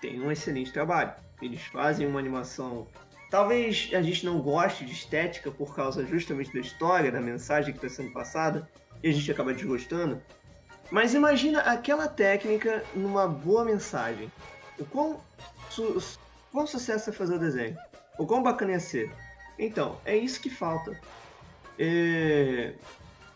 têm 0.00 0.20
um 0.20 0.30
excelente 0.30 0.72
trabalho. 0.72 1.12
Eles 1.40 1.62
fazem 1.62 2.06
uma 2.06 2.20
animação. 2.20 2.86
Talvez 3.34 3.90
a 3.92 4.00
gente 4.00 4.24
não 4.24 4.40
goste 4.40 4.84
de 4.84 4.92
estética 4.92 5.50
por 5.50 5.74
causa 5.74 6.06
justamente 6.06 6.54
da 6.54 6.60
história, 6.60 7.10
da 7.10 7.20
mensagem 7.20 7.74
que 7.74 7.84
está 7.84 7.96
sendo 7.96 8.12
passada, 8.12 8.70
e 9.02 9.08
a 9.08 9.12
gente 9.12 9.28
acaba 9.28 9.52
desgostando 9.52 10.22
mas 10.90 11.14
imagina 11.14 11.58
aquela 11.60 12.06
técnica 12.06 12.84
numa 12.94 13.26
boa 13.26 13.64
mensagem. 13.64 14.30
O 14.78 14.84
quão, 14.84 15.20
su 15.68 16.00
quão 16.52 16.66
sucesso 16.68 17.10
é 17.10 17.12
fazer 17.12 17.34
o 17.34 17.38
desenho? 17.38 17.76
O 18.18 18.24
quão 18.24 18.40
bacana 18.40 18.72
ia 18.72 18.78
ser? 18.80 19.10
Então, 19.58 19.98
é 20.04 20.16
isso 20.16 20.40
que 20.40 20.48
falta. 20.48 20.96
É... 21.76 22.74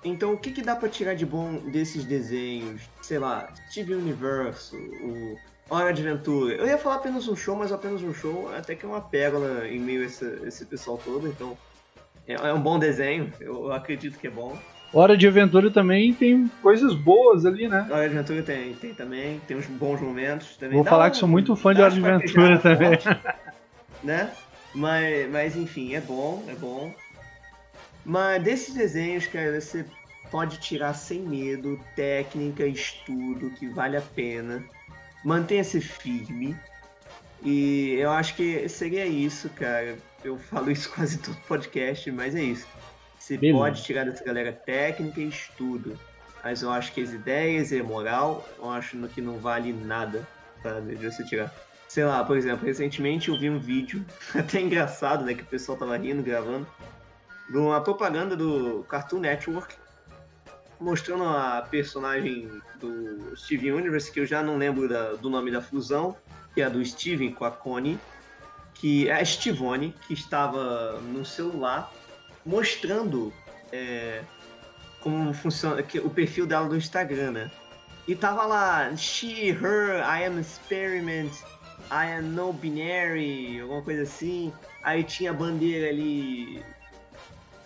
Então, 0.05 0.32
o 0.32 0.38
que, 0.38 0.53
que 0.53 0.62
dá 0.62 0.76
para 0.76 0.88
tirar 0.88 1.14
de 1.14 1.26
bom 1.26 1.55
desses 1.70 2.05
desenhos? 2.05 2.82
Sei 3.03 3.18
lá, 3.18 3.53
Steve 3.68 3.94
Universo, 3.94 4.76
o 4.76 5.36
Hora 5.71 5.93
de 5.93 6.07
Aventura. 6.07 6.55
Eu 6.55 6.66
ia 6.66 6.79
falar 6.79 6.97
apenas 6.97 7.29
um 7.29 7.37
show, 7.37 7.55
mas 7.55 7.71
apenas 7.71 8.03
um 8.03 8.14
show 8.14 8.51
até 8.57 8.75
que 8.75 8.87
é 8.87 8.89
uma 8.89 9.01
pérola 9.01 9.69
em 9.69 9.79
meio 9.79 10.03
a 10.03 10.07
esse, 10.07 10.25
esse 10.47 10.64
pessoal 10.64 10.99
todo. 11.03 11.29
Então, 11.29 11.57
é, 12.27 12.35
é 12.35 12.53
um 12.55 12.61
bom 12.61 12.79
desenho. 12.79 13.33
Eu 13.41 13.71
acredito 13.73 14.19
que 14.19 14.27
é 14.27 14.31
bom. 14.31 14.57
Hora 14.93 15.16
de 15.16 15.29
Aventura 15.29 15.71
também 15.71 16.14
tem 16.14 16.51
coisas 16.62 16.95
boas 16.95 17.45
ali, 17.45 17.69
né? 17.69 17.87
Hora 17.91 18.09
de 18.09 18.14
Aventura 18.16 18.43
tem, 18.43 18.73
tem 18.75 18.95
também, 18.95 19.39
tem 19.47 19.57
uns 19.57 19.66
bons 19.66 20.01
momentos 20.01 20.57
também. 20.57 20.77
Vou 20.77 20.85
falar 20.85 21.09
um, 21.09 21.11
que 21.11 21.16
sou 21.19 21.29
muito 21.29 21.55
fã 21.55 21.75
de 21.75 21.83
Hora 21.83 21.91
de 21.91 22.05
Aventura 22.05 22.59
também. 22.59 22.89
Forte, 22.89 23.09
né? 24.03 24.31
Mas, 24.75 25.31
mas 25.31 25.57
enfim, 25.57 25.95
é 25.95 26.01
bom, 26.01 26.43
é 26.49 26.55
bom. 26.55 26.95
Mas 28.05 28.43
desses 28.43 28.75
desenhos, 28.75 29.27
cara, 29.27 29.61
você 29.61 29.85
pode 30.31 30.59
tirar 30.59 30.95
sem 30.95 31.21
medo, 31.21 31.79
técnica, 31.95 32.66
estudo, 32.66 33.51
que 33.51 33.66
vale 33.66 33.99
a 33.99 34.03
pena. 34.03 34.64
Mantenha-se 35.25 35.81
firme. 35.81 36.57
E 37.43 37.97
eu 37.99 38.11
acho 38.11 38.35
que 38.35 38.69
seria 38.69 39.07
isso, 39.07 39.49
cara. 39.51 39.97
Eu 40.25 40.39
falo 40.39 40.71
isso 40.71 40.91
quase 40.95 41.19
todo 41.19 41.37
podcast, 41.47 42.11
mas 42.11 42.35
é 42.35 42.43
isso 42.43 42.66
você 43.29 43.37
Beleza. 43.37 43.59
pode 43.59 43.83
tirar 43.83 44.05
dessa 44.05 44.25
galera 44.25 44.53
técnica 44.53 45.21
e 45.21 45.29
estudo. 45.29 45.99
Mas 46.43 46.62
eu 46.62 46.71
acho 46.71 46.93
que 46.93 47.03
as 47.03 47.12
ideias 47.12 47.73
e 47.73 47.81
a 47.81 47.85
moral, 47.85 48.49
eu 48.59 48.71
acho 48.71 48.97
que 49.09 49.21
não 49.21 49.39
vale 49.39 49.73
nada 49.73 50.27
para 50.62 50.81
de 50.81 50.95
você 50.95 51.23
tirar. 51.25 51.53
Sei 51.89 52.05
lá, 52.05 52.25
por 52.25 52.37
exemplo, 52.37 52.66
recentemente 52.66 53.29
eu 53.29 53.39
vi 53.39 53.51
um 53.51 53.59
vídeo, 53.59 54.05
até 54.35 54.61
engraçado, 54.61 55.25
né, 55.25 55.35
que 55.35 55.43
o 55.43 55.47
pessoal 55.47 55.77
tava 55.77 55.97
rindo, 55.97 56.23
gravando, 56.23 56.66
de 57.51 57.57
uma 57.57 57.81
propaganda 57.81 58.37
do 58.37 58.85
Cartoon 58.89 59.21
Network, 59.21 59.75
mostrando 60.81 61.24
a 61.24 61.62
personagem 61.62 62.51
do 62.81 63.37
Steven 63.37 63.72
Universe, 63.72 64.11
que 64.11 64.20
eu 64.20 64.26
já 64.26 64.43
não 64.43 64.57
lembro 64.57 64.89
da, 64.89 65.14
do 65.14 65.29
nome 65.29 65.51
da 65.51 65.61
fusão, 65.61 66.16
que 66.55 66.61
é 66.61 66.64
a 66.64 66.68
do 66.68 66.85
Steven 66.85 67.33
com 67.33 67.45
a 67.45 67.51
Connie, 67.51 67.99
que 68.74 69.09
é 69.09 69.14
a 69.14 69.24
Stivone, 69.24 69.95
que 70.07 70.14
estava 70.14 71.01
no 71.01 71.24
celular 71.24 71.93
mostrando 72.45 73.33
é, 73.72 74.22
como 75.01 75.33
funciona 75.35 75.85
o 76.03 76.11
perfil 76.11 76.47
dela 76.47 76.66
no 76.66 76.76
Instagram, 76.76 77.33
né? 77.33 77.51
E 78.07 78.14
tava 78.14 78.47
lá, 78.47 78.97
she, 78.97 79.51
her, 79.51 80.01
I 80.01 80.24
am 80.24 80.39
experiment, 80.41 81.31
I 81.91 82.07
am 82.18 82.22
no 82.35 82.53
binary, 82.53 83.61
alguma 83.61 83.83
coisa 83.83 84.03
assim. 84.03 84.53
Aí 84.83 85.05
tinha 85.05 85.31
a 85.31 85.35
bandeira 85.35 85.89
ali 85.89 86.64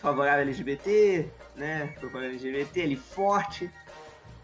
favorável 0.03 0.43
LGBT, 0.43 1.33
né? 1.55 1.87
Propaganda 2.01 2.33
LGBT 2.33 2.83
ali 2.83 2.97
forte. 2.97 3.71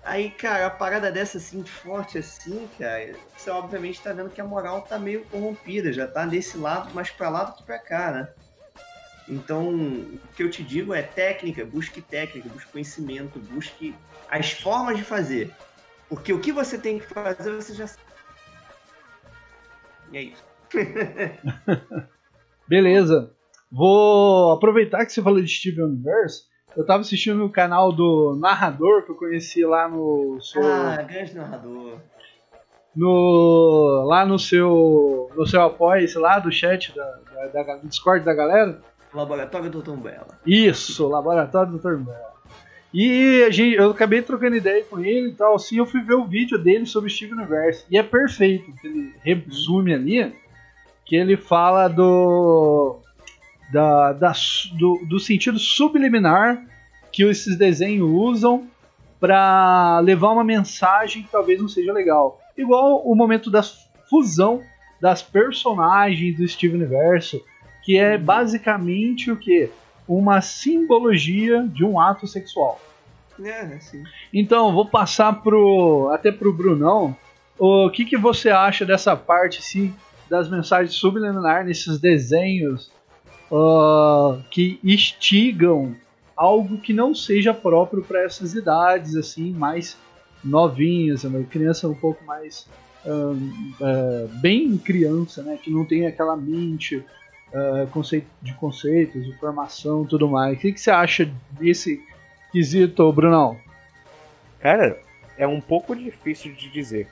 Aí, 0.04 0.30
cara, 0.30 0.66
a 0.66 0.70
parada 0.70 1.10
dessa 1.10 1.38
assim, 1.38 1.64
forte 1.66 2.16
assim, 2.16 2.68
cara, 2.78 3.18
você 3.36 3.50
obviamente 3.50 4.00
tá 4.00 4.12
vendo 4.12 4.30
que 4.30 4.40
a 4.40 4.46
moral 4.46 4.82
tá 4.82 4.98
meio 4.98 5.24
corrompida, 5.26 5.92
já 5.92 6.06
tá 6.06 6.24
desse 6.24 6.56
lado 6.56 6.94
mais 6.94 7.10
pra 7.10 7.28
lá 7.28 7.44
do 7.44 7.56
que 7.56 7.64
pra 7.64 7.78
cá, 7.80 8.12
né? 8.12 8.32
Então, 9.28 9.68
o 9.68 10.20
que 10.34 10.42
eu 10.42 10.50
te 10.50 10.62
digo 10.62 10.94
é 10.94 11.02
técnica, 11.02 11.66
busque 11.66 12.00
técnica, 12.00 12.48
busque 12.48 12.72
conhecimento, 12.72 13.38
busque 13.40 13.98
as 14.28 14.52
formas 14.52 14.96
de 14.96 15.04
fazer. 15.04 15.54
Porque 16.08 16.32
o 16.32 16.40
que 16.40 16.52
você 16.52 16.78
tem 16.78 16.98
que 16.98 17.06
fazer, 17.06 17.50
você 17.50 17.74
já 17.74 17.86
sabe. 17.86 18.00
E 20.10 20.16
é 20.16 20.22
isso. 20.22 20.42
Beleza. 22.66 23.37
Vou 23.70 24.52
aproveitar 24.52 25.04
que 25.04 25.12
você 25.12 25.22
falou 25.22 25.40
de 25.40 25.48
Steven 25.48 25.84
Universe. 25.84 26.42
Eu 26.76 26.84
tava 26.86 27.00
assistindo 27.00 27.44
o 27.44 27.50
canal 27.50 27.92
do 27.92 28.36
narrador 28.40 29.04
que 29.04 29.10
eu 29.10 29.16
conheci 29.16 29.64
lá 29.64 29.88
no 29.88 30.38
seu. 30.40 30.62
Ah, 30.64 31.02
grande 31.02 31.34
narrador. 31.34 31.98
No, 32.94 34.04
lá 34.06 34.24
no 34.26 34.38
seu. 34.38 35.30
No 35.36 35.46
seu 35.46 35.62
apoio, 35.62 36.06
lá 36.20 36.38
do 36.38 36.50
chat 36.50 36.94
da, 36.94 37.04
da, 37.52 37.62
da- 37.62 37.76
do 37.76 37.88
Discord 37.88 38.24
da 38.24 38.34
galera. 38.34 38.80
Laboratório 39.12 39.70
do 39.70 39.82
Tom 39.82 39.96
Bella. 39.96 40.38
Isso, 40.46 41.06
Laboratório 41.08 41.72
do 41.72 41.78
Dr. 41.78 41.96
Bell. 41.96 42.28
E 42.92 43.42
a 43.46 43.50
gente, 43.50 43.76
eu 43.76 43.90
acabei 43.90 44.22
trocando 44.22 44.56
ideia 44.56 44.82
com 44.84 44.98
ele 44.98 45.28
e 45.28 45.34
tal, 45.34 45.54
assim, 45.54 45.76
eu 45.76 45.84
fui 45.86 46.00
ver 46.02 46.14
o 46.14 46.24
vídeo 46.26 46.58
dele 46.58 46.86
sobre 46.86 47.08
o 47.10 47.12
Steve 47.12 47.32
Universe. 47.34 47.84
E 47.90 47.98
é 47.98 48.02
perfeito, 48.02 48.72
que 48.80 48.86
ele 48.86 49.14
resume 49.22 49.92
ali, 49.94 50.34
que 51.04 51.14
ele 51.16 51.36
fala 51.36 51.86
do, 51.88 52.98
da, 53.72 54.12
da 54.12 54.32
do, 54.72 55.04
do 55.06 55.20
sentido 55.20 55.58
subliminar 55.58 56.64
que 57.12 57.24
esses 57.24 57.56
desenhos 57.56 58.08
usam 58.08 58.68
para 59.20 60.00
levar 60.00 60.30
uma 60.30 60.44
mensagem 60.44 61.22
que 61.22 61.30
talvez 61.30 61.60
não 61.60 61.68
seja 61.68 61.92
legal. 61.92 62.40
Igual 62.56 63.02
o 63.04 63.14
momento 63.14 63.50
da 63.50 63.62
fusão 64.08 64.62
das 65.00 65.22
personagens 65.22 66.36
do 66.36 66.46
Steve 66.46 66.74
Universo, 66.74 67.42
que 67.84 67.98
é 67.98 68.18
basicamente 68.18 69.30
o 69.30 69.36
que? 69.36 69.70
Uma 70.06 70.40
simbologia 70.40 71.62
de 71.68 71.84
um 71.84 72.00
ato 72.00 72.26
sexual. 72.26 72.80
É, 73.42 73.60
assim. 73.60 74.02
Então, 74.32 74.72
vou 74.72 74.86
passar 74.86 75.42
pro 75.42 76.10
até 76.12 76.32
pro 76.32 76.52
Brunão. 76.52 77.16
O 77.58 77.90
que, 77.90 78.04
que 78.04 78.16
você 78.16 78.50
acha 78.50 78.84
dessa 78.84 79.16
parte 79.16 79.58
assim, 79.58 79.94
das 80.28 80.48
mensagens 80.48 80.94
subliminar 80.94 81.64
nesses 81.64 82.00
desenhos 82.00 82.90
ah, 83.52 84.38
que 84.50 84.78
instigam 84.82 85.96
algo 86.36 86.78
que 86.78 86.92
não 86.92 87.14
seja 87.14 87.52
próprio 87.52 88.02
para 88.02 88.22
essas 88.22 88.54
idades 88.54 89.16
assim, 89.16 89.52
mais 89.52 89.96
novinhas, 90.44 91.24
uma 91.24 91.42
criança 91.42 91.88
um 91.88 91.94
pouco 91.94 92.24
mais 92.24 92.66
ah, 93.04 93.34
ah, 93.80 94.26
bem 94.40 94.76
criança, 94.78 95.42
né, 95.42 95.58
que 95.62 95.70
não 95.70 95.84
tem 95.84 96.06
aquela 96.06 96.36
mente 96.36 97.04
ah, 97.52 97.86
conceito, 97.90 98.26
de 98.42 98.54
conceitos, 98.54 99.24
de 99.24 99.32
formação, 99.38 100.04
tudo 100.04 100.28
mais. 100.28 100.56
O 100.56 100.60
que, 100.60 100.72
que 100.72 100.80
você 100.80 100.90
acha 100.90 101.30
desse 101.52 102.02
quesito, 102.52 103.10
Brunão? 103.12 103.56
Cara, 104.60 104.98
é 105.36 105.46
um 105.46 105.60
pouco 105.60 105.94
difícil 105.94 106.52
de 106.52 106.68
dizer. 106.70 107.08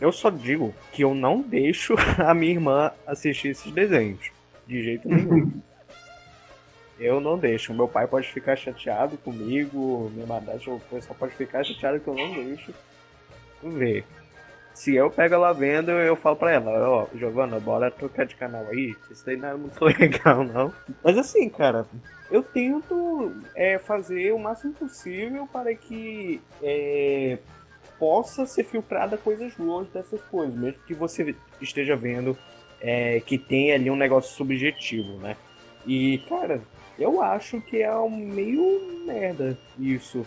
Eu 0.00 0.12
só 0.12 0.30
digo 0.30 0.74
que 0.92 1.02
eu 1.02 1.14
não 1.14 1.40
deixo 1.40 1.94
a 2.18 2.34
minha 2.34 2.52
irmã 2.52 2.92
assistir 3.06 3.48
esses 3.48 3.72
desenhos. 3.72 4.30
De 4.66 4.82
jeito 4.82 5.08
nenhum. 5.08 5.50
eu 6.98 7.20
não 7.20 7.38
deixo. 7.38 7.74
Meu 7.74 7.88
pai 7.88 8.06
pode 8.06 8.28
ficar 8.28 8.56
chateado 8.56 9.16
comigo, 9.18 10.10
minha 10.14 10.26
madrasta 10.26 10.70
ou 10.70 10.80
pessoal 10.80 11.16
pode 11.18 11.34
ficar 11.34 11.64
chateado 11.64 12.00
que 12.00 12.08
eu 12.08 12.14
não 12.14 12.32
deixo 12.34 12.74
ver. 13.62 14.04
Se 14.74 14.94
eu 14.94 15.10
pego 15.10 15.34
ela 15.34 15.52
vendo, 15.52 15.90
eu 15.90 16.14
falo 16.14 16.36
pra 16.36 16.52
ela, 16.52 16.88
ó, 16.88 17.06
Giovana, 17.12 17.58
bora 17.58 17.90
trocar 17.90 18.24
de 18.24 18.36
canal 18.36 18.64
aí, 18.68 18.94
isso 19.10 19.28
aí 19.28 19.36
não 19.36 19.48
é 19.48 19.54
muito 19.54 19.82
legal, 19.84 20.44
não. 20.44 20.72
Mas 21.02 21.18
assim, 21.18 21.48
cara, 21.48 21.84
eu 22.30 22.44
tento 22.44 23.32
é, 23.56 23.76
fazer 23.78 24.32
o 24.32 24.38
máximo 24.38 24.72
possível 24.74 25.48
para 25.52 25.74
que 25.74 26.40
é, 26.62 27.38
possa 27.98 28.46
ser 28.46 28.62
filtrada 28.62 29.16
coisas 29.16 29.52
boas 29.54 29.88
dessas 29.88 30.20
coisas, 30.22 30.54
mesmo 30.54 30.78
que 30.86 30.94
você 30.94 31.34
esteja 31.60 31.96
vendo 31.96 32.38
é, 32.80 33.20
que 33.20 33.36
tem 33.36 33.72
ali 33.72 33.90
um 33.90 33.96
negócio 33.96 34.32
subjetivo, 34.36 35.18
né? 35.18 35.36
E, 35.84 36.18
cara, 36.28 36.60
eu 36.98 37.22
acho 37.22 37.60
que 37.60 37.82
é 37.82 37.94
um 37.96 38.10
meio 38.10 39.04
merda 39.06 39.56
isso. 39.78 40.26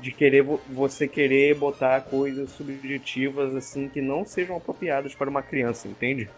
De 0.00 0.12
querer 0.12 0.42
vo- 0.42 0.60
você 0.68 1.08
querer 1.08 1.54
botar 1.56 2.00
coisas 2.02 2.50
subjetivas 2.50 3.54
assim 3.54 3.88
que 3.88 4.00
não 4.00 4.24
sejam 4.24 4.56
apropriadas 4.56 5.14
para 5.14 5.28
uma 5.28 5.42
criança, 5.42 5.88
entende? 5.88 6.28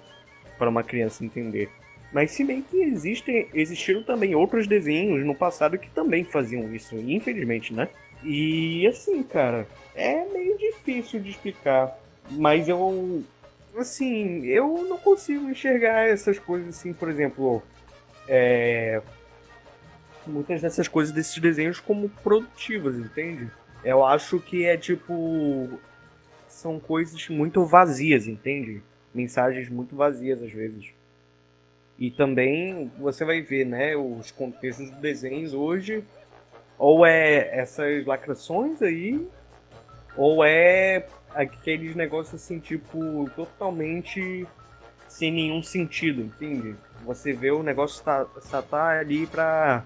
Para 0.59 0.71
uma 0.71 0.83
criança 0.83 1.25
entender. 1.25 1.69
Mas 2.13 2.31
se 2.33 2.43
bem 2.43 2.63
que 2.63 2.83
existem, 2.83 3.49
existiram 3.55 4.03
também 4.03 4.35
outros 4.35 4.67
desenhos 4.67 5.25
no 5.25 5.35
passado 5.35 5.79
que 5.79 5.91
também 5.91 6.25
faziam 6.25 6.75
isso, 6.75 6.97
infelizmente, 6.97 7.73
né? 7.73 7.89
E 8.25 8.87
assim, 8.87 9.23
cara, 9.23 9.67
é 9.95 10.25
meio 10.25 10.57
difícil 10.59 11.21
de 11.21 11.31
explicar. 11.31 11.97
Mas 12.31 12.69
eu. 12.69 13.23
Assim, 13.77 14.45
eu 14.47 14.85
não 14.89 14.99
consigo 14.99 15.49
enxergar 15.49 16.09
essas 16.09 16.39
coisas 16.39 16.71
assim, 16.77 16.93
por 16.93 17.09
exemplo. 17.09 17.63
É, 18.29 19.01
muitas 20.27 20.61
dessas 20.61 20.89
coisas 20.89 21.13
desses 21.13 21.39
desenhos 21.39 21.81
como 21.81 22.09
produtivas, 22.09 22.97
entende? 22.97 23.51
Eu 23.85 24.05
acho 24.05 24.39
que 24.41 24.65
é 24.65 24.77
tipo. 24.77 25.79
São 26.49 26.79
coisas 26.81 27.29
muito 27.29 27.65
vazias, 27.65 28.27
entende? 28.27 28.83
Mensagens 29.15 29.69
muito 29.69 29.97
vazias 29.97 30.43
às 30.43 30.53
vezes. 30.53 30.93
E 31.99 32.11
também 32.11 32.91
você 32.99 33.25
vai 33.25 33.41
ver, 33.43 33.67
né, 33.67 33.95
os 33.95 34.31
contextos 34.31 34.91
dos 34.91 34.99
desenhos 35.01 35.53
hoje, 35.53 36.03
ou 36.79 37.05
é 37.05 37.51
essas 37.59 38.07
lacrações 38.07 38.81
aí, 38.81 39.27
ou 40.17 40.45
é 40.45 41.07
aqueles 41.35 41.95
negócios 41.95 42.43
assim, 42.43 42.59
tipo, 42.59 43.31
totalmente 43.37 44.47
sem 45.09 45.31
nenhum 45.31 45.63
sentido, 45.63 46.23
entende? 46.23 46.75
Você 47.05 47.33
vê 47.33 47.51
o 47.51 47.63
negócio 47.63 48.03
tá, 48.05 48.27
só 48.41 48.63
tá 48.63 48.99
ali 48.99 49.27
pra. 49.27 49.85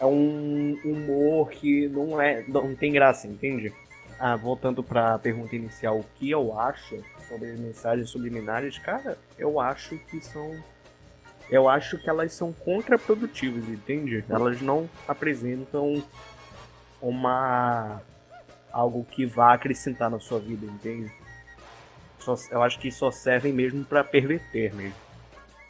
É 0.00 0.06
um 0.06 0.78
humor 0.84 1.50
que 1.50 1.88
não 1.88 2.20
é. 2.20 2.44
não 2.48 2.74
tem 2.74 2.92
graça, 2.92 3.26
entende? 3.26 3.72
Ah, 4.18 4.36
voltando 4.36 4.82
pra 4.82 5.18
pergunta 5.18 5.56
inicial, 5.56 5.98
o 5.98 6.04
que 6.16 6.30
eu 6.30 6.58
acho 6.58 7.02
sobre 7.28 7.52
mensagens 7.54 8.10
subliminares, 8.10 8.78
cara, 8.78 9.18
eu 9.38 9.60
acho 9.60 9.98
que 9.98 10.20
são. 10.20 10.56
Eu 11.50 11.68
acho 11.68 11.98
que 11.98 12.08
elas 12.08 12.32
são 12.32 12.52
contraprodutivas, 12.52 13.68
entende? 13.68 14.24
Elas 14.28 14.62
não 14.62 14.88
apresentam 15.06 16.02
uma. 17.02 18.00
algo 18.72 19.04
que 19.04 19.26
vá 19.26 19.52
acrescentar 19.52 20.10
na 20.10 20.18
sua 20.18 20.40
vida, 20.40 20.64
entende? 20.64 21.12
Só, 22.18 22.34
eu 22.50 22.62
acho 22.62 22.78
que 22.78 22.90
só 22.90 23.10
servem 23.10 23.52
mesmo 23.52 23.84
pra 23.84 24.02
perverter 24.02 24.74
mesmo. 24.74 25.04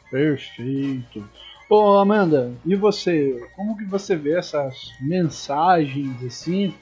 Perfeito. 0.09 1.27
Ô 1.69 1.97
Amanda, 1.97 2.53
e 2.63 2.75
você? 2.75 3.49
Como 3.55 3.75
que 3.77 3.85
você 3.85 4.15
vê 4.15 4.37
essas 4.37 4.91
mensagens 5.01 6.23
assim, 6.23 6.75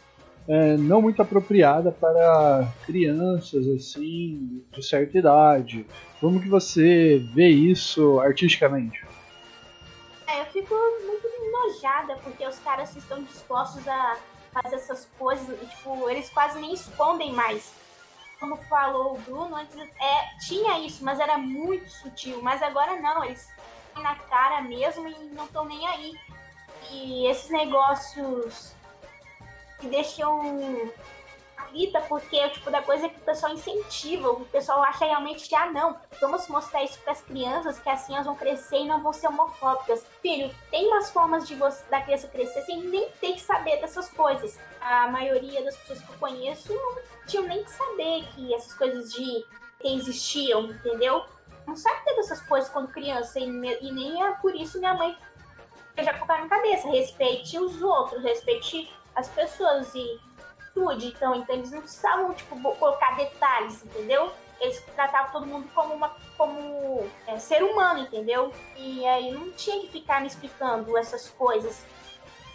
é, 0.48 0.76
não 0.76 1.02
muito 1.02 1.22
apropriada 1.22 1.90
para 1.92 2.68
crianças 2.86 3.66
assim 3.68 4.62
de 4.72 4.84
certa 4.84 5.18
idade? 5.18 5.86
Como 6.20 6.42
que 6.42 6.50
você 6.50 7.26
vê 7.34 7.48
isso 7.48 8.20
artisticamente? 8.20 9.06
É, 10.28 10.42
eu 10.42 10.46
fico 10.48 10.76
muito 11.06 11.28
enojada 11.28 12.16
porque 12.24 12.46
os 12.46 12.60
caras 12.60 12.94
estão 12.96 13.24
dispostos 13.24 13.88
a 13.88 14.18
fazer 14.52 14.76
essas 14.76 15.08
coisas 15.18 15.48
e, 15.62 15.66
tipo, 15.66 16.10
eles 16.10 16.30
quase 16.30 16.60
nem 16.60 16.74
escondem 16.74 17.32
mais. 17.34 17.74
Como 18.44 18.58
falou 18.58 19.14
o 19.14 19.18
Bruno, 19.20 19.56
antes 19.56 19.74
é, 19.80 20.38
tinha 20.46 20.78
isso, 20.80 21.02
mas 21.02 21.18
era 21.18 21.38
muito 21.38 21.89
sutil. 21.89 22.41
Mas 22.41 22.62
agora 22.62 23.00
não, 23.00 23.24
eles 23.24 23.50
na 23.96 24.16
cara 24.16 24.62
mesmo 24.62 25.08
e 25.08 25.16
não 25.34 25.46
estão 25.46 25.64
nem 25.64 25.88
aí. 25.88 26.14
E 26.91 27.26
esses 27.28 27.50
negócios 27.50 28.74
que 29.80 29.88
deixam 29.88 30.91
aflita 31.74 32.00
porque 32.02 32.38
é 32.38 32.48
o 32.48 32.52
tipo 32.52 32.70
da 32.70 32.82
coisa 32.82 33.10
que 33.10 33.18
o 33.18 33.22
pessoal 33.22 33.52
incentiva, 33.52 34.30
o 34.30 34.46
pessoal 34.46 34.84
acha 34.84 35.06
realmente 35.06 35.50
que, 35.50 35.56
ah, 35.56 35.72
não, 35.72 35.98
vamos 36.22 36.48
mostrar 36.48 36.84
isso 36.84 37.00
para 37.00 37.14
as 37.14 37.22
crianças, 37.22 37.80
que 37.80 37.90
assim 37.90 38.14
elas 38.14 38.28
vão 38.28 38.36
crescer 38.36 38.78
e 38.78 38.88
não 38.88 39.02
vão 39.02 39.12
ser 39.12 39.28
homofóbicas. 39.28 40.06
Filho, 40.22 40.54
tem 40.70 40.88
umas 40.88 41.10
formas 41.10 41.48
de 41.48 41.56
você, 41.56 41.84
da 41.90 42.02
criança 42.02 42.28
crescer 42.28 42.62
sem 42.62 42.82
nem 42.84 43.10
ter 43.20 43.34
que 43.34 43.42
saber 43.42 43.82
dessas 43.82 44.10
coisas. 44.10 44.58
A 44.80 45.08
maioria 45.08 45.64
das 45.64 45.76
pessoas 45.78 46.02
que 46.02 46.12
eu 46.12 46.20
conheço 46.20 46.74
não 46.74 46.96
tinham 47.26 47.48
nem 47.48 47.64
que 47.64 47.72
saber 47.72 48.26
que 48.36 48.54
essas 48.54 48.74
coisas 48.74 49.12
de 49.12 49.46
existiam, 49.84 50.66
entendeu? 50.66 51.26
Não 51.68 51.76
sabe 51.76 52.06
dessas 52.16 52.42
coisas 52.42 52.70
quando 52.70 52.90
criança, 52.90 53.40
e, 53.40 53.46
e 53.46 53.92
nem 53.92 54.24
é 54.24 54.32
por 54.34 54.56
isso 54.56 54.80
minha 54.80 54.94
mãe 54.94 55.18
já 55.98 56.14
colocar 56.14 56.42
na 56.42 56.48
cabeça, 56.48 56.90
respeite 56.90 57.58
os 57.60 57.82
outros, 57.82 58.24
respeite 58.24 58.92
as 59.16 59.28
pessoas 59.30 59.94
e 59.94 60.20
tudo. 60.74 61.04
Então, 61.06 61.36
então 61.36 61.56
eles 61.56 61.72
não 61.72 61.82
precisavam, 61.82 62.34
tipo, 62.34 62.60
colocar 62.76 63.16
detalhes, 63.16 63.84
entendeu? 63.84 64.32
Eles 64.60 64.82
tratavam 64.96 65.32
todo 65.32 65.46
mundo 65.46 65.70
como 65.74 65.94
uma 65.94 66.16
como 66.38 67.08
é, 67.28 67.38
ser 67.38 67.64
humano, 67.64 68.00
entendeu? 68.00 68.52
E 68.78 69.06
aí 69.06 69.32
não 69.32 69.52
tinha 69.52 69.82
que 69.82 69.88
ficar 69.90 70.22
me 70.22 70.28
explicando 70.28 70.98
essas 70.98 71.30
coisas. 71.30 71.86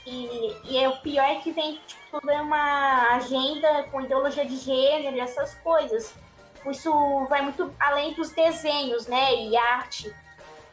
E, 0.07 0.57
e 0.65 0.79
é, 0.79 0.89
o 0.89 0.97
pior 0.99 1.25
é 1.25 1.37
que 1.37 1.53
vem 1.53 1.81
tipo, 1.87 2.03
toda 2.11 2.43
uma 2.43 3.17
agenda 3.17 3.85
com 3.91 4.01
ideologia 4.01 4.45
de 4.45 4.57
gênero 4.57 5.17
e 5.17 5.21
essas 5.21 5.55
coisas. 5.57 6.15
Isso 6.67 7.27
vai 7.27 7.43
muito 7.43 7.73
além 7.79 8.15
dos 8.15 8.31
desenhos, 8.31 9.07
né? 9.07 9.35
E 9.35 9.57
arte. 9.57 10.15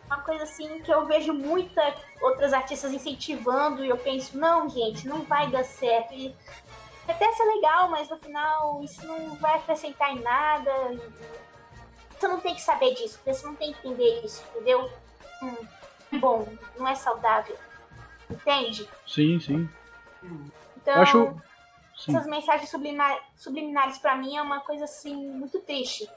Uma 0.05 0.21
coisa 0.21 0.43
assim 0.43 0.81
que 0.81 0.93
eu 0.93 1.05
vejo 1.05 1.33
muitas 1.33 1.95
outras 2.21 2.53
artistas 2.53 2.93
incentivando 2.93 3.83
e 3.83 3.89
eu 3.89 3.97
penso, 3.97 4.37
não, 4.37 4.69
gente, 4.69 5.07
não 5.07 5.23
vai 5.23 5.49
dar 5.49 5.63
certo. 5.63 6.13
E 6.13 6.35
até 7.07 7.31
ser 7.31 7.43
legal, 7.45 7.89
mas 7.89 8.09
no 8.09 8.17
final 8.17 8.83
isso 8.83 9.05
não 9.05 9.35
vai 9.35 9.55
acrescentar 9.55 10.11
em 10.11 10.21
nada. 10.21 10.71
Você 12.11 12.27
não 12.27 12.39
tem 12.39 12.55
que 12.55 12.61
saber 12.61 12.93
disso, 12.95 13.19
você 13.23 13.45
não 13.45 13.55
tem 13.55 13.73
que 13.73 13.87
entender 13.87 14.25
isso, 14.25 14.43
entendeu? 14.51 14.89
Hum, 15.43 15.67
bom, 16.19 16.47
não 16.77 16.87
é 16.87 16.95
saudável. 16.95 17.57
Entende? 18.29 18.89
Sim, 19.05 19.39
sim. 19.39 19.69
Então, 20.77 21.01
acho. 21.01 21.41
Sim. 21.97 22.15
essas 22.15 22.27
mensagens 22.27 22.69
subliminar, 22.69 23.17
subliminares 23.37 23.97
pra 23.97 24.15
mim 24.15 24.35
é 24.35 24.41
uma 24.41 24.59
coisa 24.59 24.83
assim 24.83 25.15
muito 25.15 25.59
triste. 25.61 26.09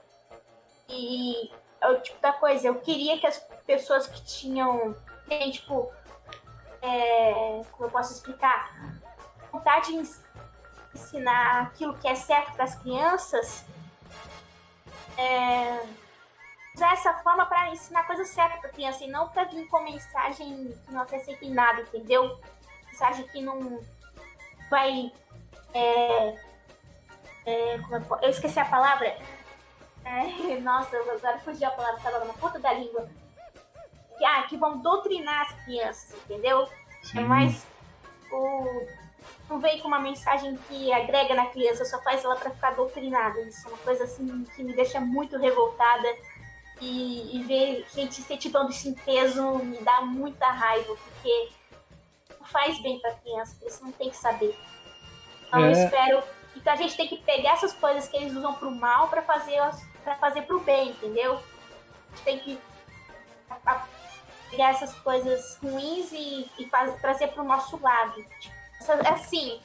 E 0.89 1.51
é 1.81 1.89
o 1.89 2.01
tipo 2.01 2.21
da 2.21 2.33
coisa, 2.33 2.69
eu 2.69 2.77
queria 2.77 3.19
que 3.19 3.27
as 3.27 3.39
pessoas 3.67 4.07
que 4.07 4.25
tinham, 4.25 4.97
tipo, 5.53 5.93
é, 6.83 7.63
como 7.73 7.87
eu 7.87 7.91
posso 7.91 8.13
explicar, 8.13 8.75
vontade 9.53 9.95
ensinar 10.95 11.63
aquilo 11.63 11.97
que 11.99 12.09
é 12.09 12.15
certo 12.15 12.53
para 12.55 12.65
as 12.65 12.75
crianças, 12.77 13.65
é, 15.17 15.87
usar 16.75 16.93
essa 16.93 17.15
forma 17.23 17.47
para 17.47 17.71
ensinar 17.71 18.07
coisa 18.07 18.25
certa 18.25 18.59
para 18.59 18.71
criança 18.71 19.05
e 19.05 19.09
não 19.09 19.29
para 19.29 19.45
vir 19.45 19.67
com 19.69 19.81
mensagem 19.81 20.73
que 20.85 20.93
não 20.93 21.03
acrescenta 21.03 21.45
em 21.45 21.53
nada, 21.53 21.83
entendeu? 21.83 22.41
Mensagem 22.87 23.27
que 23.29 23.43
não 23.43 23.81
vai 24.71 25.13
é, 25.75 26.39
é, 27.45 27.79
como 27.79 27.97
eu, 27.97 28.19
eu 28.23 28.31
esqueci 28.31 28.59
a 28.61 28.65
palavra. 28.65 29.17
É, 30.05 30.61
nossa, 30.61 30.97
agora 30.97 31.39
fugiu 31.39 31.69
a 31.69 31.73
palavra, 31.73 31.97
estava 31.97 32.25
na 32.25 32.35
ponta 32.35 32.59
da 32.59 32.73
língua. 32.73 33.09
Que, 34.17 34.25
ah, 34.25 34.43
que 34.45 34.57
vão 34.57 34.79
doutrinar 34.79 35.43
as 35.43 35.53
crianças, 35.65 36.13
entendeu? 36.25 36.63
É 36.65 37.07
sim. 37.07 37.21
mais 37.21 37.67
o. 38.33 39.08
Não 39.49 39.59
vem 39.59 39.79
com 39.81 39.89
uma 39.89 39.99
mensagem 40.01 40.57
que 40.69 40.93
agrega 40.93 41.35
na 41.35 41.47
criança, 41.47 41.85
só 41.85 42.01
faz 42.03 42.23
ela 42.25 42.37
para 42.37 42.51
ficar 42.51 42.73
doutrinada. 42.73 43.41
Isso 43.43 43.67
é 43.67 43.71
uma 43.71 43.79
coisa 43.79 44.05
assim 44.05 44.45
que 44.55 44.63
me 44.63 44.75
deixa 44.75 45.01
muito 45.01 45.39
revoltada. 45.39 46.09
E, 46.81 47.37
e 47.37 47.43
ver 47.43 47.85
gente 47.93 48.21
incentivando 48.21 48.71
isso 48.71 48.89
em 48.89 48.95
peso 48.95 49.59
me 49.59 49.79
dá 49.79 50.01
muita 50.03 50.47
raiva, 50.49 50.95
porque 50.95 51.49
não 52.39 52.47
faz 52.47 52.81
bem 52.81 53.01
pra 53.01 53.15
criança, 53.17 53.57
isso 53.67 53.83
não 53.83 53.91
tem 53.91 54.09
que 54.11 54.17
saber. 54.17 54.57
Então 55.49 55.59
eu 55.59 55.71
É. 55.71 55.73
espero. 55.73 56.23
Então 56.55 56.73
a 56.73 56.77
gente 56.77 56.97
tem 56.97 57.09
que 57.09 57.17
pegar 57.17 57.55
essas 57.55 57.73
coisas 57.73 58.07
que 58.07 58.17
eles 58.17 58.33
usam 58.33 58.55
pro 58.55 58.71
mal 58.71 59.09
pra 59.09 59.23
fazer 59.23 59.59
para 60.05 60.15
fazer 60.19 60.43
pro 60.43 60.61
bem, 60.61 60.91
entendeu? 60.91 61.35
A 61.35 62.11
gente 62.17 62.23
tem 62.25 62.39
que 62.39 62.61
a- 63.51 63.73
a- 63.73 63.87
pegar 64.49 64.71
essas 64.71 64.95
coisas 65.01 65.59
ruins 65.61 66.13
e, 66.13 66.49
e 66.61 66.69
faz- 66.71 66.95
trazer 67.01 67.27
pro 67.33 67.43
nosso 67.43 67.77
lado. 67.83 68.25
Tipo, 68.39 68.55
assim, 69.11 69.59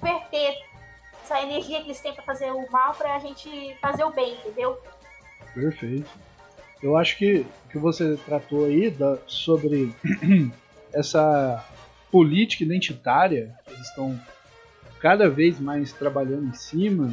converter 0.00 0.54
essa 1.24 1.40
energia 1.42 1.78
que 1.80 1.86
eles 1.88 2.00
têm 2.00 2.14
pra 2.14 2.22
fazer 2.22 2.50
o 2.52 2.70
mal 2.70 2.94
pra 2.94 3.18
gente 3.18 3.74
fazer 3.80 4.04
o 4.04 4.10
bem, 4.10 4.34
entendeu? 4.34 4.78
Perfeito. 5.54 6.08
Eu 6.82 6.96
acho 6.96 7.16
que 7.18 7.44
o 7.66 7.68
que 7.70 7.78
você 7.78 8.16
tratou 8.24 8.64
aí 8.66 8.90
da- 8.90 9.18
sobre 9.26 9.92
essa 10.92 11.64
política 12.10 12.64
identitária 12.64 13.54
que 13.66 13.72
eles 13.72 13.88
estão 13.88 14.18
cada 15.00 15.28
vez 15.28 15.58
mais 15.60 15.92
trabalhando 15.92 16.48
em 16.48 16.54
cima, 16.54 17.12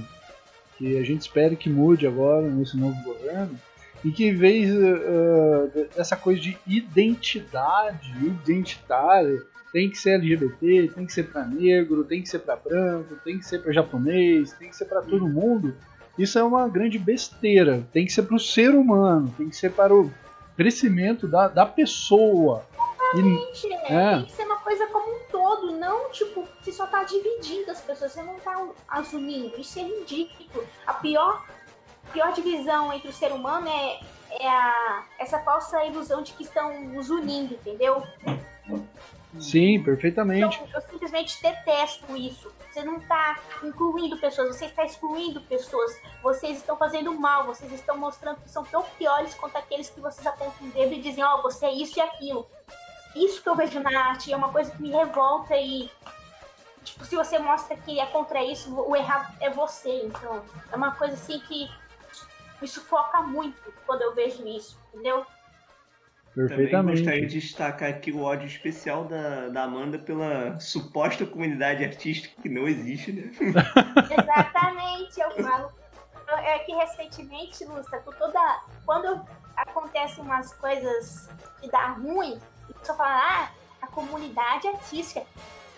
que 0.77 0.97
a 0.97 1.03
gente 1.03 1.21
espera 1.21 1.55
que 1.55 1.69
mude 1.69 2.07
agora 2.07 2.47
nesse 2.47 2.77
novo 2.77 3.01
governo, 3.03 3.59
e 4.05 4.11
que 4.11 4.27
em 4.27 4.35
vez 4.35 4.69
eh, 4.71 5.87
dessa 5.95 6.15
coisa 6.15 6.39
de 6.39 6.55
identidade 6.67 8.15
identitária, 8.23 9.41
tem 9.73 9.89
que 9.89 9.97
ser 9.97 10.11
LGBT, 10.11 10.91
tem 10.95 11.05
que 11.05 11.11
ser 11.11 11.23
para 11.23 11.43
negro, 11.45 12.03
tem 12.03 12.21
que 12.21 12.29
ser 12.29 12.39
para 12.39 12.55
branco, 12.55 13.15
tem 13.25 13.39
que 13.39 13.45
ser 13.45 13.59
para 13.63 13.73
japonês, 13.73 14.53
tem 14.53 14.69
que 14.69 14.75
ser 14.75 14.85
para 14.85 15.01
todo 15.01 15.27
mundo. 15.27 15.75
Isso 16.17 16.39
é 16.39 16.43
uma 16.43 16.69
grande 16.69 16.97
besteira. 16.97 17.85
Tem 17.91 18.05
que 18.05 18.13
ser 18.13 18.23
para 18.23 18.35
o 18.35 18.39
ser 18.39 18.69
humano, 18.75 19.33
tem 19.37 19.49
que 19.49 19.55
ser 19.57 19.71
para 19.71 19.93
o 19.93 20.09
crescimento 20.55 21.27
da, 21.27 21.47
da 21.47 21.65
pessoa. 21.65 22.63
E, 23.15 23.21
Gente, 23.21 23.73
É. 23.91 24.15
tem 24.17 24.25
que 24.25 24.31
ser 24.31 24.43
uma 24.43 24.57
coisa 24.57 24.87
como 24.87 25.13
um 25.13 25.19
todo, 25.31 25.71
não 25.77 26.09
tipo, 26.11 26.47
você 26.61 26.71
só 26.71 26.85
tá 26.85 27.03
dividindo 27.03 27.69
as 27.71 27.81
pessoas, 27.81 28.13
você 28.13 28.23
não 28.23 28.35
tá 28.35 28.65
as 28.87 29.11
unindo. 29.13 29.59
Isso 29.59 29.79
é 29.79 29.83
ridículo. 29.83 30.63
A 30.87 30.93
pior, 30.93 31.45
a 32.07 32.11
pior 32.11 32.33
divisão 32.33 32.91
entre 32.93 33.09
o 33.09 33.13
ser 33.13 33.31
humano 33.31 33.67
é, 33.67 33.99
é 34.39 34.47
a, 34.47 35.03
essa 35.19 35.39
falsa 35.39 35.83
ilusão 35.85 36.21
de 36.21 36.33
que 36.33 36.43
estão 36.43 36.81
nos 36.83 37.09
unindo, 37.09 37.55
entendeu? 37.55 38.03
sim, 39.39 39.81
perfeitamente. 39.83 40.59
Então, 40.63 40.81
eu 40.81 40.87
simplesmente 40.89 41.41
detesto 41.41 42.15
isso. 42.15 42.51
Você 42.71 42.83
não 42.83 42.97
está 42.97 43.39
incluindo 43.63 44.17
pessoas, 44.17 44.55
você 44.55 44.65
está 44.65 44.83
excluindo 44.83 45.39
pessoas. 45.41 45.97
Vocês 46.21 46.57
estão 46.57 46.75
fazendo 46.77 47.13
mal, 47.13 47.45
vocês 47.45 47.71
estão 47.71 47.97
mostrando 47.97 48.41
que 48.41 48.49
são 48.49 48.63
tão 48.63 48.83
piores 48.97 49.33
quanto 49.33 49.57
aqueles 49.57 49.89
que 49.89 49.99
vocês 49.99 50.25
apontam 50.25 50.67
o 50.67 50.71
dedo 50.71 50.93
e 50.93 51.01
dizem, 51.01 51.23
ó, 51.23 51.41
você 51.41 51.67
é 51.67 51.73
isso 51.73 51.99
e 51.99 52.01
aquilo. 52.01 52.47
Isso 53.15 53.41
que 53.41 53.47
eu 53.47 53.55
vejo 53.55 53.79
na 53.79 54.09
arte 54.09 54.31
é 54.31 54.35
uma 54.35 54.51
coisa 54.51 54.71
que 54.71 54.81
me 54.81 54.91
revolta 54.91 55.55
e. 55.55 55.89
Tipo, 56.83 57.05
se 57.05 57.15
você 57.15 57.39
mostra 57.39 57.75
que 57.77 57.99
é 57.99 58.05
contra 58.07 58.43
isso, 58.43 58.71
o 58.77 58.95
errado 58.95 59.33
é 59.39 59.49
você. 59.49 60.03
Então, 60.03 60.43
é 60.71 60.75
uma 60.75 60.91
coisa 60.91 61.15
assim 61.15 61.39
que 61.39 61.69
me 62.65 62.67
sufoca 62.67 63.21
muito 63.21 63.71
quando 63.85 64.01
eu 64.01 64.15
vejo 64.15 64.45
isso, 64.47 64.75
entendeu? 64.89 65.23
Também 66.33 66.47
Perfeitamente. 66.47 66.97
gostaria 66.97 67.27
de 67.27 67.39
destacar 67.39 67.89
aqui 67.89 68.11
o 68.11 68.23
ódio 68.23 68.47
especial 68.47 69.05
da, 69.05 69.49
da 69.49 69.63
Amanda 69.63 69.99
pela 69.99 70.59
suposta 70.59 71.27
comunidade 71.27 71.85
artística 71.85 72.41
que 72.41 72.49
não 72.49 72.67
existe, 72.67 73.13
né? 73.13 73.31
Exatamente, 74.11 75.21
eu 75.21 75.31
falo. 75.43 75.71
É 76.27 76.59
que 76.59 76.73
recentemente, 76.73 77.63
Lúcia, 77.65 77.99
toda. 77.99 78.63
Quando 78.83 79.23
acontecem 79.55 80.23
umas 80.23 80.51
coisas 80.55 81.29
que 81.61 81.69
dá 81.69 81.89
ruim, 81.89 82.41
e 82.67 82.71
a 82.71 82.79
pessoa 82.79 82.97
fala, 82.97 83.15
ah, 83.15 83.51
a 83.83 83.87
comunidade 83.87 84.67
artística. 84.67 85.23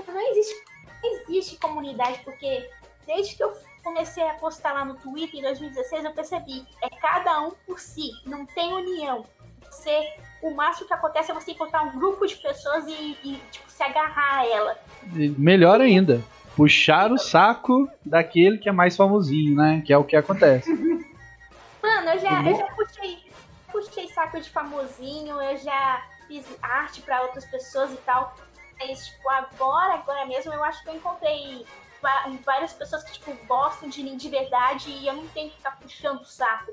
Não 0.08 0.32
existe, 0.32 0.56
não 1.04 1.12
existe 1.12 1.58
comunidade, 1.58 2.22
porque 2.24 2.68
desde 3.06 3.36
que 3.36 3.44
eu 3.44 3.54
comecei 3.88 4.28
a 4.28 4.34
postar 4.34 4.74
lá 4.74 4.84
no 4.84 4.96
Twitter 4.96 5.40
em 5.40 5.44
2016, 5.44 6.04
eu 6.04 6.12
percebi, 6.12 6.66
é 6.84 6.90
cada 6.90 7.40
um 7.42 7.52
por 7.66 7.80
si, 7.80 8.12
não 8.26 8.46
tem 8.46 8.74
união. 8.74 9.26
Você, 9.62 10.14
o 10.42 10.52
máximo 10.52 10.88
que 10.88 10.94
acontece 10.94 11.32
é 11.32 11.34
você 11.34 11.52
encontrar 11.52 11.84
um 11.84 11.98
grupo 11.98 12.28
de 12.28 12.36
pessoas 12.36 12.86
e, 12.86 13.18
e, 13.24 13.42
tipo, 13.50 13.72
se 13.72 13.82
agarrar 13.82 14.40
a 14.40 14.46
ela. 14.46 14.78
Melhor 15.38 15.80
ainda, 15.80 16.22
puxar 16.56 17.14
o 17.14 17.18
saco 17.18 17.90
daquele 18.06 18.58
que 18.58 18.68
é 18.68 18.74
mais 18.74 18.98
famosinho, 18.98 19.56
né? 19.56 19.82
Que 19.86 19.94
é 19.94 19.98
o 19.98 20.04
que 20.04 20.18
acontece. 20.18 20.70
Mano, 21.82 22.10
eu 22.10 22.20
já, 22.20 22.30
Tá 22.30 22.50
eu 22.50 22.58
já 22.58 22.66
puxei, 22.74 23.20
puxei 23.72 24.08
saco 24.10 24.42
de 24.42 24.50
famosinho, 24.50 25.42
eu 25.42 25.58
já 25.58 26.06
fiz 26.28 26.46
arte 26.62 27.02
pra 27.02 27.22
outras 27.22 27.46
pessoas 27.46 27.94
e 27.94 27.98
tal. 27.98 28.36
Mas, 28.80 29.08
tipo, 29.08 29.30
agora, 29.30 29.94
agora 29.94 30.26
mesmo, 30.26 30.54
eu 30.54 30.64
acho 30.64 30.84
que 30.84 30.90
eu 30.90 30.96
encontrei 30.96 31.66
várias 32.46 32.74
pessoas 32.74 33.04
que, 33.04 33.14
tipo, 33.14 33.34
gostam 33.46 33.90
de 33.90 34.04
mim 34.04 34.16
de 34.18 34.30
verdade 34.30 34.90
e 34.90 35.08
eu 35.08 35.14
não 35.14 35.28
tenho 35.30 35.50
que 35.50 35.58
ficar 35.58 35.72
puxando 35.78 36.22
o 36.22 36.26
saco. 36.26 36.72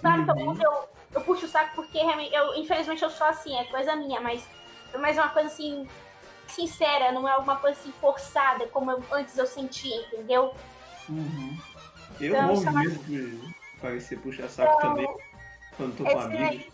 Claro 0.00 0.24
que 0.24 0.30
Uhum. 0.30 0.38
alguns 0.40 0.60
eu, 0.60 0.88
eu 1.14 1.20
puxo 1.22 1.46
o 1.46 1.48
saco 1.48 1.74
porque 1.74 1.98
realmente, 1.98 2.34
eu, 2.34 2.54
infelizmente 2.54 3.02
eu 3.02 3.10
sou 3.10 3.26
assim, 3.26 3.56
é 3.58 3.64
coisa 3.64 3.96
minha, 3.96 4.20
mas, 4.20 4.46
mas 4.98 5.16
é 5.16 5.20
uma 5.22 5.30
coisa 5.30 5.48
assim, 5.48 5.88
sincera, 6.46 7.12
não 7.12 7.26
é 7.28 7.32
alguma 7.32 7.56
coisa 7.56 7.78
assim 7.80 7.92
forçada, 8.00 8.66
como 8.68 8.90
eu- 8.90 9.02
antes 9.12 9.36
eu 9.38 9.46
sentia, 9.46 9.96
entendeu? 10.06 10.54
Uhum. 11.08 11.58
Eu 12.20 12.28
Então, 12.34 12.42
morro 12.48 12.62
chama- 12.62 12.80
medo 12.80 12.98
de 13.04 13.54
parecer 13.80 14.18
puxar 14.20 14.48
saco 14.48 14.80
também 14.80 15.06
quando 15.76 15.96
tô 15.96 16.04
com 16.04 16.18
amigos. 16.18 16.66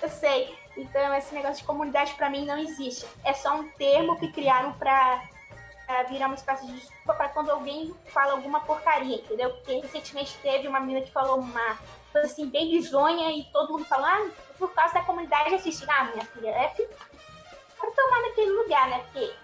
Eu 0.00 0.08
sei. 0.08 0.56
Então, 0.76 1.12
esse 1.14 1.34
negócio 1.34 1.58
de 1.58 1.64
comunidade 1.64 2.14
pra 2.14 2.30
mim 2.30 2.44
não 2.46 2.56
existe. 2.58 3.04
É 3.24 3.32
só 3.34 3.56
um 3.56 3.68
termo 3.70 4.16
que 4.18 4.30
criaram 4.30 4.72
pra, 4.74 5.22
pra 5.88 6.02
virar 6.02 6.26
uma 6.26 6.34
espécie 6.34 6.66
de 6.66 6.72
desculpa 6.74 7.14
pra 7.14 7.30
quando 7.30 7.48
alguém 7.48 7.94
fala 8.12 8.32
alguma 8.32 8.60
porcaria, 8.60 9.16
entendeu? 9.16 9.50
Porque 9.54 9.80
recentemente 9.80 10.36
teve 10.42 10.68
uma 10.68 10.78
menina 10.78 11.00
que 11.00 11.10
falou 11.10 11.38
uma 11.38 11.78
coisa 12.12 12.26
assim 12.26 12.46
bem 12.46 12.68
bizonha 12.68 13.32
e 13.32 13.44
todo 13.44 13.72
mundo 13.72 13.86
falou, 13.86 14.04
ah, 14.04 14.28
por 14.58 14.70
causa 14.74 14.92
da 14.92 15.00
comunidade 15.00 15.54
artística. 15.54 15.90
Ah, 15.90 16.04
minha 16.04 16.26
filha, 16.26 16.50
é 16.50 16.68
pra 16.68 17.90
tomar 17.90 18.20
naquele 18.20 18.50
lugar, 18.50 18.88
né? 18.90 19.04
Porque 19.04 19.34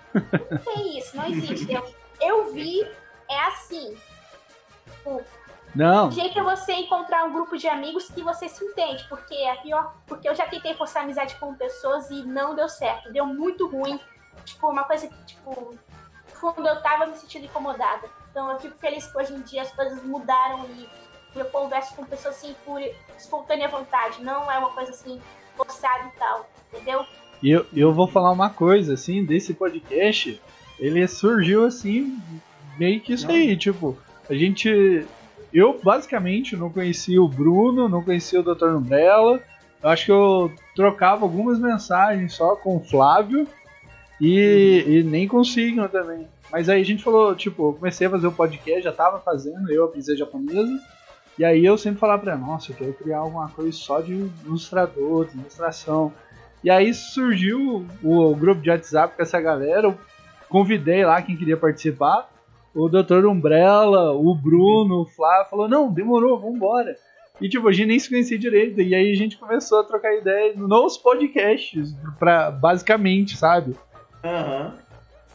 não 0.51 0.59
tem 0.59 0.99
isso, 0.99 1.17
não 1.17 1.27
existe. 1.27 1.73
Eu, 1.73 1.95
eu 2.21 2.53
vi, 2.53 2.87
é 3.27 3.41
assim. 3.47 3.97
Não, 5.75 6.09
O 6.09 6.13
jeito 6.13 6.39
é 6.39 6.43
você 6.43 6.73
encontrar 6.75 7.25
um 7.25 7.33
grupo 7.33 7.57
de 7.57 7.67
amigos 7.67 8.11
que 8.11 8.23
você 8.23 8.51
se 8.51 8.63
entende, 8.63 9.03
porque 9.09 9.35
é 9.35 9.57
pior. 9.57 9.95
Porque 10.07 10.29
eu 10.29 10.35
já 10.35 10.47
tentei 10.47 10.75
forçar 10.75 11.05
amizade 11.05 11.37
com 11.37 11.55
pessoas 11.55 12.11
e 12.11 12.23
não 12.23 12.55
deu 12.55 12.69
certo. 12.69 13.11
Deu 13.11 13.25
muito 13.25 13.67
ruim. 13.67 13.99
tipo, 14.45 14.69
uma 14.69 14.85
coisa 14.85 15.09
que, 15.09 15.25
tipo, 15.25 15.75
no 16.43 16.53
fundo 16.53 16.69
eu 16.69 16.83
tava 16.83 17.07
me 17.07 17.17
sentindo 17.17 17.45
incomodada. 17.47 18.09
Então 18.31 18.51
eu 18.51 18.59
fico 18.59 18.77
feliz 18.77 19.07
que 19.07 19.17
hoje 19.17 19.33
em 19.33 19.43
dia 19.43 19.63
as 19.63 19.73
coisas 19.73 20.03
mudaram 20.03 20.65
e 20.67 20.89
eu 21.37 21.45
converso 21.47 21.95
com 21.95 22.05
pessoas 22.05 22.37
assim 22.37 22.55
por 22.65 22.81
espontânea 23.17 23.69
vontade, 23.69 24.23
não 24.23 24.51
é 24.51 24.59
uma 24.59 24.71
coisa 24.71 24.93
assim 24.93 25.21
forçada 25.57 26.09
e 26.15 26.19
tal, 26.19 26.49
entendeu? 26.73 27.05
E 27.43 27.51
eu, 27.51 27.67
eu 27.75 27.93
vou 27.93 28.07
falar 28.07 28.31
uma 28.31 28.51
coisa, 28.51 28.95
assim, 28.95 29.25
desse 29.25 29.53
podcast, 29.55 30.41
ele 30.79 31.07
surgiu 31.07 31.65
assim, 31.65 32.19
meio 32.79 33.01
que 33.01 33.13
isso 33.13 33.31
aí, 33.31 33.57
tipo, 33.57 33.97
a 34.29 34.35
gente. 34.35 35.07
Eu 35.53 35.79
basicamente 35.83 36.57
não 36.57 36.71
conhecia 36.71 37.23
o 37.23 37.29
Bruno, 37.29 37.89
não 37.89 38.03
conhecia 38.03 38.41
o 38.41 38.43
Dr. 38.43 38.71
Umbrella. 38.71 39.41
Eu 39.83 39.89
acho 39.89 40.07
que 40.07 40.11
eu 40.11 40.53
trocava 40.75 41.25
algumas 41.25 41.61
mensagens 41.61 42.35
só 42.35 42.57
com 42.57 42.77
o 42.77 42.81
Flávio 42.81 43.47
e, 44.25 44.99
e 45.01 45.03
nem 45.03 45.29
Sigma 45.45 45.89
também. 45.89 46.27
Mas 46.51 46.69
aí 46.69 46.81
a 46.81 46.85
gente 46.85 47.03
falou, 47.03 47.35
tipo, 47.35 47.69
eu 47.69 47.73
comecei 47.75 48.07
a 48.07 48.11
fazer 48.11 48.27
o 48.27 48.33
podcast, 48.33 48.83
já 48.83 48.93
tava 48.93 49.21
fazendo, 49.21 49.71
eu, 49.71 49.85
a 49.85 49.89
princesa 49.89 50.19
japonesa. 50.19 50.81
E 51.39 51.45
aí 51.45 51.65
eu 51.65 51.77
sempre 51.77 51.99
falava 51.99 52.23
pra 52.23 52.33
ela, 52.33 52.41
nossa, 52.41 52.71
eu 52.71 52.77
quero 52.77 52.95
criar 52.95 53.19
alguma 53.19 53.49
coisa 53.49 53.73
só 53.73 54.01
de 54.01 54.13
ilustrador, 54.45 55.27
de 55.27 55.37
ilustração. 55.37 56.13
E 56.63 56.71
aí 56.71 56.95
surgiu 56.95 57.85
o, 58.03 58.31
o 58.31 58.37
grupo 58.37 58.63
de 58.63 58.71
WhatsApp 58.71 59.17
com 59.17 59.23
essa 59.23 59.41
galera, 59.41 59.89
eu 59.89 59.99
convidei 60.49 61.05
lá 61.05 61.21
quem 61.21 61.37
queria 61.37 61.57
participar. 61.57 62.31
O 62.75 62.89
Dr. 62.89 63.27
Umbrella, 63.27 64.13
o 64.13 64.35
Bruno, 64.35 65.03
o 65.03 65.07
Flávio, 65.07 65.51
falou, 65.51 65.69
não, 65.69 65.93
demorou, 65.93 66.41
vambora. 66.41 66.97
E 67.41 67.49
tipo, 67.49 67.69
a 67.69 67.73
gente 67.73 67.89
nem 67.89 67.99
se 67.99 68.09
conhecia 68.09 68.39
direito. 68.39 68.81
E 68.81 68.95
aí 68.95 69.11
a 69.13 69.17
gente 69.17 69.37
começou 69.37 69.81
a 69.81 69.85
trocar 69.85 70.17
ideia 70.17 70.55
nos 70.57 70.97
podcasts, 70.97 71.95
pra, 72.19 72.51
basicamente, 72.51 73.37
sabe? 73.37 73.75
Aham. 74.25 74.79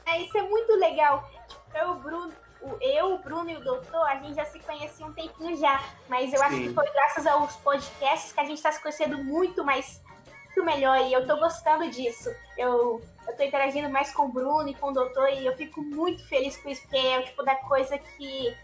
É, 0.05 0.21
isso 0.21 0.37
é 0.37 0.41
muito 0.41 0.73
legal. 0.75 1.29
Tipo, 1.47 1.77
eu, 1.77 1.91
o 1.91 1.95
Bruno, 1.95 2.33
o, 2.61 2.77
eu, 2.81 3.13
o 3.13 3.17
Bruno 3.19 3.49
e 3.49 3.55
o 3.57 3.63
Doutor, 3.63 4.03
a 4.07 4.15
gente 4.17 4.35
já 4.35 4.45
se 4.45 4.59
conhecia 4.59 5.05
um 5.05 5.13
tempinho 5.13 5.55
já. 5.57 5.81
Mas 6.07 6.33
eu 6.33 6.41
acho 6.41 6.55
Sim. 6.55 6.67
que 6.67 6.73
foi 6.73 6.89
graças 6.91 7.27
aos 7.27 7.55
podcasts 7.57 8.31
que 8.31 8.39
a 8.39 8.45
gente 8.45 8.61
tá 8.61 8.71
se 8.71 8.81
conhecendo 8.81 9.17
muito 9.23 9.63
mais 9.63 10.01
muito 10.45 10.63
melhor. 10.65 10.99
E 11.05 11.13
eu 11.13 11.27
tô 11.27 11.37
gostando 11.37 11.87
disso. 11.91 12.29
Eu, 12.57 13.01
eu 13.27 13.37
tô 13.37 13.43
interagindo 13.43 13.87
mais 13.89 14.11
com 14.11 14.23
o 14.25 14.29
Bruno 14.29 14.67
e 14.67 14.73
com 14.73 14.87
o 14.87 14.93
Doutor 14.93 15.29
e 15.29 15.45
eu 15.45 15.55
fico 15.55 15.81
muito 15.81 16.27
feliz 16.27 16.57
com 16.57 16.69
isso, 16.69 16.81
porque 16.81 16.97
é 16.97 17.19
o 17.19 17.23
tipo 17.23 17.43
da 17.43 17.55
coisa 17.55 17.97
que. 17.99 18.57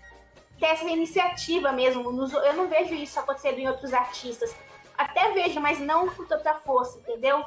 que 0.57 0.65
é 0.65 0.71
essa 0.71 0.86
iniciativa 0.89 1.71
mesmo. 1.71 2.11
Nos- 2.11 2.34
eu 2.34 2.53
não 2.55 2.67
vejo 2.67 2.95
isso 2.95 3.19
acontecendo 3.19 3.59
em 3.59 3.67
outros 3.67 3.93
artistas. 3.93 4.55
Até 4.97 5.32
vejo, 5.34 5.59
mas 5.59 5.80
não 5.80 6.09
com 6.09 6.26
tanta 6.26 6.55
força, 6.55 6.97
entendeu? 6.99 7.43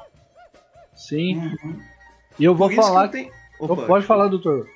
Sim. 0.95 1.37
Uhum. 1.63 1.83
E 2.39 2.43
eu 2.43 2.55
vou 2.55 2.67
Por 2.67 2.73
isso 2.73 2.81
que 2.81 2.87
falar. 2.87 3.05
eu 3.05 3.11
tenho- 3.11 3.31
Opa, 3.59 3.85
pode 3.85 4.05
falar, 4.05 4.27
doutor. 4.27 4.69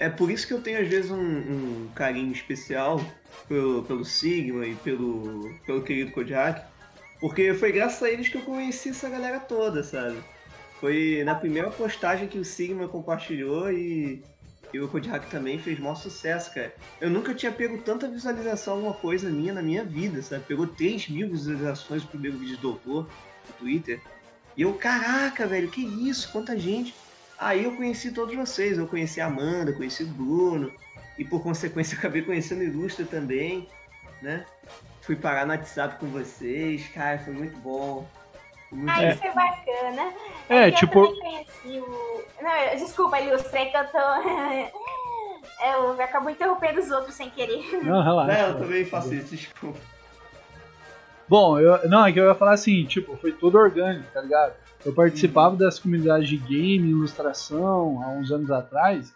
É 0.00 0.08
por 0.08 0.30
isso 0.30 0.46
que 0.46 0.52
eu 0.52 0.60
tenho, 0.60 0.80
às 0.80 0.88
vezes, 0.88 1.10
um, 1.10 1.16
um 1.16 1.88
carinho 1.94 2.32
especial 2.32 3.00
pelo, 3.48 3.82
pelo 3.84 4.04
Sigma 4.04 4.66
e 4.66 4.74
pelo, 4.74 5.54
pelo 5.64 5.82
querido 5.82 6.10
Kodiak. 6.10 6.62
Porque 7.20 7.54
foi 7.54 7.70
graças 7.70 8.02
a 8.02 8.10
eles 8.10 8.28
que 8.28 8.36
eu 8.36 8.42
conheci 8.42 8.88
essa 8.90 9.08
galera 9.08 9.38
toda, 9.38 9.82
sabe? 9.84 10.16
Foi 10.80 11.22
na 11.24 11.34
primeira 11.34 11.70
postagem 11.70 12.26
que 12.26 12.38
o 12.38 12.44
Sigma 12.44 12.88
compartilhou 12.88 13.70
e, 13.72 14.20
e 14.72 14.80
o 14.80 14.88
Kodiak 14.88 15.28
também 15.30 15.58
fez 15.60 15.78
maior 15.78 15.94
sucesso, 15.94 16.52
cara. 16.52 16.74
Eu 17.00 17.08
nunca 17.08 17.32
tinha 17.32 17.52
pego 17.52 17.78
tanta 17.78 18.08
visualização 18.08 18.74
alguma 18.74 18.92
coisa 18.94 19.30
minha 19.30 19.54
na 19.54 19.62
minha 19.62 19.84
vida, 19.84 20.20
sabe? 20.22 20.44
Pegou 20.46 20.66
3 20.66 21.08
mil 21.08 21.28
visualizações 21.30 22.02
no 22.02 22.08
primeiro 22.08 22.36
vídeo 22.36 22.56
do 22.56 22.62
Doutor 22.62 23.04
no 23.48 23.54
Twitter. 23.60 24.00
E 24.56 24.62
eu, 24.62 24.74
caraca, 24.74 25.46
velho, 25.46 25.68
que 25.68 25.80
isso? 25.80 26.30
Quanta 26.32 26.58
gente. 26.58 26.92
Aí 27.38 27.64
eu 27.64 27.76
conheci 27.76 28.10
todos 28.12 28.34
vocês. 28.34 28.78
Eu 28.78 28.86
conheci 28.86 29.20
a 29.20 29.26
Amanda, 29.26 29.72
conheci 29.72 30.02
o 30.04 30.06
Bruno. 30.06 30.72
E 31.18 31.24
por 31.24 31.42
consequência 31.42 31.96
acabei 31.98 32.22
conhecendo 32.22 32.60
o 32.60 32.64
Ilustra 32.64 33.04
também, 33.04 33.68
né? 34.22 34.44
Fui 35.02 35.14
parar 35.16 35.44
no 35.46 35.52
WhatsApp 35.52 35.96
com 35.98 36.06
vocês. 36.06 36.88
Cara, 36.88 37.18
foi 37.18 37.32
muito 37.34 37.56
bom. 37.58 38.08
Foi 38.68 38.78
muito 38.78 38.90
Ah, 38.90 39.02
É. 39.04 39.12
isso 39.12 39.24
é 39.24 39.32
bacana. 39.34 40.12
É, 40.48 40.70
que 40.70 40.78
tipo. 40.78 40.98
Eu 41.00 41.14
também 41.14 41.20
conheci 41.44 41.80
o. 41.80 42.24
Não, 42.42 42.76
desculpa, 42.76 43.20
Ilustra, 43.20 43.58
é 43.60 43.66
que 43.66 43.76
eu 43.76 43.84
tô. 43.88 43.98
É, 45.60 45.74
eu 45.74 45.92
acabo 46.02 46.28
interrompendo 46.28 46.80
os 46.80 46.90
outros 46.90 47.14
sem 47.14 47.30
querer. 47.30 47.62
Não, 47.82 48.02
relaxa. 48.02 48.32
Não, 48.42 48.48
eu 48.48 48.58
também 48.58 48.84
faço 48.84 49.14
isso, 49.14 49.34
desculpa. 49.36 49.78
Bom, 51.28 51.58
eu, 51.58 51.88
não, 51.88 52.06
é 52.06 52.12
que 52.12 52.20
eu 52.20 52.26
ia 52.26 52.34
falar 52.34 52.52
assim, 52.52 52.84
tipo, 52.84 53.16
foi 53.16 53.32
tudo 53.32 53.56
orgânico, 53.56 54.06
tá 54.12 54.20
ligado? 54.20 54.52
Eu 54.84 54.92
participava 54.92 55.56
das 55.56 55.78
comunidades 55.78 56.28
de 56.28 56.36
game, 56.36 56.90
ilustração, 56.90 58.02
há 58.02 58.08
uns 58.08 58.30
anos 58.30 58.50
atrás. 58.50 59.14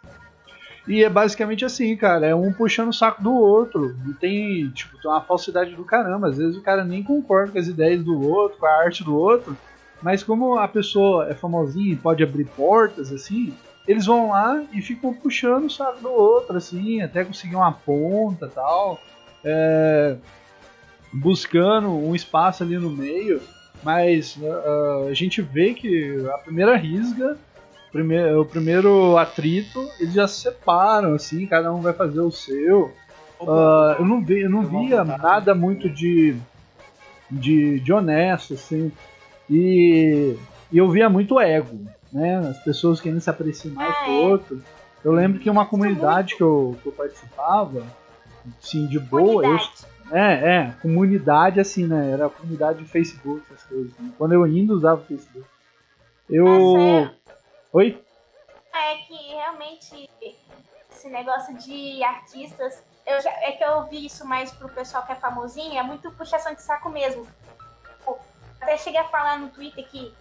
E 0.87 1.05
é 1.05 1.11
basicamente 1.11 1.67
assim, 1.67 1.95
cara, 1.95 2.27
é 2.27 2.35
um 2.35 2.51
puxando 2.51 2.89
o 2.89 2.95
saco 2.95 3.23
do 3.23 3.35
outro. 3.35 3.95
E 4.09 4.15
tem, 4.15 4.71
tipo, 4.71 4.99
tem 4.99 5.11
uma 5.11 5.21
falsidade 5.21 5.75
do 5.75 5.85
caramba. 5.85 6.29
Às 6.29 6.39
vezes 6.39 6.57
o 6.57 6.63
cara 6.63 6.83
nem 6.83 7.03
concorda 7.03 7.53
com 7.53 7.59
as 7.59 7.69
ideias 7.69 8.03
do 8.03 8.19
outro, 8.27 8.59
com 8.59 8.65
a 8.65 8.83
arte 8.83 9.05
do 9.05 9.15
outro. 9.15 9.55
Mas 10.03 10.23
como 10.23 10.59
a 10.59 10.67
pessoa 10.67 11.29
é 11.29 11.35
famosinha 11.35 11.93
e 11.93 11.97
pode 11.97 12.23
abrir 12.23 12.47
portas, 12.47 13.13
assim, 13.13 13.53
eles 13.87 14.07
vão 14.07 14.31
lá 14.31 14.63
e 14.73 14.81
ficam 14.81 15.13
puxando 15.13 15.67
o 15.67 15.71
saco 15.71 16.01
do 16.01 16.11
outro, 16.11 16.57
assim, 16.57 17.03
até 17.03 17.23
conseguir 17.23 17.57
uma 17.57 17.73
ponta 17.73 18.47
e 18.47 18.51
tal. 18.51 18.99
É, 19.45 20.17
buscando 21.13 21.89
um 21.89 22.15
espaço 22.15 22.63
ali 22.63 22.79
no 22.79 22.91
meio, 22.91 23.41
mas 23.83 24.37
uh, 24.37 25.09
a 25.09 25.15
gente 25.15 25.41
vê 25.41 25.75
que 25.75 26.27
a 26.35 26.39
primeira 26.39 26.77
risga, 26.77 27.37
primeiro, 27.93 28.41
o 28.41 28.45
primeiro 28.45 29.17
atrito, 29.17 29.89
eles 29.99 30.15
já 30.15 30.27
se 30.29 30.41
separam, 30.41 31.15
assim, 31.15 31.47
cada 31.47 31.73
um 31.73 31.81
vai 31.81 31.93
fazer 31.93 32.21
o 32.21 32.31
seu. 32.31 32.93
Uh, 33.41 33.95
eu 33.99 34.05
não, 34.05 34.21
vi, 34.21 34.41
eu 34.41 34.51
não 34.51 34.63
via 34.63 35.05
voltar. 35.05 35.23
nada 35.23 35.55
muito 35.55 35.89
de, 35.89 36.37
de, 37.31 37.79
de 37.81 37.93
honesto, 37.93 38.55
assim, 38.55 38.91
e, 39.49 40.37
e 40.73 40.79
eu 40.79 40.91
via 40.91 41.09
muito 41.09 41.39
ego, 41.39 41.79
né? 42.13 42.39
As 42.39 42.59
pessoas 42.59 43.01
querendo 43.01 43.21
se 43.21 43.31
aproximar 43.31 43.91
Ah, 43.91 44.05
do 44.07 44.11
é. 44.11 44.27
outro. 44.27 44.63
Eu 45.05 45.13
lembro 45.13 45.39
que 45.39 45.49
uma 45.49 45.65
comunidade 45.65 46.35
que 46.37 46.43
eu, 46.43 46.77
que 46.83 46.89
eu 46.89 46.93
participava, 46.93 47.87
assim, 48.61 48.87
de 48.89 48.99
boa, 48.99 49.47
eu. 49.47 49.59
É, 50.13 50.57
é, 50.57 50.75
comunidade 50.81 51.61
assim, 51.61 51.87
né? 51.87 52.11
Era 52.11 52.29
comunidade 52.29 52.79
de 52.83 52.85
Facebook, 52.85 53.43
essas 53.51 53.65
coisas. 53.65 53.93
né? 53.99 54.13
Quando 54.17 54.33
eu 54.33 54.43
ainda 54.45 54.73
usava 54.73 55.01
o 55.01 55.05
Facebook. 55.05 55.47
Eu. 56.29 56.45
Nossa, 56.45 57.15
Oi? 57.73 58.03
É 58.73 58.97
que 58.97 59.15
realmente 59.15 60.09
esse 60.91 61.09
negócio 61.09 61.57
de 61.59 62.03
artistas, 62.03 62.83
eu 63.07 63.21
já, 63.21 63.31
é 63.31 63.53
que 63.53 63.65
eu 63.65 63.85
vi 63.87 64.07
isso 64.07 64.27
mais 64.27 64.51
pro 64.53 64.69
pessoal 64.69 65.05
que 65.05 65.13
é 65.13 65.17
famosinho, 65.17 65.79
é 65.79 65.83
muito 65.83 66.11
puxação 66.13 66.55
de 66.55 66.63
saco 66.63 66.89
mesmo. 66.89 67.27
Até 68.61 68.77
cheguei 68.77 69.01
a 69.01 69.09
falar 69.09 69.39
no 69.39 69.49
Twitter 69.51 69.87
que 69.89 70.13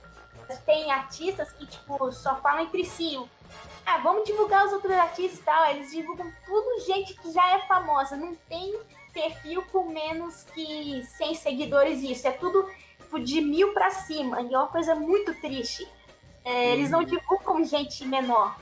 tem 0.65 0.91
artistas 0.91 1.51
que, 1.51 1.65
tipo, 1.65 2.11
só 2.11 2.35
falam 2.37 2.63
entre 2.63 2.85
si. 2.85 3.19
Ah, 3.85 3.97
vamos 3.99 4.25
divulgar 4.25 4.65
os 4.65 4.73
outros 4.73 4.93
artistas 4.93 5.39
e 5.39 5.43
tal. 5.43 5.65
Eles 5.71 5.91
divulgam 5.91 6.31
tudo 6.45 6.85
gente 6.85 7.13
que 7.15 7.31
já 7.31 7.55
é 7.55 7.59
famosa. 7.67 8.15
Não 8.15 8.35
tem 8.47 8.77
perfil 9.17 9.63
com 9.71 9.85
menos 9.85 10.43
que 10.43 11.03
100 11.03 11.35
seguidores 11.35 12.03
isso. 12.03 12.27
É 12.27 12.31
tudo 12.31 12.69
tipo, 12.99 13.19
de 13.19 13.41
mil 13.41 13.73
pra 13.73 13.89
cima. 13.89 14.41
E 14.41 14.53
é 14.53 14.57
uma 14.57 14.67
coisa 14.67 14.93
muito 14.93 15.33
triste. 15.41 15.87
É, 16.45 16.73
eles 16.73 16.91
não 16.91 17.03
divulgam 17.03 17.63
gente 17.65 18.05
menor. 18.05 18.55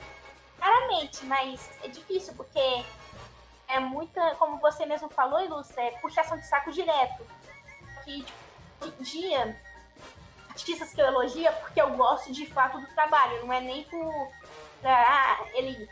Claramente, 0.57 1.25
mas 1.25 1.69
é 1.83 1.87
difícil, 1.89 2.33
porque 2.35 2.83
é 3.67 3.79
muita, 3.79 4.35
como 4.35 4.57
você 4.57 4.85
mesmo 4.85 5.09
falou, 5.09 5.43
Ilustra, 5.43 5.83
é 5.83 5.91
puxação 5.99 6.37
de 6.37 6.47
saco 6.47 6.71
direto. 6.71 7.23
Que, 8.03 8.23
tipo, 8.23 8.33
hoje 8.81 8.95
em 8.99 9.03
dia, 9.03 9.61
artistas 10.49 10.93
que 10.93 11.01
eu 11.01 11.05
elogio 11.05 11.47
é 11.47 11.51
porque 11.51 11.81
eu 11.81 11.91
gosto 11.91 12.31
de 12.31 12.45
fato 12.47 12.79
do 12.79 12.87
trabalho, 12.87 13.45
não 13.45 13.53
é 13.53 13.59
nem 13.59 13.83
por. 13.83 14.31
Ah, 14.83 15.45
ele. 15.53 15.89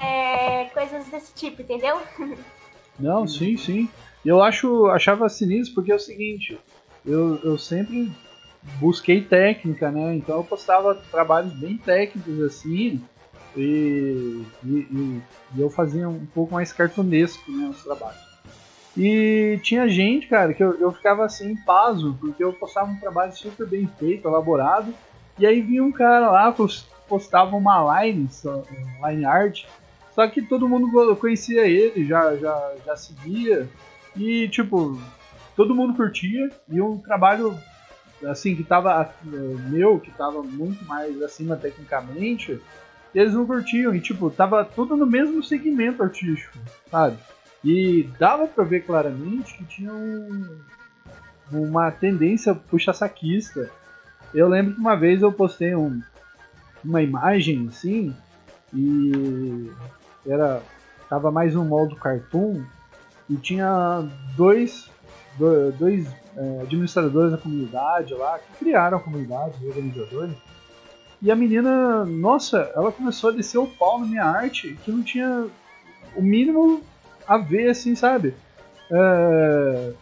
É, 0.00 0.64
coisas 0.70 1.08
desse 1.10 1.34
tipo, 1.34 1.62
entendeu? 1.62 1.96
Não, 2.98 3.26
sim, 3.26 3.56
sim. 3.56 3.88
Eu 4.24 4.42
acho, 4.42 4.86
achava 4.86 5.28
sinistro 5.28 5.74
porque 5.74 5.92
é 5.92 5.94
o 5.94 5.98
seguinte, 5.98 6.60
eu, 7.04 7.40
eu 7.42 7.56
sempre 7.56 8.12
busquei 8.78 9.26
técnica, 9.26 9.90
né? 9.90 10.16
Então 10.16 10.36
eu 10.36 10.44
postava 10.44 10.94
trabalhos 11.10 11.54
bem 11.54 11.78
técnicos 11.78 12.38
assim. 12.42 13.08
E, 13.56 14.44
e, 14.62 14.68
e- 14.70 15.22
e 15.56 15.60
eu 15.60 15.70
fazia 15.70 16.08
um 16.08 16.26
pouco 16.26 16.52
mais 16.54 16.72
cartunesco 16.72 17.50
né, 17.50 17.68
os 17.68 17.82
trabalhos. 17.82 18.20
E 18.96 19.58
tinha 19.62 19.88
gente, 19.88 20.28
cara, 20.28 20.52
que 20.54 20.62
eu, 20.62 20.78
eu 20.80 20.92
ficava 20.92 21.24
assim, 21.24 21.56
paso, 21.64 22.18
porque 22.20 22.42
eu 22.42 22.52
postava 22.54 22.90
um 22.90 22.98
trabalho 23.00 23.32
super 23.32 23.68
bem 23.68 23.88
feito, 23.98 24.28
elaborado, 24.28 24.94
e 25.38 25.46
aí 25.46 25.60
vinha 25.62 25.82
um 25.82 25.92
cara 25.92 26.30
lá, 26.30 26.52
pos- 26.52 26.88
postava 27.08 27.56
uma 27.56 28.02
line, 28.04 28.28
line 29.06 29.24
art, 29.24 29.60
só 30.14 30.26
que 30.28 30.42
todo 30.42 30.68
mundo 30.68 31.16
conhecia 31.16 31.66
ele, 31.66 32.06
já, 32.06 32.36
já, 32.36 32.74
já 32.84 32.96
seguia, 32.96 33.68
e 34.16 34.48
tipo, 34.48 35.00
todo 35.56 35.74
mundo 35.74 35.94
curtia, 35.94 36.50
e 36.68 36.80
um 36.80 36.98
trabalho 36.98 37.56
assim, 38.26 38.54
que 38.54 38.64
tava. 38.64 39.12
Meu, 39.24 39.98
que 39.98 40.10
tava 40.10 40.42
muito 40.42 40.84
mais 40.84 41.20
acima 41.22 41.56
tecnicamente, 41.56 42.60
eles 43.14 43.34
não 43.34 43.46
curtiam. 43.46 43.94
E, 43.94 44.00
tipo, 44.00 44.30
tava 44.30 44.64
tudo 44.64 44.96
no 44.96 45.06
mesmo 45.06 45.42
segmento 45.42 46.02
artístico, 46.02 46.58
sabe? 46.90 47.16
E 47.64 48.08
dava 48.18 48.46
pra 48.46 48.64
ver 48.64 48.80
claramente 48.80 49.54
que 49.54 49.64
tinha 49.64 49.92
um, 49.92 50.58
uma 51.50 51.90
tendência 51.90 52.54
puxa-saquista. 52.54 53.70
Eu 54.34 54.48
lembro 54.48 54.74
que 54.74 54.80
uma 54.80 54.96
vez 54.96 55.22
eu 55.22 55.32
postei 55.32 55.74
um, 55.74 56.00
uma 56.84 57.02
imagem 57.02 57.68
assim, 57.68 58.14
e 58.72 59.70
era 60.26 60.62
tava 61.08 61.30
mais 61.30 61.56
um 61.56 61.64
molde 61.64 61.96
cartoon 61.96 62.62
e 63.28 63.36
tinha 63.36 64.08
dois 64.36 64.90
dois 65.78 66.06
é, 66.36 66.62
administradores 66.62 67.32
da 67.32 67.38
comunidade 67.38 68.14
lá 68.14 68.38
que 68.38 68.58
criaram 68.58 68.98
a 68.98 69.00
comunidade, 69.00 69.56
os 69.60 69.64
organizadores. 69.64 70.36
E 71.22 71.30
a 71.30 71.36
menina, 71.36 72.04
nossa, 72.04 72.70
ela 72.74 72.90
começou 72.90 73.30
a 73.30 73.32
descer 73.32 73.58
o 73.58 73.66
pau 73.66 73.98
na 73.98 74.06
minha 74.06 74.24
arte 74.24 74.76
que 74.84 74.90
não 74.90 75.02
tinha 75.02 75.46
o 76.16 76.22
mínimo 76.22 76.82
a 77.26 77.36
ver, 77.36 77.68
assim, 77.68 77.94
sabe? 77.94 78.34
É, 78.90 79.92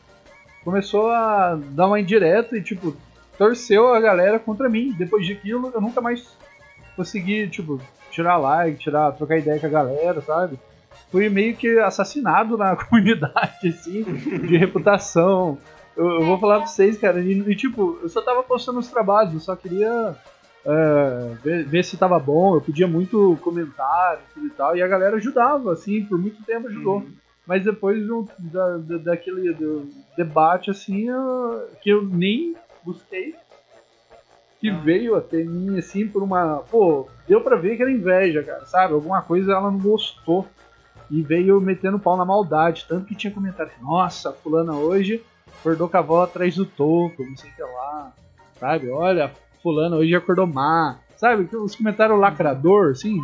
começou 0.65 1.11
a 1.11 1.59
dar 1.71 1.89
uma 1.89 2.01
indireta 2.01 2.57
e, 2.57 2.63
tipo, 2.63 2.97
torceu 3.37 3.93
a 3.93 4.01
galera 4.01 4.39
contra 4.39 4.69
mim. 4.69 4.95
Depois 4.97 5.27
daquilo, 5.29 5.73
eu 5.75 5.81
nunca 5.81 6.01
mais 6.01 6.29
consegui, 6.95 7.49
tipo, 7.49 7.81
tirar 8.19 8.37
like, 8.37 8.79
tirar, 8.79 9.13
trocar 9.13 9.39
ideia 9.39 9.61
com 9.61 9.67
a 9.67 9.71
galera, 9.71 10.21
sabe? 10.21 10.59
Fui 11.11 11.29
meio 11.29 11.57
que 11.57 11.79
assassinado 11.79 12.57
na 12.57 12.75
comunidade, 12.77 13.69
assim, 13.69 14.03
de 14.03 14.57
reputação. 14.57 15.57
Eu, 15.97 16.21
eu, 16.21 16.27
vou 16.27 16.39
falar 16.39 16.59
pra 16.59 16.67
vocês, 16.67 16.99
cara, 16.99 17.21
e, 17.21 17.33
e, 17.33 17.57
tipo, 17.57 17.99
eu 18.03 18.09
só 18.09 18.21
tava 18.21 18.43
postando 18.43 18.79
os 18.79 18.89
trabalhos, 18.89 19.35
eu 19.35 19.41
só 19.41 19.55
queria 19.55 20.17
é, 20.65 21.35
ver, 21.43 21.65
ver, 21.65 21.85
se 21.85 21.97
tava 21.97 22.19
bom, 22.19 22.57
eu 22.57 22.61
pedia 22.61 22.87
muito 22.87 23.39
comentário 23.41 24.21
e 24.37 24.51
tal, 24.51 24.77
e 24.77 24.83
a 24.83 24.89
galera 24.89 25.17
ajudava, 25.17 25.73
assim, 25.73 26.05
por 26.05 26.19
muito 26.19 26.43
tempo 26.45 26.69
ajudou. 26.69 26.99
Uhum. 26.99 27.13
Mas 27.47 27.65
depois 27.65 28.07
do, 28.07 28.29
da, 28.39 28.77
da, 28.77 28.99
daquele 28.99 29.55
do 29.55 29.89
debate, 30.17 30.71
assim, 30.71 31.09
eu, 31.09 31.69
que 31.81 31.89
eu 31.91 32.05
nem 32.05 32.55
gostei, 32.85 33.35
que 34.61 34.69
ah. 34.69 34.79
veio 34.79 35.17
até 35.17 35.39
mim, 35.45 35.79
assim, 35.79 36.07
por 36.07 36.23
uma. 36.23 36.59
Pô, 36.71 37.09
deu 37.27 37.41
pra 37.41 37.57
ver 37.57 37.77
que 37.77 37.83
era 37.83 37.91
inveja, 37.91 38.43
cara, 38.43 38.67
sabe? 38.67 38.95
Alguma 38.95 39.23
coisa 39.23 39.53
ela 39.53 39.71
não 39.71 39.79
gostou. 39.79 40.47
E 41.11 41.23
veio 41.23 41.59
metendo 41.61 41.99
pau 41.99 42.17
na 42.17 42.25
maldade. 42.25 42.85
Tanto 42.89 43.07
que 43.07 43.15
tinha 43.15 43.33
comentário: 43.33 43.73
Nossa, 43.81 44.33
Fulana 44.33 44.75
hoje 44.75 45.25
acordou 45.59 45.89
com 45.89 45.97
a 45.97 46.01
avó 46.01 46.23
atrás 46.23 46.57
do 46.57 46.67
topo, 46.67 47.25
não 47.25 47.37
sei 47.37 47.51
o 47.51 47.55
que 47.55 47.63
lá. 47.63 48.13
Sabe? 48.59 48.91
Olha, 48.91 49.33
Fulana 49.63 49.97
hoje 49.97 50.15
acordou 50.15 50.47
má. 50.47 50.99
Sabe? 51.17 51.49
Os 51.57 51.75
comentários 51.75 52.19
lacrador, 52.19 52.91
assim. 52.91 53.21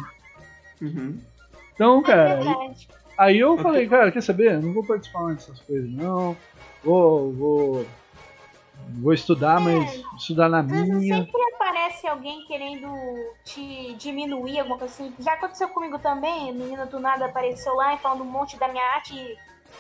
Uhum. 0.81 1.19
Então, 1.75 2.01
é 2.01 2.03
cara. 2.03 2.41
Aí, 2.41 2.77
aí 3.19 3.39
eu 3.39 3.57
falei, 3.59 3.87
cara, 3.87 4.11
quer 4.11 4.23
saber? 4.23 4.61
Não 4.63 4.73
vou 4.73 4.85
participar 4.85 5.33
dessas 5.33 5.61
coisas, 5.61 5.91
não. 5.91 6.37
Vou, 6.83 7.33
vou 7.33 7.87
Vou 8.89 9.13
estudar, 9.13 9.61
é, 9.61 9.65
mas 9.65 10.05
estudar 10.17 10.49
na 10.49 10.63
minha. 10.63 11.19
Sempre 11.19 11.43
aparece 11.55 12.07
alguém 12.07 12.45
querendo 12.47 12.89
te 13.45 13.95
diminuir, 13.95 14.61
alguma 14.61 14.79
coisa 14.79 14.93
assim. 14.93 15.15
Já 15.19 15.35
aconteceu 15.35 15.69
comigo 15.69 15.99
também, 15.99 16.51
a 16.51 16.53
menina 16.53 16.87
do 16.87 17.01
nada 17.01 17.27
apareceu 17.27 17.75
lá 17.75 17.95
e 17.95 17.99
falando 17.99 18.23
um 18.23 18.31
monte 18.31 18.59
da 18.59 18.69
minha 18.69 18.85
arte 18.95 19.15
e 19.15 19.37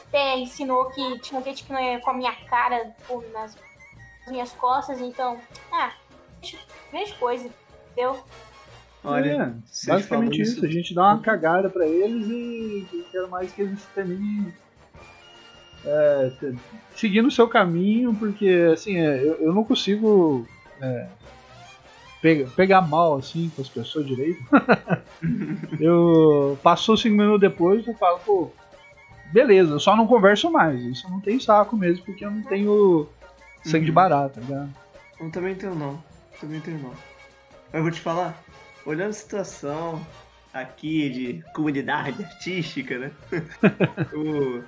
até 0.08 0.38
ensinou 0.38 0.90
que 0.90 1.18
tinha 1.20 1.40
gente 1.42 1.64
que 1.64 1.72
não 1.72 1.80
ia 1.80 2.00
com 2.00 2.10
a 2.10 2.14
minha 2.14 2.34
cara 2.46 2.94
por, 3.06 3.24
nas 3.30 3.56
minhas 4.26 4.52
costas, 4.52 5.00
então. 5.00 5.38
Ah, 5.72 5.92
vejo 6.90 7.14
coisa, 7.18 7.48
entendeu? 7.92 8.22
Olha, 9.02 9.30
é, 9.30 9.86
basicamente 9.86 10.40
isso. 10.40 10.56
isso. 10.56 10.66
A 10.66 10.68
gente 10.70 10.94
dá 10.94 11.02
uma 11.02 11.20
cagada 11.20 11.68
pra 11.68 11.86
eles 11.86 12.26
e 12.26 13.06
quero 13.12 13.28
mais 13.28 13.52
que 13.52 13.62
eles 13.62 13.84
terminem 13.94 14.52
é, 15.86 16.32
seguindo 16.96 17.28
o 17.28 17.30
seu 17.30 17.48
caminho, 17.48 18.14
porque 18.14 18.70
assim, 18.72 18.98
é, 18.98 19.22
eu, 19.22 19.34
eu, 19.34 19.52
não 19.52 19.64
consigo 19.64 20.46
é, 20.80 21.06
pegar, 22.22 22.50
pegar 22.50 22.80
mal 22.82 23.16
assim 23.16 23.50
com 23.54 23.62
as 23.62 23.68
pessoas 23.68 24.06
direito. 24.06 24.42
eu 25.80 26.58
passou 26.62 26.96
cinco 26.96 27.16
minutos 27.16 27.40
depois 27.40 27.86
eu 27.86 27.94
falo, 27.94 28.18
pô, 28.20 28.50
beleza, 29.32 29.72
eu 29.72 29.80
só 29.80 29.96
não 29.96 30.06
converso 30.06 30.50
mais. 30.50 30.80
Isso 30.82 31.08
não 31.10 31.20
tem 31.20 31.38
saco 31.38 31.76
mesmo, 31.76 32.04
porque 32.04 32.24
eu 32.24 32.30
não 32.30 32.42
tenho 32.42 33.08
sangue 33.62 33.78
uhum. 33.78 33.84
de 33.84 33.92
barata, 33.92 34.40
tá? 34.48 34.68
Eu 35.20 35.30
também 35.30 35.54
tenho 35.54 35.74
não. 35.74 36.02
Também 36.40 36.60
tenho 36.60 36.78
não. 36.78 36.92
Eu 37.72 37.82
vou 37.82 37.90
te 37.90 38.00
falar, 38.00 38.40
olhando 38.86 39.10
a 39.10 39.14
situação 39.14 40.00
aqui 40.52 41.10
de 41.10 41.44
comunidade 41.52 42.22
artística, 42.22 42.96
né? 42.98 43.10
o, 44.14 44.62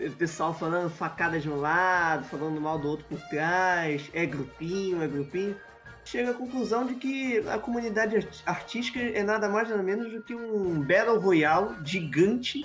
o 0.00 0.12
pessoal 0.12 0.54
falando 0.54 0.90
facada 0.90 1.40
de 1.40 1.50
um 1.50 1.56
lado, 1.56 2.24
falando 2.24 2.60
mal 2.60 2.78
do 2.78 2.88
outro 2.88 3.04
por 3.06 3.20
trás, 3.28 4.08
é 4.12 4.24
grupinho, 4.24 5.02
é 5.02 5.08
grupinho. 5.08 5.56
Chega 6.04 6.30
à 6.30 6.34
conclusão 6.34 6.86
de 6.86 6.94
que 6.94 7.38
a 7.48 7.58
comunidade 7.58 8.26
artística 8.46 9.00
é 9.00 9.22
nada 9.22 9.48
mais 9.48 9.68
nada 9.68 9.82
menos 9.82 10.10
do 10.10 10.22
que 10.22 10.34
um 10.34 10.80
Battle 10.80 11.18
Royale 11.18 11.76
gigante 11.84 12.64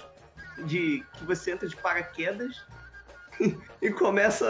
de 0.66 1.04
que 1.14 1.26
você 1.26 1.52
entra 1.52 1.68
de 1.68 1.76
paraquedas 1.76 2.64
e 3.82 3.90
começa 3.92 4.46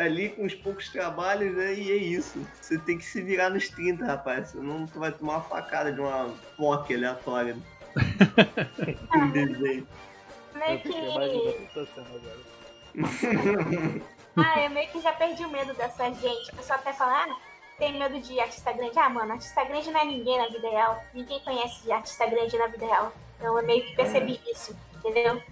ali 0.00 0.30
com 0.30 0.44
os 0.44 0.54
poucos 0.54 0.88
trabalhos, 0.88 1.54
né? 1.54 1.74
E 1.74 1.92
é 1.92 1.96
isso. 1.96 2.44
Você 2.60 2.78
tem 2.78 2.98
que 2.98 3.04
se 3.04 3.22
virar 3.22 3.50
nos 3.50 3.68
30, 3.68 4.04
rapaz. 4.04 4.48
Senão 4.48 4.86
tu 4.86 4.98
vai 4.98 5.12
tomar 5.12 5.34
uma 5.34 5.42
facada 5.42 5.92
de 5.92 6.00
uma 6.00 6.34
POC 6.56 6.94
aleatória. 6.94 7.54
Né? 7.54 7.62
um 9.14 9.30
desenho 9.30 9.86
meio 10.56 10.80
que. 10.80 10.92
ah, 14.36 14.60
eu 14.64 14.70
meio 14.70 14.88
que 14.88 15.00
já 15.00 15.12
perdi 15.12 15.44
o 15.44 15.50
medo 15.50 15.74
dessa 15.74 16.10
gente. 16.12 16.50
O 16.50 16.56
pessoal 16.56 16.78
até 16.78 16.92
fala, 16.92 17.24
ah, 17.24 17.36
tem 17.78 17.98
medo 17.98 18.18
de 18.20 18.40
artista 18.40 18.72
grande. 18.72 18.98
Ah, 18.98 19.08
mano, 19.08 19.32
artista 19.32 19.64
grande 19.64 19.90
não 19.90 20.00
é 20.00 20.04
ninguém 20.04 20.38
na 20.38 20.48
vida 20.48 20.68
real. 20.68 21.04
Ninguém 21.12 21.40
conhece 21.40 21.92
artista 21.92 22.26
grande 22.26 22.56
na 22.56 22.66
vida 22.66 22.86
real. 22.86 23.12
Então 23.38 23.58
eu 23.58 23.66
meio 23.66 23.84
que 23.84 23.94
percebi 23.94 24.40
é. 24.46 24.50
isso, 24.50 24.76
entendeu? 24.96 25.42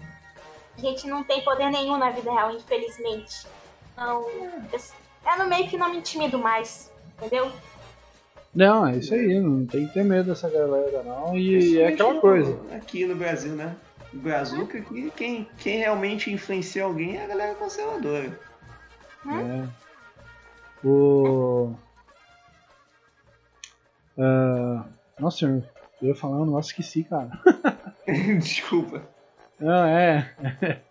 A 0.77 0.81
gente 0.81 1.07
não 1.07 1.23
tem 1.23 1.43
poder 1.43 1.69
nenhum 1.69 1.97
na 1.97 2.09
vida 2.09 2.31
real, 2.31 2.51
infelizmente. 2.51 3.47
Então, 3.93 4.27
eu, 4.29 4.51
eu 4.73 5.37
no 5.37 5.47
meio 5.47 5.69
que 5.69 5.77
não 5.77 5.89
me 5.89 5.97
intimido 5.97 6.37
mais, 6.37 6.91
entendeu? 7.17 7.49
Não, 8.53 8.87
é 8.87 8.97
isso 8.97 9.13
aí, 9.13 9.39
não 9.39 9.65
tem 9.65 9.87
que 9.87 9.93
ter 9.93 10.03
medo 10.03 10.29
dessa 10.29 10.49
galera, 10.49 11.03
não. 11.03 11.37
E 11.37 11.79
é 11.79 11.87
aquela 11.87 12.19
coisa. 12.19 12.57
Aqui 12.73 13.05
no 13.05 13.15
Brasil, 13.15 13.53
né? 13.53 13.75
Brazuca 14.15 14.81
que 14.81 15.11
quem, 15.11 15.47
quem 15.57 15.79
realmente 15.79 16.31
influencia 16.31 16.83
alguém 16.83 17.17
é 17.17 17.23
a 17.23 17.27
galera 17.27 17.55
conservadora. 17.55 18.39
É. 19.27 19.67
O. 20.85 21.75
Uh... 24.17 24.83
Nossa, 25.19 25.45
eu 25.45 25.63
ia 26.01 26.15
falar 26.15 26.37
um 26.37 26.45
negócio 26.45 26.69
esqueci, 26.69 27.03
cara. 27.03 27.29
Desculpa. 28.39 29.01
Não, 29.59 29.85
é. 29.85 30.31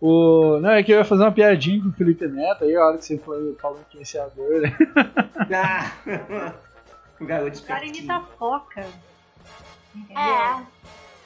o... 0.00 0.58
Não, 0.60 0.70
é 0.70 0.82
que 0.82 0.92
eu 0.92 0.98
ia 0.98 1.04
fazer 1.04 1.22
uma 1.22 1.32
piadinha 1.32 1.82
com 1.82 1.88
o 1.88 1.92
Felipe 1.92 2.26
Neto 2.26 2.64
aí, 2.64 2.76
a 2.76 2.84
hora 2.84 2.98
que 2.98 3.04
você 3.04 3.18
foi 3.18 3.54
falando 3.56 3.80
influenciador, 3.88 4.60
né? 4.60 4.76
ah! 5.54 6.54
o 7.20 7.24
garoto 7.24 7.58
O 7.58 7.64
cara 7.64 7.86
imita 7.86 8.20
foca. 8.38 8.86
É 10.10 10.82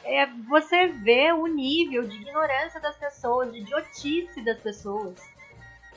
é, 0.07 0.27
você 0.49 0.87
vê 0.87 1.33
o 1.33 1.47
nível 1.47 2.07
de 2.07 2.17
ignorância 2.17 2.81
das 2.81 2.97
pessoas, 2.97 3.53
de 3.53 3.59
idiotice 3.59 4.41
das 4.43 4.59
pessoas. 4.59 5.15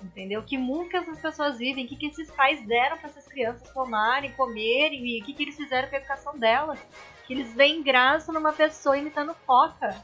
Entendeu? 0.01 0.41
Que 0.41 0.57
mundo 0.57 0.89
que 0.89 0.97
essas 0.97 1.19
pessoas 1.19 1.57
vivem, 1.57 1.85
o 1.85 1.87
que, 1.87 1.95
que 1.95 2.07
esses 2.07 2.31
pais 2.31 2.65
deram 2.65 2.97
para 2.97 3.09
essas 3.09 3.27
crianças 3.27 3.69
tomarem, 3.71 4.31
comerem, 4.31 5.05
e 5.05 5.21
o 5.21 5.25
que, 5.25 5.33
que 5.33 5.43
eles 5.43 5.55
fizeram 5.55 5.89
com 5.89 5.95
a 5.95 5.99
educação 5.99 6.37
delas. 6.37 6.79
Que 7.27 7.33
eles 7.33 7.53
veem 7.53 7.83
graça 7.83 8.31
numa 8.31 8.51
pessoa 8.51 8.97
imitando 8.97 9.35
foca. 9.45 9.95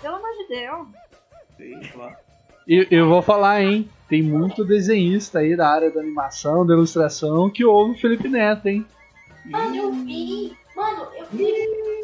Pelo 0.00 0.16
amor 0.16 0.30
de 0.32 0.48
Deus. 0.48 0.88
Sim, 1.56 1.80
claro. 1.92 2.16
Eu, 2.66 2.86
eu 2.90 3.08
vou 3.08 3.22
falar, 3.22 3.62
hein? 3.62 3.88
Tem 4.08 4.22
muito 4.22 4.64
desenhista 4.64 5.40
aí 5.40 5.54
da 5.54 5.68
área 5.68 5.90
da 5.90 6.00
animação, 6.00 6.66
da 6.66 6.74
ilustração, 6.74 7.50
que 7.50 7.64
ouve 7.64 7.92
o 7.92 8.00
Felipe 8.00 8.28
Neto, 8.28 8.66
hein? 8.66 8.84
Mano, 9.44 9.76
eu 9.76 9.92
vi. 9.92 10.56
Mano, 10.74 11.06
eu 11.14 11.26
vi 11.26 12.03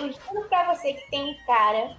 eu 0.00 0.12
juro 0.12 0.48
pra 0.48 0.74
você 0.74 0.94
que 0.94 1.10
tem 1.10 1.30
um 1.30 1.46
cara 1.46 1.96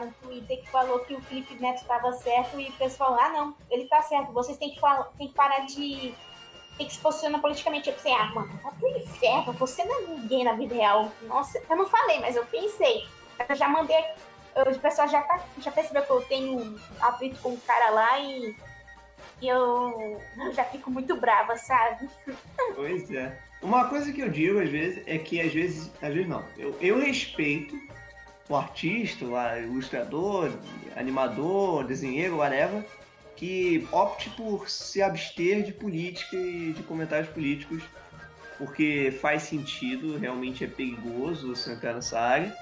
no 0.00 0.12
Twitter 0.12 0.60
que 0.60 0.70
falou 0.70 1.00
que 1.00 1.14
o 1.14 1.22
Felipe 1.22 1.54
Neto 1.54 1.82
estava 1.82 2.12
certo 2.12 2.60
e 2.60 2.68
o 2.68 2.72
pessoal, 2.72 3.16
ah 3.18 3.28
não, 3.30 3.56
ele 3.70 3.86
tá 3.86 4.02
certo, 4.02 4.32
vocês 4.32 4.58
têm 4.58 4.70
que, 4.70 4.80
falar, 4.80 5.04
têm 5.16 5.28
que 5.28 5.34
parar 5.34 5.60
de. 5.60 6.14
Tem 6.76 6.86
que 6.86 6.92
se 6.92 7.00
posicionar 7.00 7.40
politicamente. 7.40 7.88
Eu 7.88 7.94
pensei, 7.94 8.12
ah, 8.12 8.26
mano, 8.34 8.52
vai 8.62 8.72
pro 8.72 8.88
inferno, 8.88 9.52
você 9.54 9.82
não 9.84 9.98
é 9.98 10.06
ninguém 10.08 10.44
na 10.44 10.52
vida 10.52 10.74
real. 10.74 11.10
Nossa, 11.22 11.62
eu 11.70 11.76
não 11.76 11.86
falei, 11.86 12.18
mas 12.20 12.36
eu 12.36 12.44
pensei. 12.46 13.06
Eu 13.48 13.56
já 13.56 13.68
mandei. 13.68 14.04
Eu, 14.54 14.72
o 14.72 14.78
pessoal 14.78 15.08
já, 15.08 15.22
tá, 15.22 15.40
já 15.58 15.70
percebeu 15.70 16.02
que 16.02 16.10
eu 16.10 16.22
tenho 16.22 16.78
atrito 17.00 17.40
com 17.40 17.50
o 17.50 17.60
cara 17.60 17.90
lá 17.90 18.18
e 18.18 18.54
E 19.40 19.48
eu, 19.48 20.20
eu 20.38 20.52
já 20.52 20.64
fico 20.64 20.90
muito 20.90 21.16
brava, 21.16 21.56
sabe? 21.56 22.08
Pois 22.74 23.10
é. 23.10 23.38
Uma 23.66 23.88
coisa 23.88 24.12
que 24.12 24.20
eu 24.20 24.28
digo 24.28 24.60
às 24.60 24.70
vezes 24.70 25.02
é 25.06 25.18
que 25.18 25.40
às 25.40 25.52
vezes, 25.52 25.90
às 26.00 26.14
vezes 26.14 26.28
não. 26.28 26.44
Eu, 26.56 26.78
eu 26.80 27.00
respeito 27.00 27.76
o 28.48 28.54
artista, 28.54 29.24
o 29.24 29.58
ilustrador, 29.58 30.52
animador, 30.94 31.84
desenheiro, 31.84 32.36
whatever, 32.36 32.86
que 33.34 33.84
opte 33.90 34.30
por 34.30 34.70
se 34.70 35.02
abster 35.02 35.64
de 35.64 35.72
política 35.72 36.36
e 36.36 36.74
de 36.74 36.82
comentários 36.84 37.28
políticos, 37.30 37.82
porque 38.56 39.18
faz 39.20 39.42
sentido, 39.42 40.16
realmente 40.16 40.62
é 40.62 40.68
perigoso 40.68 41.52
você 41.52 41.72
entrar 41.72 41.94
nessa 41.94 42.20
área. 42.20 42.56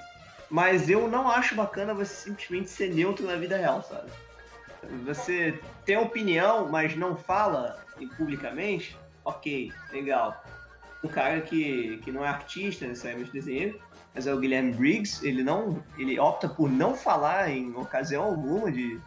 Mas 0.48 0.88
eu 0.88 1.06
não 1.06 1.30
acho 1.30 1.54
bacana 1.54 1.92
você 1.92 2.14
simplesmente 2.14 2.70
ser 2.70 2.94
neutro 2.94 3.26
na 3.26 3.36
vida 3.36 3.58
real, 3.58 3.82
sabe? 3.82 4.10
Você 5.04 5.60
tem 5.84 5.98
opinião, 5.98 6.66
mas 6.70 6.96
não 6.96 7.14
fala 7.14 7.84
publicamente, 8.16 8.96
ok, 9.22 9.70
legal. 9.92 10.42
Um 11.04 11.08
cara 11.08 11.40
que, 11.42 11.98
que 12.02 12.10
não 12.10 12.24
é 12.24 12.28
artista, 12.28 12.86
necessariamente 12.86 13.30
desenho, 13.30 13.78
mas 14.14 14.26
é 14.26 14.32
o 14.32 14.38
Guilherme 14.38 14.72
Briggs, 14.72 15.26
ele 15.26 15.42
não. 15.42 15.82
ele 15.98 16.18
opta 16.18 16.48
por 16.48 16.70
não 16.70 16.94
falar 16.94 17.50
em 17.50 17.74
ocasião 17.76 18.24
alguma 18.24 18.72
de, 18.72 18.98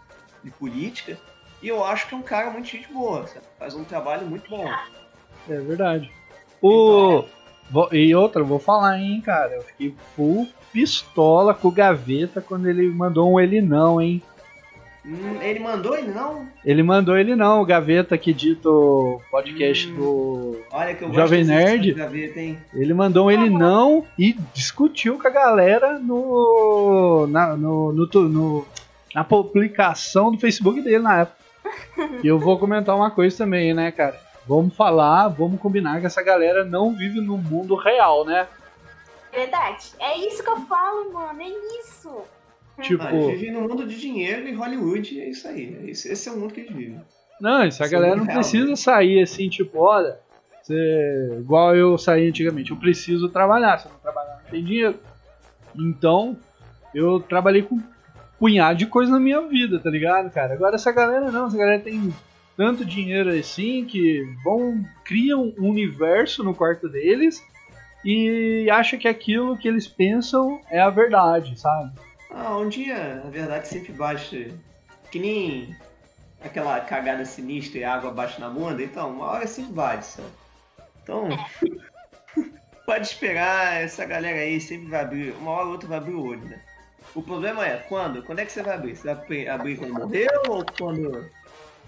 de 0.43 0.51
política. 0.51 1.17
E 1.61 1.67
eu 1.67 1.83
acho 1.83 2.07
que 2.07 2.13
é 2.13 2.17
um 2.17 2.21
cara 2.21 2.51
muito 2.51 2.67
gente 2.67 2.91
boa, 2.93 3.25
sabe? 3.25 3.45
faz 3.57 3.73
um 3.73 3.83
trabalho 3.83 4.27
muito 4.27 4.47
bom. 4.49 4.69
É 5.49 5.59
verdade. 5.59 6.11
O. 6.61 7.23
Vou, 7.69 7.89
e 7.91 8.13
outra, 8.15 8.43
vou 8.43 8.59
falar, 8.59 8.99
hein, 8.99 9.21
cara. 9.21 9.55
Eu 9.55 9.61
fiquei 9.61 9.95
full 10.15 10.47
pistola 10.71 11.53
com 11.53 11.69
o 11.69 11.71
Gaveta 11.71 12.39
quando 12.41 12.67
ele 12.69 12.87
mandou 12.89 13.33
um 13.33 13.39
ele 13.39 13.61
não, 13.61 13.99
hein? 13.99 14.21
Hum, 15.07 15.41
ele 15.41 15.59
mandou 15.59 15.97
ele 15.97 16.11
não? 16.11 16.45
Ele 16.65 16.83
mandou 16.83 17.17
ele 17.17 17.33
não, 17.33 17.61
o 17.61 17.65
Gaveta 17.65 18.17
que 18.17 18.33
dita 18.33 18.69
o 18.69 19.21
podcast 19.31 19.87
hum, 19.87 19.95
do 19.95 20.61
olha 20.69 20.93
que 20.93 21.03
eu 21.05 21.13
Jovem 21.13 21.45
Nerd. 21.45 21.93
Gaveta, 21.93 22.41
hein? 22.41 22.59
Ele 22.73 22.93
mandou 22.93 23.31
ele 23.31 23.49
não 23.49 24.05
e 24.19 24.33
discutiu 24.53 25.17
com 25.17 25.25
a 25.25 25.31
galera 25.31 25.97
no 25.97 27.25
na, 27.27 27.55
no, 27.55 27.93
no, 27.93 28.05
no, 28.27 28.67
na 29.15 29.23
publicação 29.23 30.29
do 30.29 30.37
Facebook 30.37 30.81
dele 30.81 30.99
na 30.99 31.21
época. 31.21 31.37
E 32.23 32.27
eu 32.27 32.39
vou 32.39 32.57
comentar 32.57 32.95
uma 32.95 33.11
coisa 33.11 33.37
também, 33.37 33.73
né, 33.73 33.91
cara? 33.91 34.19
Vamos 34.45 34.75
falar, 34.75 35.27
vamos 35.27 35.59
combinar 35.59 35.99
que 35.99 36.05
essa 36.05 36.23
galera 36.23 36.65
não 36.65 36.93
vive 36.93 37.21
no 37.21 37.37
mundo 37.37 37.75
real, 37.75 38.25
né? 38.25 38.47
Verdade. 39.31 39.91
É 39.99 40.17
isso 40.17 40.43
que 40.43 40.49
eu 40.49 40.57
falo, 40.61 41.13
mano. 41.13 41.41
É 41.41 41.49
isso. 41.79 42.23
Tipo. 42.81 43.03
Ah, 43.03 43.11
vivem 43.31 43.51
no 43.51 43.61
mundo 43.61 43.87
de 43.87 43.99
dinheiro 43.99 44.47
e 44.47 44.53
Hollywood, 44.53 45.19
é 45.19 45.29
isso 45.29 45.47
aí. 45.47 45.77
Esse 45.89 46.29
é 46.29 46.31
o 46.31 46.37
mundo 46.37 46.53
que 46.53 46.61
eles 46.61 46.75
vivem. 46.75 47.01
Não, 47.39 47.65
isso 47.65 47.83
a 47.83 47.87
galera 47.87 48.15
não 48.15 48.25
real, 48.25 48.37
precisa 48.37 48.69
né? 48.69 48.75
sair 48.75 49.21
assim, 49.21 49.47
tipo, 49.49 49.79
olha, 49.79 50.17
você, 50.61 51.37
igual 51.39 51.75
eu 51.75 51.97
saí 51.97 52.27
antigamente, 52.27 52.71
eu 52.71 52.77
preciso 52.77 53.29
trabalhar, 53.29 53.77
se 53.77 53.87
eu 53.87 53.91
não 53.91 53.99
trabalhar 53.99 54.41
não 54.43 54.51
tem 54.51 54.63
dinheiro. 54.63 54.99
Então, 55.75 56.37
eu 56.93 57.19
trabalhei 57.19 57.61
com 57.61 57.75
um 57.75 57.83
punhado 58.39 58.79
de 58.79 58.85
coisa 58.87 59.11
na 59.11 59.19
minha 59.19 59.41
vida, 59.41 59.79
tá 59.79 59.89
ligado, 59.89 60.31
cara? 60.31 60.53
Agora 60.53 60.75
essa 60.75 60.91
galera 60.91 61.31
não, 61.31 61.47
essa 61.47 61.57
galera 61.57 61.79
tem 61.79 62.13
tanto 62.55 62.83
dinheiro 62.83 63.29
assim 63.29 63.85
que 63.85 64.23
vão 64.43 64.83
criam 65.05 65.53
um 65.59 65.69
universo 65.69 66.43
no 66.43 66.55
quarto 66.55 66.89
deles 66.89 67.43
e 68.03 68.67
acha 68.71 68.97
que 68.97 69.07
aquilo 69.07 69.57
que 69.57 69.67
eles 69.67 69.87
pensam 69.87 70.59
é 70.69 70.79
a 70.79 70.89
verdade, 70.89 71.59
sabe? 71.59 71.91
Ah, 72.39 72.55
um 72.55 72.69
dia 72.69 73.23
a 73.25 73.29
verdade 73.31 73.67
sempre 73.67 73.91
bate. 73.91 74.53
Que 75.11 75.17
nem 75.17 75.75
aquela 76.39 76.79
cagada 76.81 77.25
sinistra 77.25 77.79
e 77.79 77.83
água 77.83 78.11
bate 78.11 78.39
na 78.39 78.47
bunda, 78.47 78.83
então 78.83 79.09
uma 79.09 79.25
hora 79.25 79.47
sempre 79.47 79.73
bate? 79.73 80.21
Então, 81.01 81.29
pode 82.85 83.07
esperar, 83.07 83.81
essa 83.81 84.05
galera 84.05 84.37
aí 84.37 84.61
sempre 84.61 84.87
vai 84.87 85.01
abrir, 85.01 85.31
uma 85.39 85.51
hora 85.51 85.65
ou 85.65 85.71
outra 85.71 85.89
vai 85.89 85.97
abrir 85.97 86.13
o 86.13 86.25
olho, 86.25 86.45
né? 86.45 86.59
O 87.15 87.23
problema 87.23 87.65
é, 87.65 87.77
quando? 87.77 88.21
Quando 88.21 88.39
é 88.39 88.45
que 88.45 88.51
você 88.51 88.61
vai 88.61 88.75
abrir? 88.75 88.95
Você 88.95 89.13
vai 89.13 89.47
abrir 89.47 89.77
quando 89.77 89.93
morreu 89.93 90.41
ou 90.49 90.63
quando 90.77 91.27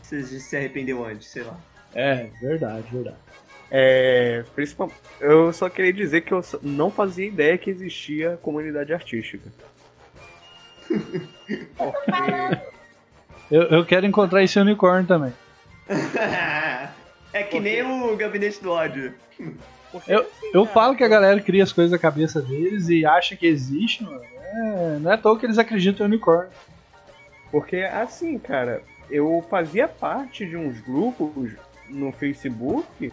você 0.01 0.23
se 0.23 0.57
arrependeu 0.57 1.05
antes, 1.05 1.27
sei 1.27 1.43
lá? 1.43 1.59
É, 1.93 2.29
verdade, 2.41 2.87
verdade. 2.91 3.17
É, 3.69 4.43
eu 5.19 5.53
só 5.53 5.69
queria 5.69 5.93
dizer 5.93 6.21
que 6.21 6.33
eu 6.33 6.41
não 6.63 6.89
fazia 6.89 7.27
ideia 7.27 7.57
que 7.57 7.69
existia 7.69 8.39
comunidade 8.41 8.91
artística. 8.91 9.51
Eu, 13.51 13.63
eu 13.63 13.85
quero 13.85 14.05
encontrar 14.05 14.43
esse 14.43 14.59
unicórnio 14.59 15.07
também. 15.07 15.33
é 17.33 17.43
que 17.43 17.59
nem 17.59 17.81
o 17.83 18.15
gabinete 18.15 18.61
do 18.61 18.71
ódio. 18.71 19.13
Eu, 20.07 20.29
eu 20.53 20.65
falo 20.65 20.95
que 20.95 21.03
a 21.03 21.07
galera 21.07 21.39
cria 21.41 21.63
as 21.63 21.73
coisas 21.73 21.91
na 21.91 21.97
cabeça 21.97 22.41
deles 22.41 22.89
e 22.89 23.05
acha 23.05 23.35
que 23.35 23.47
existe, 23.47 24.03
mano. 24.03 24.21
É, 24.51 24.99
não 24.99 25.11
é 25.11 25.13
à 25.15 25.17
toa 25.17 25.37
que 25.37 25.45
eles 25.45 25.57
acreditam 25.57 26.05
em 26.05 26.09
unicórnio. 26.09 26.51
Porque, 27.51 27.77
assim, 27.77 28.37
cara, 28.37 28.83
eu 29.09 29.43
fazia 29.49 29.87
parte 29.87 30.45
de 30.45 30.55
uns 30.55 30.79
grupos 30.81 31.51
no 31.89 32.11
Facebook 32.11 33.11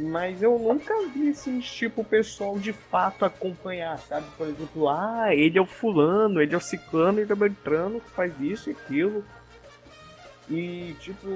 mas 0.00 0.42
eu 0.42 0.58
nunca 0.58 0.94
vi 1.08 1.30
assim, 1.30 1.60
tipo, 1.60 2.00
o 2.00 2.04
pessoal 2.04 2.58
de 2.58 2.72
fato 2.72 3.24
acompanhar, 3.24 3.98
sabe? 3.98 4.26
Por 4.36 4.46
exemplo, 4.46 4.88
ah, 4.88 5.34
ele 5.34 5.58
é 5.58 5.60
o 5.60 5.66
fulano, 5.66 6.40
ele 6.40 6.54
é 6.54 6.56
o 6.56 6.60
ciclano, 6.60 7.20
ele 7.20 7.30
é 7.30 7.34
o 7.34 7.36
beltrano 7.36 8.00
faz 8.14 8.32
isso 8.40 8.70
e 8.70 8.72
aquilo. 8.72 9.24
E, 10.48 10.96
tipo, 11.00 11.28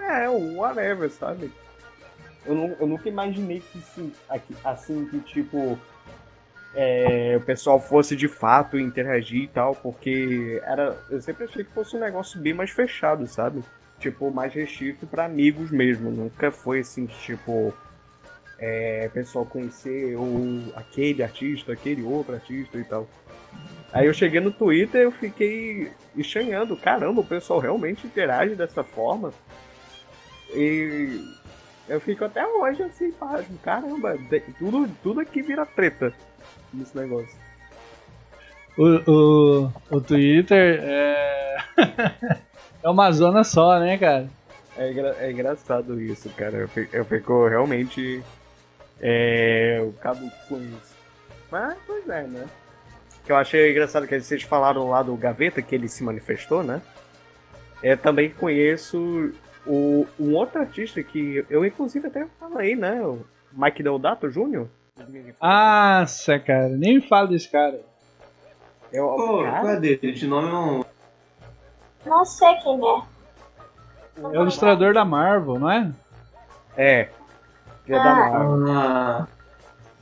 é, 0.00 0.28
whatever, 0.28 1.10
sabe? 1.10 1.50
Eu, 2.46 2.76
eu 2.80 2.86
nunca 2.86 3.08
imaginei 3.08 3.60
que 3.60 3.78
assim, 3.78 4.12
assim 4.64 5.04
que, 5.06 5.20
tipo, 5.20 5.78
é, 6.74 7.36
o 7.36 7.40
pessoal 7.40 7.80
fosse 7.80 8.14
de 8.14 8.28
fato 8.28 8.78
interagir 8.78 9.42
e 9.42 9.48
tal, 9.48 9.74
porque 9.74 10.60
era. 10.64 10.96
Eu 11.10 11.20
sempre 11.20 11.44
achei 11.44 11.64
que 11.64 11.72
fosse 11.72 11.96
um 11.96 12.00
negócio 12.00 12.40
bem 12.40 12.54
mais 12.54 12.70
fechado, 12.70 13.26
sabe? 13.26 13.62
Tipo, 13.98 14.30
mais 14.30 14.52
restrito 14.52 15.06
para 15.06 15.24
amigos 15.24 15.70
mesmo. 15.70 16.10
Nunca 16.10 16.50
foi 16.50 16.80
assim, 16.80 17.06
tipo, 17.06 17.74
é, 18.58 19.08
pessoal 19.12 19.46
conhecer 19.46 20.16
o, 20.16 20.72
aquele 20.74 21.22
artista, 21.22 21.72
aquele 21.72 22.02
outro 22.02 22.34
artista 22.34 22.78
e 22.78 22.84
tal. 22.84 23.08
Aí 23.92 24.06
eu 24.06 24.12
cheguei 24.12 24.40
no 24.40 24.50
Twitter 24.50 25.02
eu 25.02 25.12
fiquei 25.12 25.90
estranhando, 26.16 26.76
caramba, 26.76 27.20
o 27.20 27.26
pessoal 27.26 27.58
realmente 27.58 28.06
interage 28.06 28.54
dessa 28.54 28.84
forma. 28.84 29.32
E 30.54 31.24
eu 31.88 32.00
fico 32.00 32.24
até 32.24 32.46
hoje 32.46 32.82
assim, 32.82 33.12
caramba, 33.62 34.18
tudo, 34.58 34.88
tudo 35.02 35.20
aqui 35.20 35.40
vira 35.40 35.64
treta 35.64 36.12
nesse 36.72 36.96
negócio. 36.96 37.36
O, 38.76 39.10
o, 39.10 39.72
o 39.90 40.00
Twitter 40.00 40.80
é. 40.82 41.56
é 42.88 42.90
uma 42.90 43.12
zona 43.12 43.44
só, 43.44 43.78
né, 43.78 43.98
cara? 43.98 44.28
É, 44.76 44.90
engra 44.90 45.16
é 45.20 45.30
engraçado 45.30 46.00
isso, 46.00 46.28
cara. 46.30 46.56
Eu 46.56 46.68
fico, 46.68 46.96
eu 46.96 47.04
fico 47.04 47.46
realmente. 47.46 48.22
É. 49.00 49.78
O 49.82 49.92
cabo 49.92 50.30
com 50.48 50.56
isso. 50.56 50.96
Mas, 51.50 51.76
pois 51.86 52.08
é, 52.08 52.22
né? 52.22 52.46
Que 53.24 53.32
eu 53.32 53.36
achei 53.36 53.70
engraçado 53.70 54.06
que 54.06 54.18
vocês 54.18 54.42
falaram 54.42 54.88
lá 54.88 55.02
do 55.02 55.14
Gaveta, 55.16 55.60
que 55.60 55.74
ele 55.74 55.88
se 55.88 56.02
manifestou, 56.02 56.62
né? 56.62 56.80
Eu 57.82 57.96
também 57.96 58.30
conheço 58.30 59.32
o, 59.66 60.06
um 60.18 60.34
outro 60.34 60.60
artista 60.60 61.02
que 61.02 61.44
eu, 61.50 61.64
inclusive, 61.64 62.06
até 62.06 62.26
falei, 62.40 62.74
né? 62.74 63.00
O 63.02 63.24
Mike 63.52 63.82
Deodato 63.82 64.28
Jr. 64.28 64.66
Ah, 65.40 66.04
cara, 66.44 66.68
nem 66.70 66.96
me 66.96 67.00
fala 67.02 67.28
desse 67.28 67.50
cara. 67.50 67.80
Eu, 68.92 69.06
Pô, 69.08 69.42
cara... 69.42 69.60
qual 69.60 69.72
é 69.72 69.80
dele? 69.80 70.12
De 70.12 70.26
nome 70.26 70.50
não. 70.50 70.84
Não 72.04 72.24
sei 72.24 72.54
quem 72.56 72.74
é. 72.74 73.02
É 74.16 74.38
o 74.38 74.42
ilustrador 74.42 74.92
da 74.92 75.04
Marvel, 75.04 75.58
não 75.58 75.70
é? 75.70 75.92
É. 76.76 77.08
É 77.88 77.94
ah. 77.94 78.02
da 78.02 78.14
Marvel. 78.14 78.72
Ah. 78.72 79.28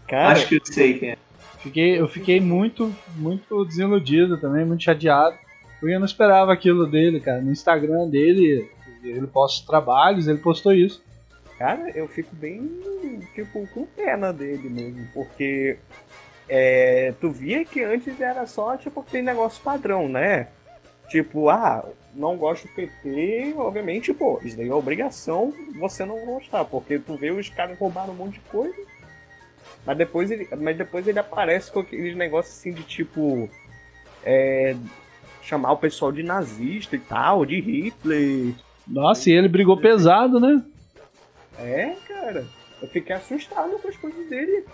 Cara, 0.08 0.32
Acho 0.32 0.48
que 0.48 0.56
eu 0.56 0.60
sei 0.64 0.98
quem 0.98 1.10
é. 1.10 1.18
Fiquei, 1.58 1.98
eu 1.98 2.08
fiquei 2.08 2.40
muito, 2.40 2.94
muito 3.16 3.64
desiludido 3.64 4.38
também, 4.38 4.64
muito 4.64 4.84
chateado. 4.84 5.36
Porque 5.80 5.94
eu 5.94 5.98
não 5.98 6.06
esperava 6.06 6.52
aquilo 6.52 6.86
dele, 6.86 7.20
cara. 7.20 7.40
No 7.40 7.50
Instagram 7.50 8.08
dele, 8.08 8.70
ele 9.02 9.26
posta 9.26 9.66
trabalhos, 9.66 10.28
ele 10.28 10.38
postou 10.38 10.72
isso. 10.72 11.02
Cara, 11.58 11.90
eu 11.90 12.06
fico 12.06 12.34
bem, 12.36 12.70
tipo, 13.34 13.66
com 13.68 13.86
pena 13.86 14.32
dele 14.32 14.68
mesmo, 14.68 15.08
porque 15.14 15.78
é, 16.48 17.14
tu 17.20 17.30
via 17.30 17.64
que 17.64 17.82
antes 17.82 18.20
era 18.20 18.46
só, 18.46 18.76
tipo, 18.76 19.00
aquele 19.00 19.22
negócio 19.22 19.62
padrão, 19.62 20.08
né? 20.08 20.48
Tipo, 21.08 21.48
ah, 21.48 21.84
não 22.14 22.36
gosto 22.36 22.66
do 22.66 22.74
PT, 22.74 23.54
obviamente, 23.56 24.12
pô, 24.12 24.40
isso 24.42 24.56
daí 24.56 24.68
é 24.68 24.74
obrigação 24.74 25.52
você 25.78 26.04
não 26.04 26.24
gostar, 26.24 26.64
porque 26.64 26.98
tu 26.98 27.16
vê 27.16 27.30
os 27.30 27.48
caras 27.48 27.78
roubaram 27.78 28.12
um 28.12 28.16
monte 28.16 28.34
de 28.34 28.40
coisa, 28.40 28.76
mas 29.84 29.96
depois 29.96 30.30
ele, 30.30 30.48
mas 30.58 30.76
depois 30.76 31.06
ele 31.06 31.18
aparece 31.18 31.70
com 31.70 31.80
aqueles 31.80 32.16
negócios 32.16 32.56
assim 32.58 32.72
de 32.72 32.82
tipo. 32.82 33.48
É, 34.24 34.74
chamar 35.46 35.72
o 35.72 35.76
pessoal 35.76 36.10
de 36.10 36.24
nazista 36.24 36.96
e 36.96 36.98
tal, 36.98 37.46
de 37.46 37.60
Hitler. 37.60 38.54
Nossa, 38.86 39.30
e 39.30 39.32
ele 39.32 39.48
brigou 39.48 39.80
pesado, 39.80 40.40
né? 40.40 40.62
É, 41.58 41.94
cara. 42.06 42.44
Eu 42.82 42.88
fiquei 42.88 43.14
assustado 43.14 43.78
com 43.78 43.88
as 43.88 43.96
coisas 43.96 44.28
dele. 44.28 44.64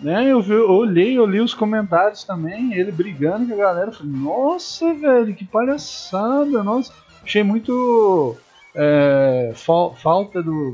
Né, 0.00 0.30
eu, 0.30 0.40
vi, 0.40 0.52
eu 0.52 0.70
olhei, 0.70 1.18
eu 1.18 1.26
li 1.26 1.40
os 1.40 1.52
comentários 1.52 2.22
também, 2.22 2.72
ele 2.72 2.92
brigando 2.92 3.48
com 3.48 3.54
a 3.54 3.56
galera. 3.56 3.88
Eu 3.88 3.92
falei, 3.92 4.12
nossa, 4.12 4.94
velho, 4.94 5.34
que 5.34 5.44
palhaçada, 5.44 6.62
nossa. 6.62 6.92
Achei 7.22 7.42
muito 7.42 8.36
é, 8.74 9.52
fal, 9.56 9.94
falta 9.96 10.40
do, 10.40 10.72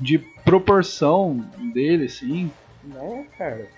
de 0.00 0.18
proporção 0.44 1.44
dele, 1.72 2.06
assim. 2.06 2.50
Né, 2.82 3.26
cara. 3.38 3.68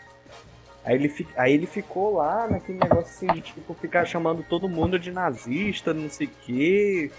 Aí 0.87 0.95
ele, 0.95 1.27
aí 1.37 1.53
ele 1.53 1.67
ficou 1.67 2.15
lá 2.15 2.47
naquele 2.49 2.79
negócio 2.79 3.27
assim 3.27 3.41
tipo 3.41 3.75
ficar 3.75 4.05
chamando 4.05 4.45
todo 4.49 4.69
mundo 4.69 5.01
de 5.01 5.11
nazista, 5.11 5.93
não 5.93 6.09
sei 6.09 6.29
o 6.29 6.31
quê. 6.45 7.11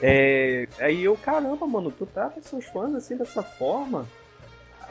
É, 0.00 0.66
aí 0.80 1.04
eu, 1.04 1.14
caramba, 1.14 1.66
mano, 1.66 1.90
tu 1.90 2.06
trata 2.06 2.40
seus 2.42 2.64
fãs 2.64 2.94
assim 2.94 3.16
dessa 3.16 3.42
forma. 3.42 4.06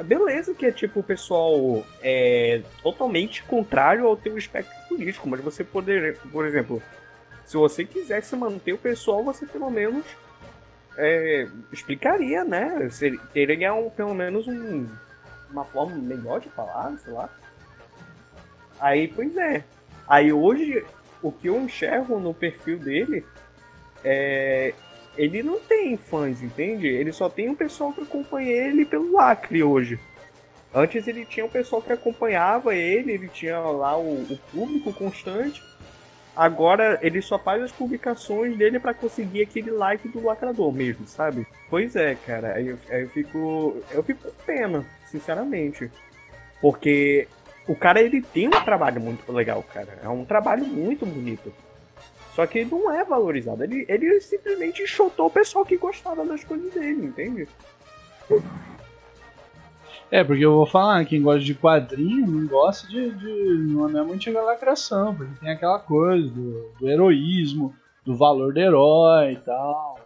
Beleza 0.01 0.53
que 0.53 0.65
é 0.65 0.71
tipo 0.71 1.01
o 1.01 1.03
pessoal 1.03 1.85
é 2.01 2.61
totalmente 2.81 3.43
contrário 3.43 4.07
ao 4.07 4.17
teu 4.17 4.37
espectro 4.37 4.73
político, 4.87 5.27
mas 5.29 5.41
você 5.41 5.63
poderia, 5.63 6.13
por 6.31 6.45
exemplo, 6.45 6.81
se 7.45 7.57
você 7.57 7.85
quisesse 7.85 8.35
manter 8.35 8.73
o 8.73 8.77
pessoal, 8.77 9.23
você 9.23 9.45
pelo 9.45 9.69
menos 9.69 10.05
é, 10.97 11.47
explicaria, 11.71 12.43
né? 12.43 12.89
Teria 13.33 13.73
um, 13.73 13.89
pelo 13.89 14.13
menos 14.13 14.47
um, 14.47 14.87
uma 15.51 15.65
forma 15.65 15.95
melhor 15.95 16.39
de 16.39 16.49
falar, 16.49 16.97
sei 16.99 17.13
lá. 17.13 17.29
Aí, 18.79 19.07
pois 19.07 19.35
é. 19.37 19.63
Aí 20.07 20.33
hoje, 20.33 20.85
o 21.21 21.31
que 21.31 21.47
eu 21.47 21.59
enxergo 21.61 22.19
no 22.19 22.33
perfil 22.33 22.77
dele 22.79 23.25
é. 24.03 24.73
Ele 25.17 25.43
não 25.43 25.59
tem 25.59 25.95
fãs, 25.95 26.41
entende? 26.41 26.87
Ele 26.87 27.11
só 27.11 27.29
tem 27.29 27.49
um 27.49 27.55
pessoal 27.55 27.93
que 27.93 28.01
acompanha 28.01 28.49
ele 28.49 28.85
pelo 28.85 29.13
lacre 29.13 29.63
hoje. 29.63 29.99
Antes 30.73 31.07
ele 31.07 31.23
tinha 31.23 31.45
um 31.45 31.49
pessoal 31.49 31.81
que 31.81 31.93
acompanhava 31.93 32.73
ele, 32.73 33.11
ele 33.11 33.27
tinha 33.27 33.59
lá 33.59 33.95
o, 33.95 34.23
o 34.23 34.39
público 34.51 34.91
constante. 34.91 35.61
Agora 36.35 36.97
ele 37.03 37.21
só 37.21 37.37
faz 37.37 37.61
as 37.61 37.71
publicações 37.71 38.57
dele 38.57 38.79
pra 38.79 38.93
conseguir 38.93 39.43
aquele 39.43 39.69
like 39.69 40.07
do 40.07 40.23
lacrador 40.23 40.71
mesmo, 40.71 41.05
sabe? 41.05 41.45
Pois 41.69 41.95
é, 41.95 42.15
cara. 42.15 42.55
Aí 42.55 42.67
eu, 42.69 42.79
aí 42.89 43.03
eu 43.03 43.09
fico. 43.09 43.77
Eu 43.91 44.03
fico 44.03 44.23
com 44.23 44.43
pena, 44.43 44.83
sinceramente. 45.05 45.91
Porque 46.59 47.27
o 47.67 47.75
cara 47.75 48.01
ele 48.01 48.21
tem 48.21 48.47
um 48.47 48.63
trabalho 48.63 48.99
muito 48.99 49.31
legal, 49.31 49.63
cara. 49.71 49.99
É 50.01 50.09
um 50.09 50.25
trabalho 50.25 50.65
muito 50.65 51.05
bonito. 51.05 51.53
Só 52.35 52.45
que 52.47 52.59
ele 52.59 52.71
não 52.71 52.91
é 52.91 53.03
valorizado. 53.03 53.63
Ele, 53.63 53.85
ele 53.87 54.19
simplesmente 54.21 54.81
enxotou 54.81 55.27
o 55.27 55.31
pessoal 55.31 55.63
que 55.65 55.77
gostava 55.77 56.25
das 56.25 56.43
coisas 56.43 56.73
dele, 56.73 57.05
entende? 57.05 57.47
É, 60.11 60.23
porque 60.23 60.45
eu 60.45 60.53
vou 60.53 60.65
falar, 60.65 61.03
quem 61.05 61.21
gosta 61.21 61.39
de 61.41 61.55
quadrinho 61.55 62.27
não 62.27 62.47
gosta 62.47 62.87
de. 62.87 63.11
de 63.11 63.73
não 63.73 63.87
é 63.99 64.03
muito 64.03 64.21
de 64.21 64.31
lacração, 64.31 65.15
porque 65.15 65.33
tem 65.39 65.49
aquela 65.49 65.79
coisa 65.79 66.27
do, 66.29 66.69
do 66.79 66.89
heroísmo, 66.89 67.73
do 68.05 68.15
valor 68.15 68.53
do 68.53 68.59
herói 68.59 69.33
e 69.33 69.37
tal. 69.37 69.99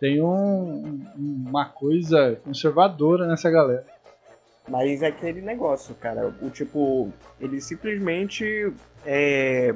Tem 0.00 0.20
um- 0.20 1.00
uma 1.16 1.64
coisa 1.64 2.40
conservadora 2.44 3.26
nessa 3.26 3.48
galera. 3.50 3.86
Mas 4.68 5.00
é 5.02 5.08
aquele 5.08 5.40
negócio, 5.40 5.94
cara. 5.94 6.34
O 6.42 6.50
tipo, 6.50 7.12
ele 7.40 7.60
simplesmente 7.60 8.72
é, 9.06 9.72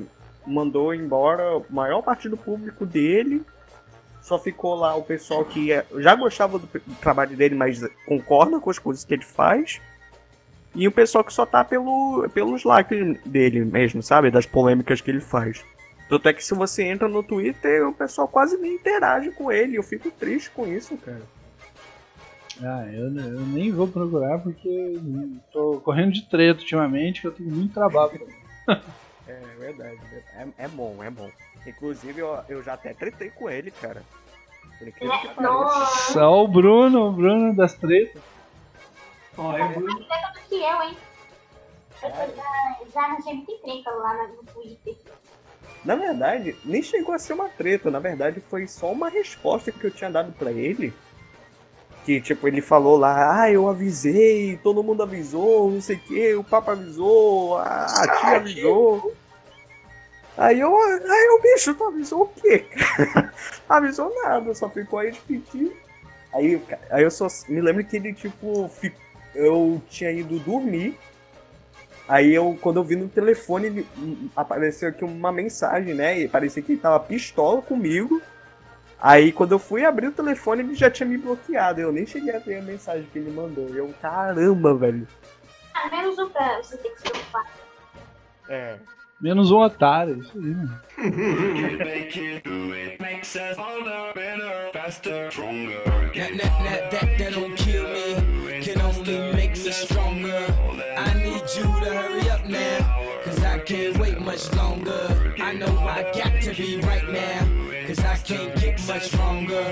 mandou 0.46 0.94
embora 0.94 1.56
a 1.56 1.62
maior 1.72 2.02
parte 2.02 2.28
do 2.28 2.36
público 2.36 2.86
dele. 2.86 3.42
Só 4.22 4.38
ficou 4.38 4.74
lá 4.74 4.94
o 4.96 5.02
pessoal 5.02 5.44
que 5.44 5.70
é- 5.72 5.86
já 5.98 6.14
gostava 6.14 6.58
do, 6.58 6.68
trabalho 7.00 7.36
dele, 7.36 7.54
mas 7.54 7.80
concorda 8.06 8.58
com 8.58 8.70
as 8.70 8.78
coisas 8.78 9.04
que 9.04 9.14
ele 9.14 9.24
faz. 9.24 9.80
E 10.74 10.86
o 10.86 10.92
pessoal 10.92 11.24
que 11.24 11.32
só 11.32 11.46
tá 11.46 11.64
pelo, 11.64 12.28
pelos 12.34 12.64
likes 12.64 13.18
dele 13.24 13.64
mesmo, 13.64 14.02
sabe? 14.02 14.30
Das 14.30 14.44
polêmicas 14.44 15.00
que 15.00 15.10
ele 15.10 15.20
faz. 15.20 15.64
Tanto 16.08 16.28
é 16.28 16.32
que 16.32 16.44
se 16.44 16.54
você 16.54 16.84
entra 16.84 17.08
no 17.08 17.22
Twitter, 17.22 17.88
o 17.88 17.92
pessoal 17.92 18.28
quase 18.28 18.56
nem 18.58 18.74
interage 18.74 19.30
com 19.30 19.50
ele. 19.50 19.76
Eu 19.76 19.82
fico 19.82 20.10
triste 20.10 20.50
com 20.50 20.66
isso, 20.66 20.96
cara. 20.98 21.22
Ah, 22.62 22.86
eu, 22.92 23.14
eu 23.16 23.46
nem 23.46 23.70
vou 23.70 23.88
procurar 23.88 24.38
porque 24.38 24.98
tô 25.52 25.80
correndo 25.84 26.12
de 26.12 26.28
treta 26.28 26.60
ultimamente, 26.60 27.20
que 27.20 27.26
eu 27.26 27.32
tenho 27.32 27.50
muito 27.50 27.74
trabalho. 27.74 28.26
É 29.28 29.40
verdade, 29.58 29.98
é, 30.34 30.46
é 30.64 30.68
bom, 30.68 31.02
é 31.02 31.10
bom. 31.10 31.30
Inclusive, 31.66 32.20
eu, 32.20 32.38
eu 32.48 32.62
já 32.62 32.74
até 32.74 32.94
tretei 32.94 33.30
com 33.30 33.50
ele, 33.50 33.70
cara. 33.72 34.02
Por 34.78 34.86
incrível 34.86 35.18
que 35.18 35.28
pareça. 35.28 36.12
Só 36.12 36.44
o 36.44 36.48
Bruno, 36.48 37.08
o 37.08 37.12
Bruno 37.12 37.54
das 37.56 37.74
tretas. 37.74 38.22
Ó, 39.36 39.52
é 39.52 39.68
Bruno. 39.68 39.98
do 39.98 40.04
que 40.48 40.54
eu, 40.54 40.82
hein? 40.82 40.96
Eu 42.02 42.10
já, 42.10 42.76
já 42.92 43.00
arranjei 43.02 43.34
muita 43.34 43.52
encrenca 43.52 43.90
lá 43.90 44.14
na- 44.14 44.28
no 44.28 44.44
Twitter. 44.44 44.94
Na 45.84 45.96
verdade, 45.96 46.56
nem 46.64 46.82
chegou 46.82 47.14
a 47.14 47.18
ser 47.18 47.32
uma 47.32 47.48
treta. 47.48 47.90
Na 47.90 47.98
verdade, 47.98 48.40
foi 48.40 48.66
só 48.66 48.92
uma 48.92 49.08
resposta 49.08 49.72
que 49.72 49.84
eu 49.84 49.90
tinha 49.90 50.10
dado 50.10 50.32
pra 50.32 50.52
ele. 50.52 50.92
Que, 52.06 52.20
tipo, 52.20 52.46
ele 52.46 52.60
falou 52.62 52.96
lá, 52.96 53.42
ah, 53.42 53.50
eu 53.50 53.68
avisei, 53.68 54.56
todo 54.62 54.80
mundo 54.80 55.02
avisou, 55.02 55.68
não 55.72 55.80
sei 55.80 55.96
o 55.96 55.98
que, 55.98 56.34
o 56.36 56.44
Papa 56.44 56.70
avisou, 56.70 57.58
a, 57.58 57.64
a 58.04 58.08
tia 58.20 58.36
avisou. 58.36 59.12
Aí 60.36 60.60
eu, 60.60 60.72
aí 60.76 61.28
o 61.36 61.42
bicho, 61.42 61.74
tu 61.74 61.82
avisou 61.82 62.22
o 62.22 62.26
quê? 62.28 62.64
avisou 63.68 64.14
nada, 64.22 64.54
só 64.54 64.70
ficou 64.70 65.00
aí 65.00 65.10
de 65.10 65.18
pedir. 65.18 65.72
Aí, 66.32 66.62
aí 66.90 67.02
eu 67.02 67.10
só 67.10 67.26
me 67.48 67.60
lembro 67.60 67.82
que 67.84 67.96
ele, 67.96 68.12
tipo, 68.12 68.68
fi- 68.68 68.94
eu 69.34 69.82
tinha 69.88 70.12
ido 70.12 70.38
dormir. 70.38 70.96
Aí 72.06 72.32
eu, 72.32 72.56
quando 72.60 72.76
eu 72.76 72.84
vi 72.84 72.94
no 72.94 73.08
telefone, 73.08 73.66
ele- 73.66 73.86
hum, 73.98 74.28
apareceu 74.36 74.90
aqui 74.90 75.04
uma 75.04 75.32
mensagem, 75.32 75.92
né? 75.92 76.20
E 76.20 76.28
parecia 76.28 76.62
que 76.62 76.70
ele 76.72 76.80
tava 76.80 77.00
pistola 77.00 77.60
comigo. 77.62 78.22
Aí 79.00 79.32
quando 79.32 79.52
eu 79.52 79.58
fui 79.58 79.84
abrir 79.84 80.08
o 80.08 80.12
telefone, 80.12 80.62
ele 80.62 80.74
já 80.74 80.90
tinha 80.90 81.06
me 81.06 81.16
bloqueado. 81.16 81.80
Eu 81.80 81.92
nem 81.92 82.06
cheguei 82.06 82.34
a 82.34 82.38
ver 82.38 82.58
a 82.58 82.62
mensagem 82.62 83.06
que 83.12 83.18
ele 83.18 83.30
mandou. 83.30 83.68
E 83.70 83.76
eu, 83.76 83.92
caramba, 84.00 84.74
velho. 84.74 85.06
Ah, 85.74 85.88
menos 85.90 86.18
um 86.18 86.28
pra 86.30 86.56
você 86.62 86.76
ter 86.78 86.88
que 86.90 86.96
se 86.96 87.10
preocupar. 87.10 87.44
É. 88.48 88.76
Menos 89.18 89.50
um 89.50 89.56
otário, 89.56 90.18
isso 90.20 90.32
aí, 90.36 90.44
mano. 90.44 90.78
I 100.96 101.14
need 101.14 101.56
you 101.56 101.64
to 101.64 101.90
hurry 101.92 102.28
up 102.30 102.46
now, 102.46 103.20
cause 103.24 103.42
I 103.42 103.58
can't 103.58 103.98
wait 103.98 104.20
much 104.20 104.52
longer. 104.54 105.34
I 105.38 105.54
know 105.54 105.78
I 105.78 106.02
got 106.12 106.40
to 106.42 106.54
be 106.54 106.78
right 106.80 107.08
now, 107.08 107.46
can't 108.26 108.54
get 108.60 108.80
much 108.86 109.04
stronger. 109.04 109.62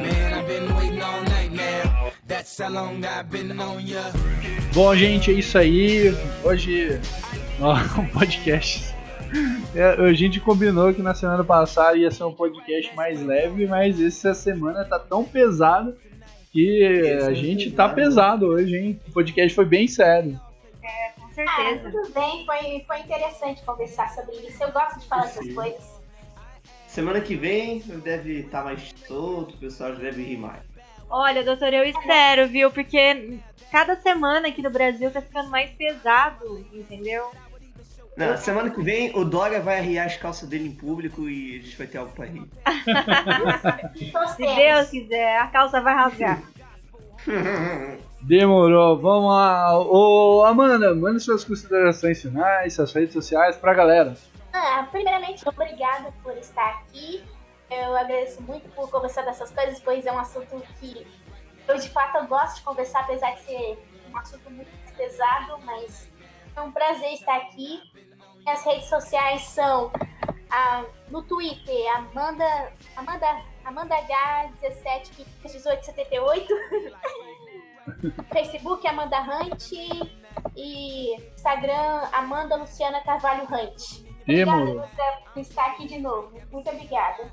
Man, 0.00 0.34
I've 0.34 0.46
been 0.46 0.74
waiting 0.74 1.02
all 1.02 1.22
night 1.22 1.52
now, 1.52 2.10
that's 2.26 2.58
how 2.58 2.70
long 2.70 3.04
I've 3.04 3.30
been 3.30 3.58
on 3.60 3.86
ya. 3.86 4.02
Bom, 4.74 4.94
gente, 4.96 5.30
é 5.30 5.34
isso 5.34 5.58
aí. 5.58 6.14
Hoje, 6.44 6.98
ó, 7.60 7.74
um 8.00 8.06
podcast. 8.08 8.94
É, 9.74 9.84
a 10.08 10.12
gente 10.14 10.40
combinou 10.40 10.92
que 10.94 11.02
na 11.02 11.14
semana 11.14 11.44
passada 11.44 11.96
ia 11.96 12.10
ser 12.10 12.24
um 12.24 12.32
podcast 12.32 12.94
mais 12.96 13.22
leve, 13.22 13.66
mas 13.66 14.00
essa 14.00 14.32
semana 14.32 14.84
tá 14.84 14.98
tão 14.98 15.22
pesado 15.24 15.94
que 16.50 17.18
a 17.22 17.34
gente 17.34 17.70
tá 17.70 17.88
pesado 17.90 18.46
hoje, 18.46 18.74
hein? 18.76 19.00
O 19.08 19.12
podcast 19.12 19.54
foi 19.54 19.66
bem 19.66 19.86
sério. 19.86 20.40
Com 21.34 21.42
Ah, 21.46 21.54
certeza. 21.56 21.90
tudo 21.90 22.12
bem, 22.14 22.44
foi, 22.46 22.84
foi 22.86 22.98
interessante 23.00 23.62
conversar 23.62 24.08
sobre 24.14 24.34
isso. 24.36 24.62
Eu 24.62 24.72
gosto 24.72 24.98
de 24.98 25.06
falar 25.06 25.26
essas 25.26 25.52
coisas. 25.52 25.97
Semana 26.98 27.20
que 27.20 27.36
vem 27.36 27.78
deve 28.02 28.40
estar 28.40 28.64
mais 28.64 28.92
solto, 29.06 29.54
o 29.54 29.58
pessoal 29.58 29.94
já 29.94 30.00
deve 30.00 30.20
rir 30.20 30.36
mais. 30.36 30.64
Olha, 31.08 31.44
doutor, 31.44 31.72
eu 31.72 31.84
espero, 31.84 32.48
viu? 32.48 32.72
Porque 32.72 33.38
cada 33.70 33.94
semana 33.94 34.48
aqui 34.48 34.60
no 34.60 34.68
Brasil 34.68 35.08
tá 35.08 35.22
ficando 35.22 35.48
mais 35.48 35.70
pesado, 35.70 36.66
entendeu? 36.72 37.30
Não, 38.16 38.36
semana 38.36 38.68
que 38.68 38.82
vem 38.82 39.16
o 39.16 39.24
Dória 39.24 39.60
vai 39.60 39.78
arriar 39.78 40.06
as 40.06 40.16
calças 40.16 40.48
dele 40.48 40.66
em 40.66 40.72
público 40.72 41.28
e 41.28 41.60
a 41.60 41.62
gente 41.62 41.76
vai 41.78 41.86
ter 41.86 41.98
algo 41.98 42.10
pra 42.10 42.26
rir. 42.26 42.42
Se. 44.34 44.56
Deus 44.56 44.90
quiser, 44.90 45.38
a 45.38 45.46
calça 45.46 45.80
vai 45.80 45.94
rasgar. 45.94 46.42
Demorou, 48.20 48.98
vamos 48.98 49.30
lá. 49.30 49.78
Ô, 49.78 50.42
Amanda, 50.44 50.92
manda 50.96 51.20
suas 51.20 51.44
considerações 51.44 52.20
finais, 52.20 52.74
suas 52.74 52.92
redes 52.92 53.12
sociais 53.12 53.56
pra 53.56 53.72
galera. 53.72 54.16
Ah, 54.52 54.86
primeiramente, 54.90 55.48
obrigada 55.48 56.12
por 56.22 56.36
estar 56.36 56.68
aqui. 56.70 57.24
Eu 57.70 57.96
agradeço 57.96 58.42
muito 58.42 58.68
por 58.70 58.90
conversar 58.90 59.22
dessas 59.22 59.50
coisas, 59.50 59.78
pois 59.80 60.06
é 60.06 60.12
um 60.12 60.18
assunto 60.18 60.60
que 60.80 61.06
eu 61.66 61.76
de 61.76 61.88
fato 61.90 62.16
eu 62.16 62.26
gosto 62.26 62.56
de 62.56 62.62
conversar, 62.62 63.00
apesar 63.00 63.32
de 63.32 63.42
ser 63.42 63.78
um 64.10 64.16
assunto 64.16 64.50
muito 64.50 64.70
pesado, 64.96 65.58
mas 65.64 66.10
é 66.56 66.60
um 66.62 66.72
prazer 66.72 67.12
estar 67.12 67.36
aqui. 67.36 67.80
Minhas 68.38 68.64
redes 68.64 68.88
sociais 68.88 69.42
são 69.42 69.92
no 71.10 71.22
Twitter, 71.22 71.94
Amanda, 71.94 72.72
Amanda 72.96 73.44
Amanda 73.64 73.94
H17 73.96 75.26
1878. 75.44 76.54
Facebook 78.32 78.86
Amanda 78.86 79.20
Hunt 79.20 79.72
e 80.56 81.14
Instagram 81.34 82.08
Amanda 82.12 82.56
Luciana 82.56 83.02
Carvalho 83.02 83.44
Hunt. 83.44 84.07
Obrigada. 84.32 84.60
Luciana, 84.64 85.16
por 85.34 85.40
estar 85.40 85.66
aqui 85.66 85.86
de 85.88 85.98
novo. 85.98 86.30
Muito 86.52 86.68
obrigada. 86.68 87.24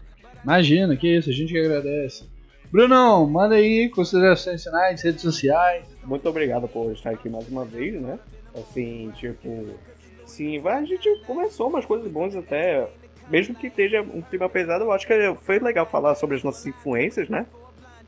Imagina, 0.44 0.96
que 0.96 1.08
isso, 1.08 1.30
a 1.30 1.34
gente 1.34 1.52
que 1.52 1.60
agradece. 1.60 2.26
Brunão, 2.72 3.28
manda 3.28 3.56
aí 3.56 3.90
considerações 3.90 4.64
finais, 4.64 5.02
redes 5.02 5.22
sociais. 5.22 5.86
Muito 6.04 6.28
obrigado 6.28 6.68
por 6.68 6.92
estar 6.92 7.12
aqui 7.12 7.30
mais 7.30 7.48
uma 7.48 7.66
vez, 7.66 8.00
né? 8.02 8.20
Assim, 8.56 9.12
tipo. 9.16 9.76
Sim, 10.26 10.60
vai- 10.60 10.80
a 10.82 10.86
gente 10.86 11.08
começou 11.26 11.68
umas 11.70 11.86
coisas 11.86 12.10
boas 12.12 12.36
até. 12.36 12.88
Mesmo 13.30 13.56
que 13.56 13.68
esteja 13.68 14.02
um 14.02 14.22
clima 14.22 14.48
pesado, 14.48 14.84
eu 14.84 14.92
acho 14.92 15.08
que 15.08 15.36
foi 15.42 15.58
legal 15.60 15.86
falar 15.86 16.14
sobre 16.16 16.36
as 16.36 16.44
nossas 16.44 16.66
influências, 16.66 17.28
né? 17.28 17.46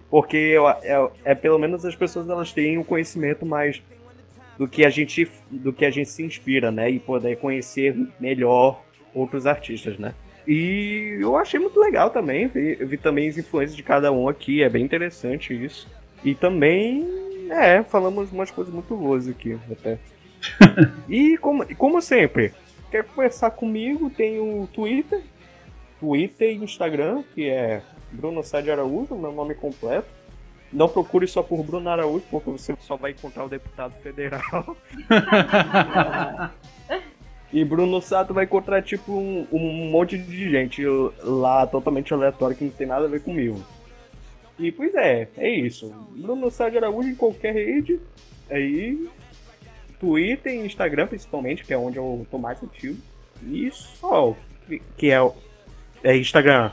Porque 0.09 0.38
eu- 0.38 0.68
é, 0.69 1.09
é 1.26 1.35
pelo 1.35 1.57
menos 1.57 1.84
as 1.85 1.95
pessoas 1.95 2.30
elas 2.30 2.51
têm 2.53 2.77
um 2.77 2.84
conhecimento 2.84 3.45
mais 3.45 3.81
do 4.57 4.67
que 4.67 4.85
a 4.85 4.89
gente 4.89 5.29
do 5.49 5.71
que 5.71 5.85
a 5.85 5.89
gente 5.89 6.09
se 6.09 6.23
inspira, 6.23 6.71
né? 6.71 6.89
E 6.89 6.99
poder 6.99 7.38
conhecer 7.38 7.95
melhor 8.19 8.84
outros 9.13 9.45
artistas, 9.45 9.97
né? 9.97 10.13
E 10.47 11.17
eu 11.19 11.35
achei 11.35 11.59
muito 11.59 11.79
legal 11.79 12.09
também. 12.09 12.47
Vi, 12.47 12.75
vi 12.75 12.97
também 12.97 13.27
as 13.27 13.38
influências 13.38 13.75
de 13.75 13.84
cada 13.84 14.11
um 14.11 14.29
aqui, 14.29 14.63
é 14.63 14.69
bem 14.69 14.84
interessante 14.84 15.53
isso. 15.53 15.88
E 16.23 16.34
também, 16.34 17.05
é, 17.49 17.84
falamos 17.84 18.31
umas 18.31 18.49
coisas 18.49 18.73
muito 18.73 18.95
boas 18.95 19.27
aqui 19.27 19.59
até. 19.69 19.99
e 21.09 21.38
como, 21.38 21.75
como 21.75 22.01
sempre, 22.01 22.53
quer 22.89 23.03
conversar 23.03 23.51
comigo, 23.51 24.09
tem 24.09 24.39
o 24.39 24.67
Twitter, 24.73 25.21
Twitter 25.99 26.49
e 26.51 26.63
Instagram, 26.63 27.23
que 27.35 27.49
é 27.49 27.81
Bruno 28.11 28.41
Sá 28.41 28.61
de 28.61 28.71
Araújo, 28.71 29.15
meu 29.15 29.31
nome 29.31 29.53
completo. 29.53 30.07
Não 30.72 30.89
procure 30.89 31.27
só 31.27 31.41
por 31.41 31.64
Bruno 31.64 31.89
Araújo, 31.89 32.26
porque 32.30 32.49
você 32.52 32.76
só 32.81 32.95
vai 32.95 33.11
encontrar 33.11 33.45
o 33.45 33.49
deputado 33.49 33.94
federal. 34.02 34.76
E 37.52 37.64
Bruno 37.64 38.02
Sato 38.02 38.34
vai 38.34 38.44
encontrar, 38.44 38.81
tipo, 38.81 39.14
um, 39.14 39.48
um 39.53 39.89
monte 39.89 40.18
de 40.18 40.49
gente 40.49 40.84
lá 41.23 41.65
totalmente 41.65 42.14
aleatória 42.14 42.56
que 42.56 42.65
não 42.65 42.72
tem 42.72 42.85
nada 42.85 43.06
a 43.06 43.07
ver 43.07 43.22
comigo. 43.22 43.64
E, 44.60 44.69
pois 44.69 44.94
é, 44.95 45.30
é 45.38 45.49
isso. 45.49 45.89
Bruno 46.11 46.52
Sato 46.52 46.77
Araújo 46.77 47.07
em 47.07 47.15
qualquer 47.15 47.53
rede. 47.53 48.02
Aí, 48.49 49.07
Twitter 49.98 50.53
e 50.53 50.65
Instagram, 50.65 51.07
principalmente, 51.07 51.64
que 51.64 51.73
é 51.73 51.77
onde 51.77 51.98
eu 51.98 52.27
tô 52.30 52.38
mais 52.38 52.61
ativo. 52.61 52.99
E 53.44 53.72
só, 53.72 54.35
que 54.98 55.10
é 55.10 55.19
é 56.03 56.15
Instagram 56.15 56.72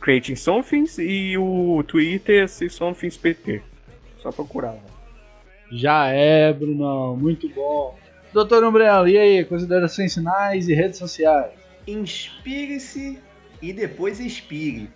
Creating 0.00 0.36
Somethings 0.36 0.98
e 0.98 1.36
o 1.36 1.82
Twitter 1.86 2.48
See 2.48 2.70
Somethings 2.70 3.16
PT. 3.16 3.62
Só 4.18 4.30
procurar 4.30 4.72
lá. 4.72 4.82
Já 5.70 6.08
é, 6.08 6.52
Brunão, 6.52 7.16
muito 7.16 7.48
bom. 7.48 7.98
Doutor 8.32 8.62
Umbrella, 8.64 9.08
e 9.10 9.16
aí, 9.16 9.44
considerações 9.44 10.14
finais 10.14 10.68
e 10.68 10.74
redes 10.74 10.98
sociais? 10.98 11.52
Inspire-se 11.86 13.18
e 13.62 13.72
depois 13.72 14.20
expire. 14.20 14.90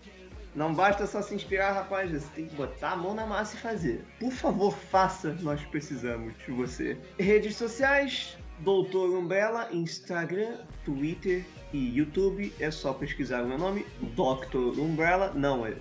Não 0.54 0.74
basta 0.74 1.06
só 1.06 1.22
se 1.22 1.34
inspirar, 1.34 1.72
rapaz. 1.72 2.10
Você 2.10 2.26
tem 2.34 2.46
que 2.46 2.54
botar 2.56 2.90
a 2.90 2.96
mão 2.96 3.14
na 3.14 3.24
massa 3.24 3.56
e 3.56 3.60
fazer. 3.60 4.04
Por 4.18 4.32
favor, 4.32 4.76
faça. 4.76 5.36
Nós 5.40 5.60
precisamos 5.62 6.34
de 6.44 6.52
você. 6.52 6.98
Redes 7.18 7.56
sociais: 7.56 8.36
Doutor 8.58 9.16
Umbrella, 9.16 9.68
Instagram, 9.72 10.56
Twitter 10.84 11.44
e 11.72 11.96
YouTube. 11.96 12.52
É 12.58 12.70
só 12.70 12.92
pesquisar 12.92 13.42
o 13.42 13.48
meu 13.48 13.58
nome, 13.58 13.86
Dr. 14.00 14.80
Umbrella. 14.80 15.32
Não, 15.34 15.66
é 15.66 15.74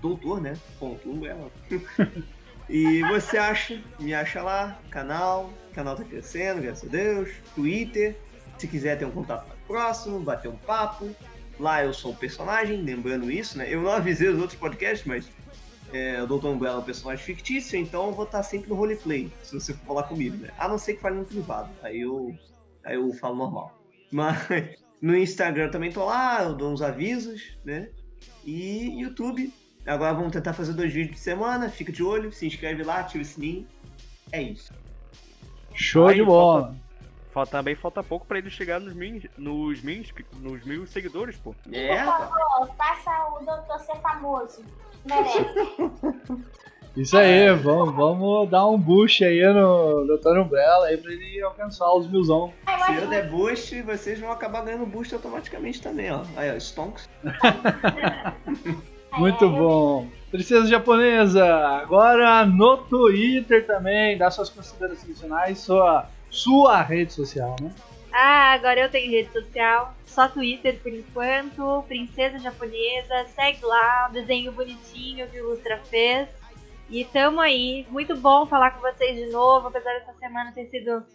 Doutor, 0.00 0.40
né? 0.40 0.56
Ponto 0.78 1.10
Umbrella. 1.10 1.50
e 2.68 3.02
você 3.02 3.36
acha, 3.36 3.80
me 3.98 4.14
acha 4.14 4.42
lá, 4.42 4.78
canal. 4.90 5.52
Canal 5.74 5.96
tá 5.96 6.04
crescendo, 6.04 6.62
graças 6.62 6.88
a 6.88 6.92
Deus. 6.92 7.30
Twitter. 7.54 8.16
Se 8.58 8.66
quiser 8.66 8.98
ter 8.98 9.04
um 9.04 9.10
contato 9.10 9.46
próximo, 9.66 10.20
bater 10.20 10.48
um 10.48 10.56
papo. 10.56 11.14
Lá 11.58 11.84
eu 11.84 11.92
sou 11.92 12.12
o 12.12 12.16
personagem, 12.16 12.82
lembrando 12.82 13.30
isso, 13.30 13.58
né? 13.58 13.72
Eu 13.72 13.82
não 13.82 13.92
avisei 13.92 14.28
os 14.28 14.40
outros 14.40 14.58
podcasts, 14.58 15.06
mas 15.06 15.30
é, 15.92 16.22
o 16.22 16.26
Dr. 16.26 16.46
Umbrella 16.46 16.76
é 16.76 16.80
um 16.80 16.84
personagem 16.84 17.24
fictício, 17.24 17.78
então 17.78 18.06
eu 18.06 18.12
vou 18.12 18.24
estar 18.24 18.42
sempre 18.42 18.70
no 18.70 18.76
roleplay, 18.76 19.30
se 19.42 19.54
você 19.54 19.74
for 19.74 19.86
falar 19.86 20.02
comigo, 20.04 20.36
né? 20.36 20.50
A 20.58 20.68
não 20.68 20.78
ser 20.78 20.94
que 20.94 21.00
fale 21.00 21.16
no 21.16 21.24
privado, 21.24 21.68
aí 21.82 22.00
eu, 22.00 22.34
aí 22.84 22.94
eu 22.94 23.12
falo 23.12 23.36
normal. 23.36 23.78
Mas 24.10 24.38
no 25.00 25.16
Instagram 25.16 25.70
também 25.70 25.90
tô 25.90 26.04
lá, 26.04 26.42
eu 26.42 26.54
dou 26.54 26.72
uns 26.72 26.82
avisos, 26.82 27.56
né? 27.64 27.88
E 28.44 29.00
YouTube. 29.00 29.52
Agora 29.86 30.12
vamos 30.12 30.32
tentar 30.32 30.52
fazer 30.52 30.74
dois 30.74 30.92
vídeos 30.92 31.16
de 31.16 31.22
semana, 31.22 31.70
fica 31.70 31.90
de 31.90 32.02
olho, 32.02 32.32
se 32.32 32.46
inscreve 32.46 32.82
lá, 32.82 33.00
ativa 33.00 33.22
o 33.22 33.26
sininho. 33.26 33.66
É 34.30 34.42
isso. 34.42 34.72
Show 35.74 36.08
Aí, 36.08 36.16
de 36.16 36.22
bola. 36.22 36.76
Falta, 37.32 37.52
também 37.52 37.74
falta 37.74 38.02
pouco 38.02 38.26
pra 38.26 38.38
ele 38.38 38.50
chegar 38.50 38.80
nos 38.80 38.92
mil, 38.92 39.22
nos 39.38 39.80
mil, 39.82 40.04
nos 40.40 40.64
mil 40.64 40.86
seguidores, 40.86 41.36
pô. 41.36 41.54
É, 41.72 42.04
Por 42.04 42.04
favor, 42.04 42.74
faça 42.76 43.28
o 43.28 43.44
doutor 43.44 43.78
ser 43.80 43.96
famoso. 44.00 44.64
Merece. 45.04 45.44
Isso 46.96 47.16
aí, 47.16 47.54
vamos, 47.54 47.94
vamos 47.94 48.50
dar 48.50 48.66
um 48.66 48.76
boost 48.76 49.24
aí 49.24 49.40
no 49.52 50.04
Doutor 50.06 50.38
Umbrella 50.38 50.86
aí 50.86 50.96
pra 50.96 51.12
ele 51.12 51.40
alcançar 51.40 51.92
os 51.94 52.10
milzão. 52.10 52.52
Ai, 52.66 52.96
Se 52.96 53.02
eu 53.02 53.08
der 53.08 53.30
boost, 53.30 53.82
vocês 53.82 54.18
vão 54.18 54.32
acabar 54.32 54.64
ganhando 54.64 54.86
boost 54.86 55.14
automaticamente 55.14 55.80
também, 55.80 56.10
ó. 56.10 56.22
Aí, 56.36 56.50
ó, 56.50 56.56
Stonks. 56.58 57.08
Muito 59.18 59.44
é, 59.44 59.48
bom. 59.48 60.08
Princesa 60.30 60.66
Japonesa, 60.66 61.44
agora 61.44 62.44
no 62.44 62.76
Twitter 62.76 63.66
também, 63.66 64.16
dá 64.16 64.30
suas 64.30 64.48
considerações 64.48 65.20
finais, 65.20 65.58
sua, 65.58 66.08
sua 66.30 66.82
rede 66.82 67.12
social, 67.12 67.56
né? 67.60 67.72
Ah, 68.12 68.52
agora 68.52 68.80
eu 68.80 68.90
tenho 68.90 69.10
rede 69.10 69.32
social, 69.32 69.94
só 70.04 70.28
Twitter 70.28 70.78
por 70.82 70.92
enquanto, 70.92 71.84
Princesa 71.86 72.38
Japonesa, 72.38 73.26
segue 73.34 73.64
lá, 73.64 74.08
desenho 74.12 74.52
bonitinho 74.52 75.28
que 75.28 75.40
o 75.40 75.46
Ilustra 75.46 75.78
fez. 75.88 76.28
E 76.90 77.04
tamo 77.04 77.40
aí, 77.40 77.86
muito 77.88 78.16
bom 78.16 78.46
falar 78.46 78.72
com 78.72 78.80
vocês 78.80 79.16
de 79.16 79.30
novo, 79.30 79.68
apesar 79.68 79.92
dessa 79.92 80.12
semana 80.14 80.50
ter 80.50 80.66
sido 80.66 81.06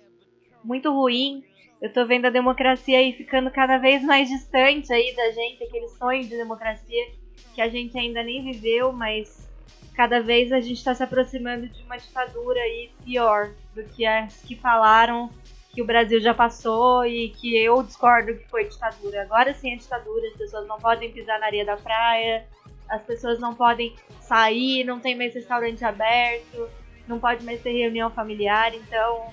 muito 0.63 0.89
ruim. 0.89 1.43
Eu 1.81 1.91
tô 1.91 2.05
vendo 2.05 2.27
a 2.27 2.29
democracia 2.29 2.97
aí 2.97 3.11
ficando 3.11 3.51
cada 3.51 3.77
vez 3.77 4.01
mais 4.01 4.29
distante 4.29 4.93
aí 4.93 5.13
da 5.13 5.31
gente, 5.31 5.65
aquele 5.65 5.89
sonho 5.89 6.23
de 6.23 6.29
democracia 6.29 7.11
que 7.53 7.61
a 7.61 7.67
gente 7.67 7.97
ainda 7.97 8.23
nem 8.23 8.41
viveu, 8.41 8.93
mas 8.93 9.49
cada 9.93 10.21
vez 10.21 10.53
a 10.53 10.61
gente 10.61 10.77
está 10.77 10.95
se 10.95 11.03
aproximando 11.03 11.67
de 11.67 11.83
uma 11.83 11.97
ditadura 11.97 12.61
aí 12.61 12.89
pior 13.03 13.51
do 13.75 13.83
que 13.83 14.05
as 14.05 14.41
que 14.43 14.55
falaram 14.55 15.29
que 15.73 15.81
o 15.81 15.85
Brasil 15.85 16.21
já 16.21 16.33
passou 16.33 17.05
e 17.05 17.31
que 17.31 17.53
eu 17.53 17.83
discordo 17.83 18.33
que 18.33 18.47
foi 18.47 18.63
ditadura. 18.63 19.23
Agora 19.23 19.53
sim 19.53 19.73
é 19.73 19.75
ditadura, 19.75 20.25
as 20.29 20.37
pessoas 20.37 20.65
não 20.69 20.79
podem 20.79 21.11
pisar 21.11 21.37
na 21.37 21.47
areia 21.47 21.65
da 21.65 21.75
praia, 21.75 22.47
as 22.89 23.01
pessoas 23.01 23.39
não 23.39 23.53
podem 23.53 23.95
sair, 24.21 24.83
não 24.83 24.99
tem 24.99 25.15
mais 25.15 25.33
restaurante 25.33 25.83
aberto, 25.83 26.69
não 27.07 27.19
pode 27.19 27.43
mais 27.43 27.61
ter 27.61 27.71
reunião 27.71 28.09
familiar, 28.09 28.73
então 28.73 29.27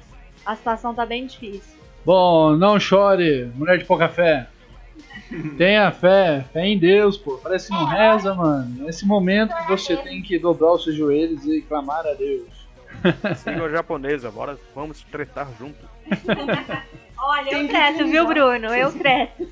a 0.45 0.57
situação 0.57 0.95
tá 0.95 1.07
bem 1.07 1.27
difícil. 1.27 1.81
Bom, 2.05 2.57
não 2.57 2.81
chore, 2.81 3.51
mulher 3.55 3.79
de 3.79 3.85
pouca 3.85 4.09
fé. 4.09 4.49
Tenha 5.57 5.91
fé, 5.91 6.45
fé 6.53 6.67
em 6.67 6.79
Deus, 6.79 7.17
pô. 7.17 7.39
Parece 7.39 7.69
que 7.69 7.75
não 7.75 7.87
reza, 7.87 8.35
mano. 8.35 8.85
Nesse 8.85 9.07
momento 9.07 9.55
que 9.55 9.69
você 9.69 9.97
tem 9.97 10.21
que 10.21 10.39
dobrar 10.39 10.73
os 10.73 10.85
seus 10.85 10.97
joelhos 10.97 11.45
e 11.47 11.63
clamar 11.63 12.07
a 12.07 12.13
Deus. 12.15 12.49
Senhor 13.39 13.71
japonesa, 13.71 14.31
bora, 14.31 14.59
vamos 14.75 15.03
tretar 15.03 15.49
junto. 15.59 15.89
Olha, 17.19 17.51
eu 17.51 17.69
treto, 17.69 18.05
viu. 18.07 18.27
Bruno? 18.27 18.75
Eu 18.75 18.93
treto. 18.93 19.49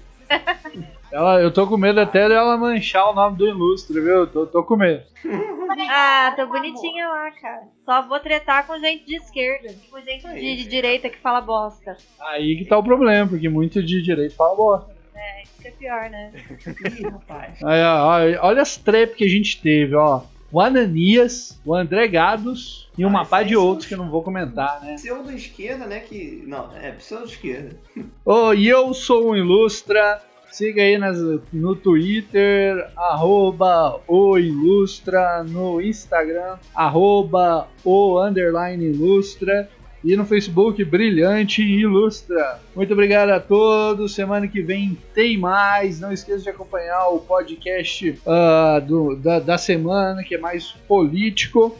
Ela, 1.13 1.41
eu 1.41 1.51
tô 1.51 1.67
com 1.67 1.77
medo 1.77 2.01
até 2.01 2.29
dela 2.29 2.57
manchar 2.57 3.11
o 3.11 3.15
nome 3.15 3.37
do 3.37 3.49
ilustre, 3.49 4.01
viu? 4.01 4.27
Tô, 4.27 4.47
tô 4.47 4.63
com 4.63 4.77
medo. 4.77 5.03
Ah, 5.93 6.33
tô 6.37 6.47
bonitinha 6.47 7.09
lá, 7.09 7.31
cara. 7.31 7.63
Só 7.85 8.03
vou 8.07 8.19
tretar 8.21 8.67
com 8.67 8.79
gente 8.79 9.05
de 9.07 9.17
esquerda, 9.17 9.73
com 9.91 10.01
gente 10.01 10.27
Aí, 10.27 10.57
de, 10.57 10.65
de 10.65 10.69
direita 10.69 11.09
que 11.09 11.19
fala 11.19 11.41
bosta. 11.41 11.97
Aí 12.21 12.57
que 12.57 12.65
tá 12.65 12.77
o 12.77 12.83
problema, 12.83 13.29
porque 13.29 13.49
muito 13.49 13.83
de 13.83 14.03
direito 14.03 14.35
fala 14.35 14.57
bosta. 14.57 14.95
Isso 15.43 15.63
que 15.63 15.69
é 15.69 15.71
pior, 15.71 16.11
né? 16.11 16.33
Ih, 16.99 17.03
rapaz. 17.05 17.63
Aí, 17.63 17.83
ó, 17.83 18.47
olha 18.47 18.63
as 18.63 18.77
trap 18.77 19.15
que 19.15 19.25
a 19.25 19.29
gente 19.29 19.61
teve, 19.61 19.95
ó. 19.95 20.23
O 20.53 20.61
Ananias, 20.61 21.61
o 21.65 21.75
André 21.75 22.09
Gados 22.09 22.91
e 22.99 23.05
uma 23.05 23.23
Ah, 23.23 23.25
pá 23.25 23.41
isso 23.41 23.49
de 23.51 23.57
outros 23.57 23.87
que 23.87 23.95
eu 23.95 23.99
não 23.99 24.11
vou 24.11 24.23
comentar, 24.23 24.81
né? 24.81 24.95
Pseudo-esquerda, 24.95 25.87
né? 25.87 26.01
Que. 26.01 26.43
Não, 26.47 26.77
é 26.77 26.91
pseudo-esquerda. 26.93 27.77
Ô, 28.25 28.53
e 28.53 28.69
eu 28.69 28.93
sou 28.93 29.31
o 29.31 29.37
Ilustra. 29.37 30.21
Siga 30.51 30.83
aí 30.83 30.99
nas, 30.99 31.19
no 31.53 31.77
Twitter, 31.77 32.89
arroba 32.97 34.01
o 34.07 34.37
Ilustra, 34.39 35.43
no 35.45 35.81
Instagram, 35.81 36.57
arroba 36.75 37.69
o 37.85 38.21
underline 38.23 38.85
Ilustra. 38.87 39.69
E 40.03 40.17
no 40.17 40.25
Facebook, 40.25 40.83
Brilhante 40.83 41.63
Ilustra. 41.63 42.59
Muito 42.75 42.91
obrigado 42.95 43.29
a 43.31 43.39
todos. 43.39 44.15
Semana 44.15 44.49
que 44.49 44.63
vem 44.63 44.97
tem 45.15 45.37
mais. 45.37 46.01
Não 46.01 46.11
esqueça 46.11 46.43
de 46.45 46.49
acompanhar 46.49 47.09
o 47.09 47.19
podcast 47.19 48.19
ah, 48.27 48.81
do- 48.83 49.15
da, 49.15 49.39
da 49.41 49.59
semana, 49.59 50.25
que 50.25 50.35
é 50.35 50.39
mais 50.39 50.71
político. 50.89 51.77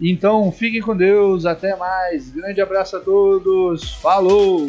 Então 0.00 0.52
fiquem 0.52 0.80
com 0.80 0.96
Deus. 0.96 1.44
Até 1.44 1.74
mais. 1.74 2.30
Grande 2.30 2.60
abraço 2.60 2.98
a 2.98 3.00
todos. 3.00 3.94
Falou! 3.94 4.68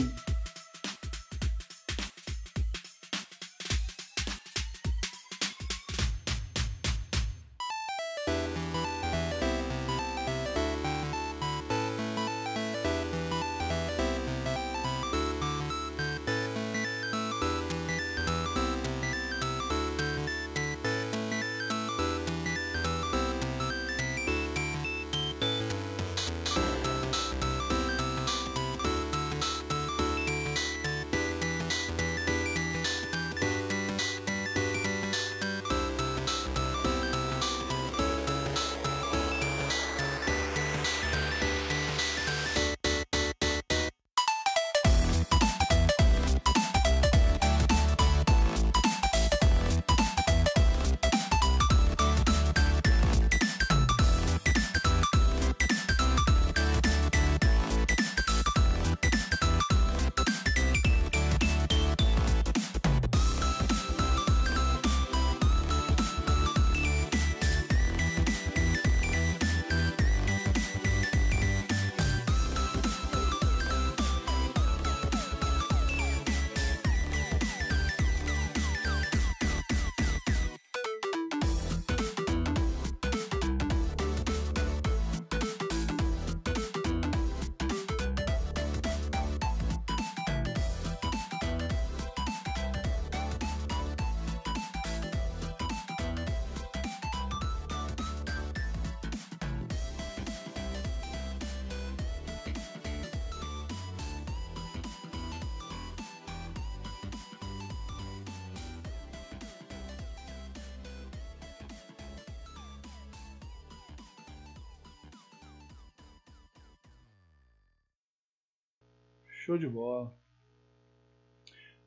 Show 119.48 119.58
de 119.58 119.66
bola. 119.66 120.14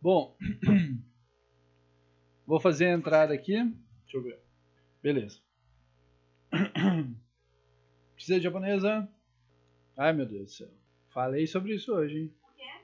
Bom, 0.00 0.34
vou 2.46 2.58
fazer 2.58 2.86
a 2.86 2.94
entrada 2.94 3.34
aqui. 3.34 3.52
Deixa 3.52 4.16
eu 4.16 4.22
ver. 4.22 4.40
Beleza. 5.02 5.42
Precisa 8.14 8.38
de 8.38 8.44
japonesa? 8.44 9.06
Ai 9.94 10.14
meu 10.14 10.24
Deus 10.24 10.44
do 10.44 10.50
céu. 10.50 10.70
Falei 11.10 11.46
sobre 11.46 11.74
isso 11.74 11.94
hoje, 11.94 12.20
hein? 12.20 12.34
O 12.42 12.54
quê? 12.56 12.80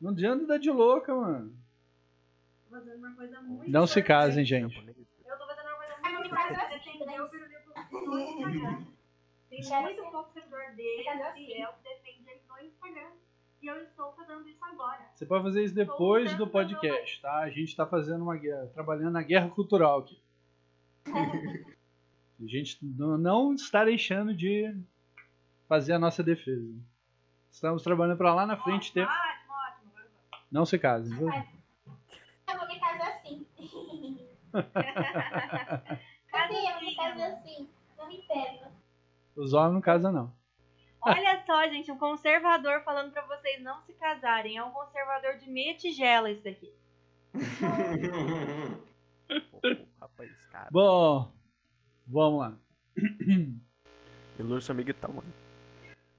Não 0.00 0.10
adianta 0.10 0.46
dar 0.46 0.58
de 0.58 0.72
louca, 0.72 1.14
mano. 1.14 1.56
Tô 2.64 2.70
fazendo 2.70 2.96
uma 2.98 3.14
coisa 3.14 3.40
muito 3.40 3.70
Não 3.70 3.86
se 3.86 4.02
casem, 4.02 4.44
gente. 4.44 4.76
Eu 4.78 5.38
tô 5.38 5.46
fazendo 5.46 5.66
uma 5.68 5.76
coisa 5.76 5.96
muito 6.02 6.26
importante. 6.26 6.74
assim, 6.74 6.98
o. 7.20 7.28
Tem 9.48 9.60
muito 9.82 10.02
pouco 10.10 10.32
seguidor 10.32 10.74
dele, 10.74 11.04
quero 11.04 11.22
assim. 11.22 11.46
fiel, 11.46 11.72
que 11.74 11.84
defende 11.88 12.28
ele 12.28 12.40
no 12.48 12.58
Instagram. 12.66 13.12
E 13.62 13.66
eu 13.68 13.80
estou 13.80 14.12
fazendo 14.12 14.46
isso 14.48 14.64
agora. 14.64 14.98
Você 15.14 15.24
pode 15.24 15.44
fazer 15.44 15.62
isso 15.62 15.74
depois 15.74 16.34
do 16.34 16.48
podcast, 16.48 17.22
tá? 17.22 17.38
A 17.38 17.48
gente 17.48 17.76
tá 17.76 17.86
fazendo 17.86 18.22
uma 18.22 18.36
guerra, 18.36 18.66
trabalhando 18.74 19.12
na 19.12 19.22
guerra 19.22 19.48
cultural 19.50 20.00
aqui. 20.00 20.20
A 22.42 22.46
gente 22.46 22.84
não- 22.84 23.54
está 23.54 23.84
deixando 23.84 24.34
de 24.34 24.76
fazer 25.68 25.92
a 25.92 25.98
nossa 25.98 26.24
defesa. 26.24 26.74
Estamos 27.52 27.84
trabalhando 27.84 28.18
para 28.18 28.34
lá 28.34 28.44
na 28.44 28.56
frente 28.56 28.92
ter. 28.92 29.06
Ótimo, 29.06 29.52
ótimo. 29.52 29.92
Não 30.50 30.66
se 30.66 30.76
casem, 30.76 31.16
viu? 31.16 31.28
Eu 31.28 32.58
vou 32.58 32.66
me 32.66 32.80
casar 32.80 33.12
assim. 33.12 33.46
Casa 34.52 35.98
Sim, 36.52 36.68
eu 36.68 36.74
vou 36.74 36.82
me 36.82 36.96
casar 36.96 37.30
assim. 37.30 37.68
Não 37.96 38.08
me 38.08 38.18
pesa. 38.22 38.72
Os 39.36 39.52
homens 39.52 39.74
não 39.74 39.80
casam, 39.80 40.10
não. 40.10 40.41
Olha 41.04 41.42
só, 41.44 41.68
gente, 41.68 41.90
um 41.90 41.98
conservador 41.98 42.82
falando 42.84 43.12
pra 43.12 43.26
vocês 43.26 43.60
não 43.60 43.80
se 43.82 43.92
casarem. 43.94 44.56
É 44.56 44.64
um 44.64 44.70
conservador 44.70 45.36
de 45.36 45.50
meia 45.50 45.74
tigela 45.76 46.30
isso 46.30 46.44
daqui. 46.44 46.72
Pô, 49.50 49.60
rapaz, 50.00 50.46
cara. 50.46 50.68
Bom, 50.70 51.32
vamos 52.06 52.40
lá. 52.40 52.56
Ilustre 54.38 54.72
amiguitão, 54.72 55.12
mano. 55.12 55.41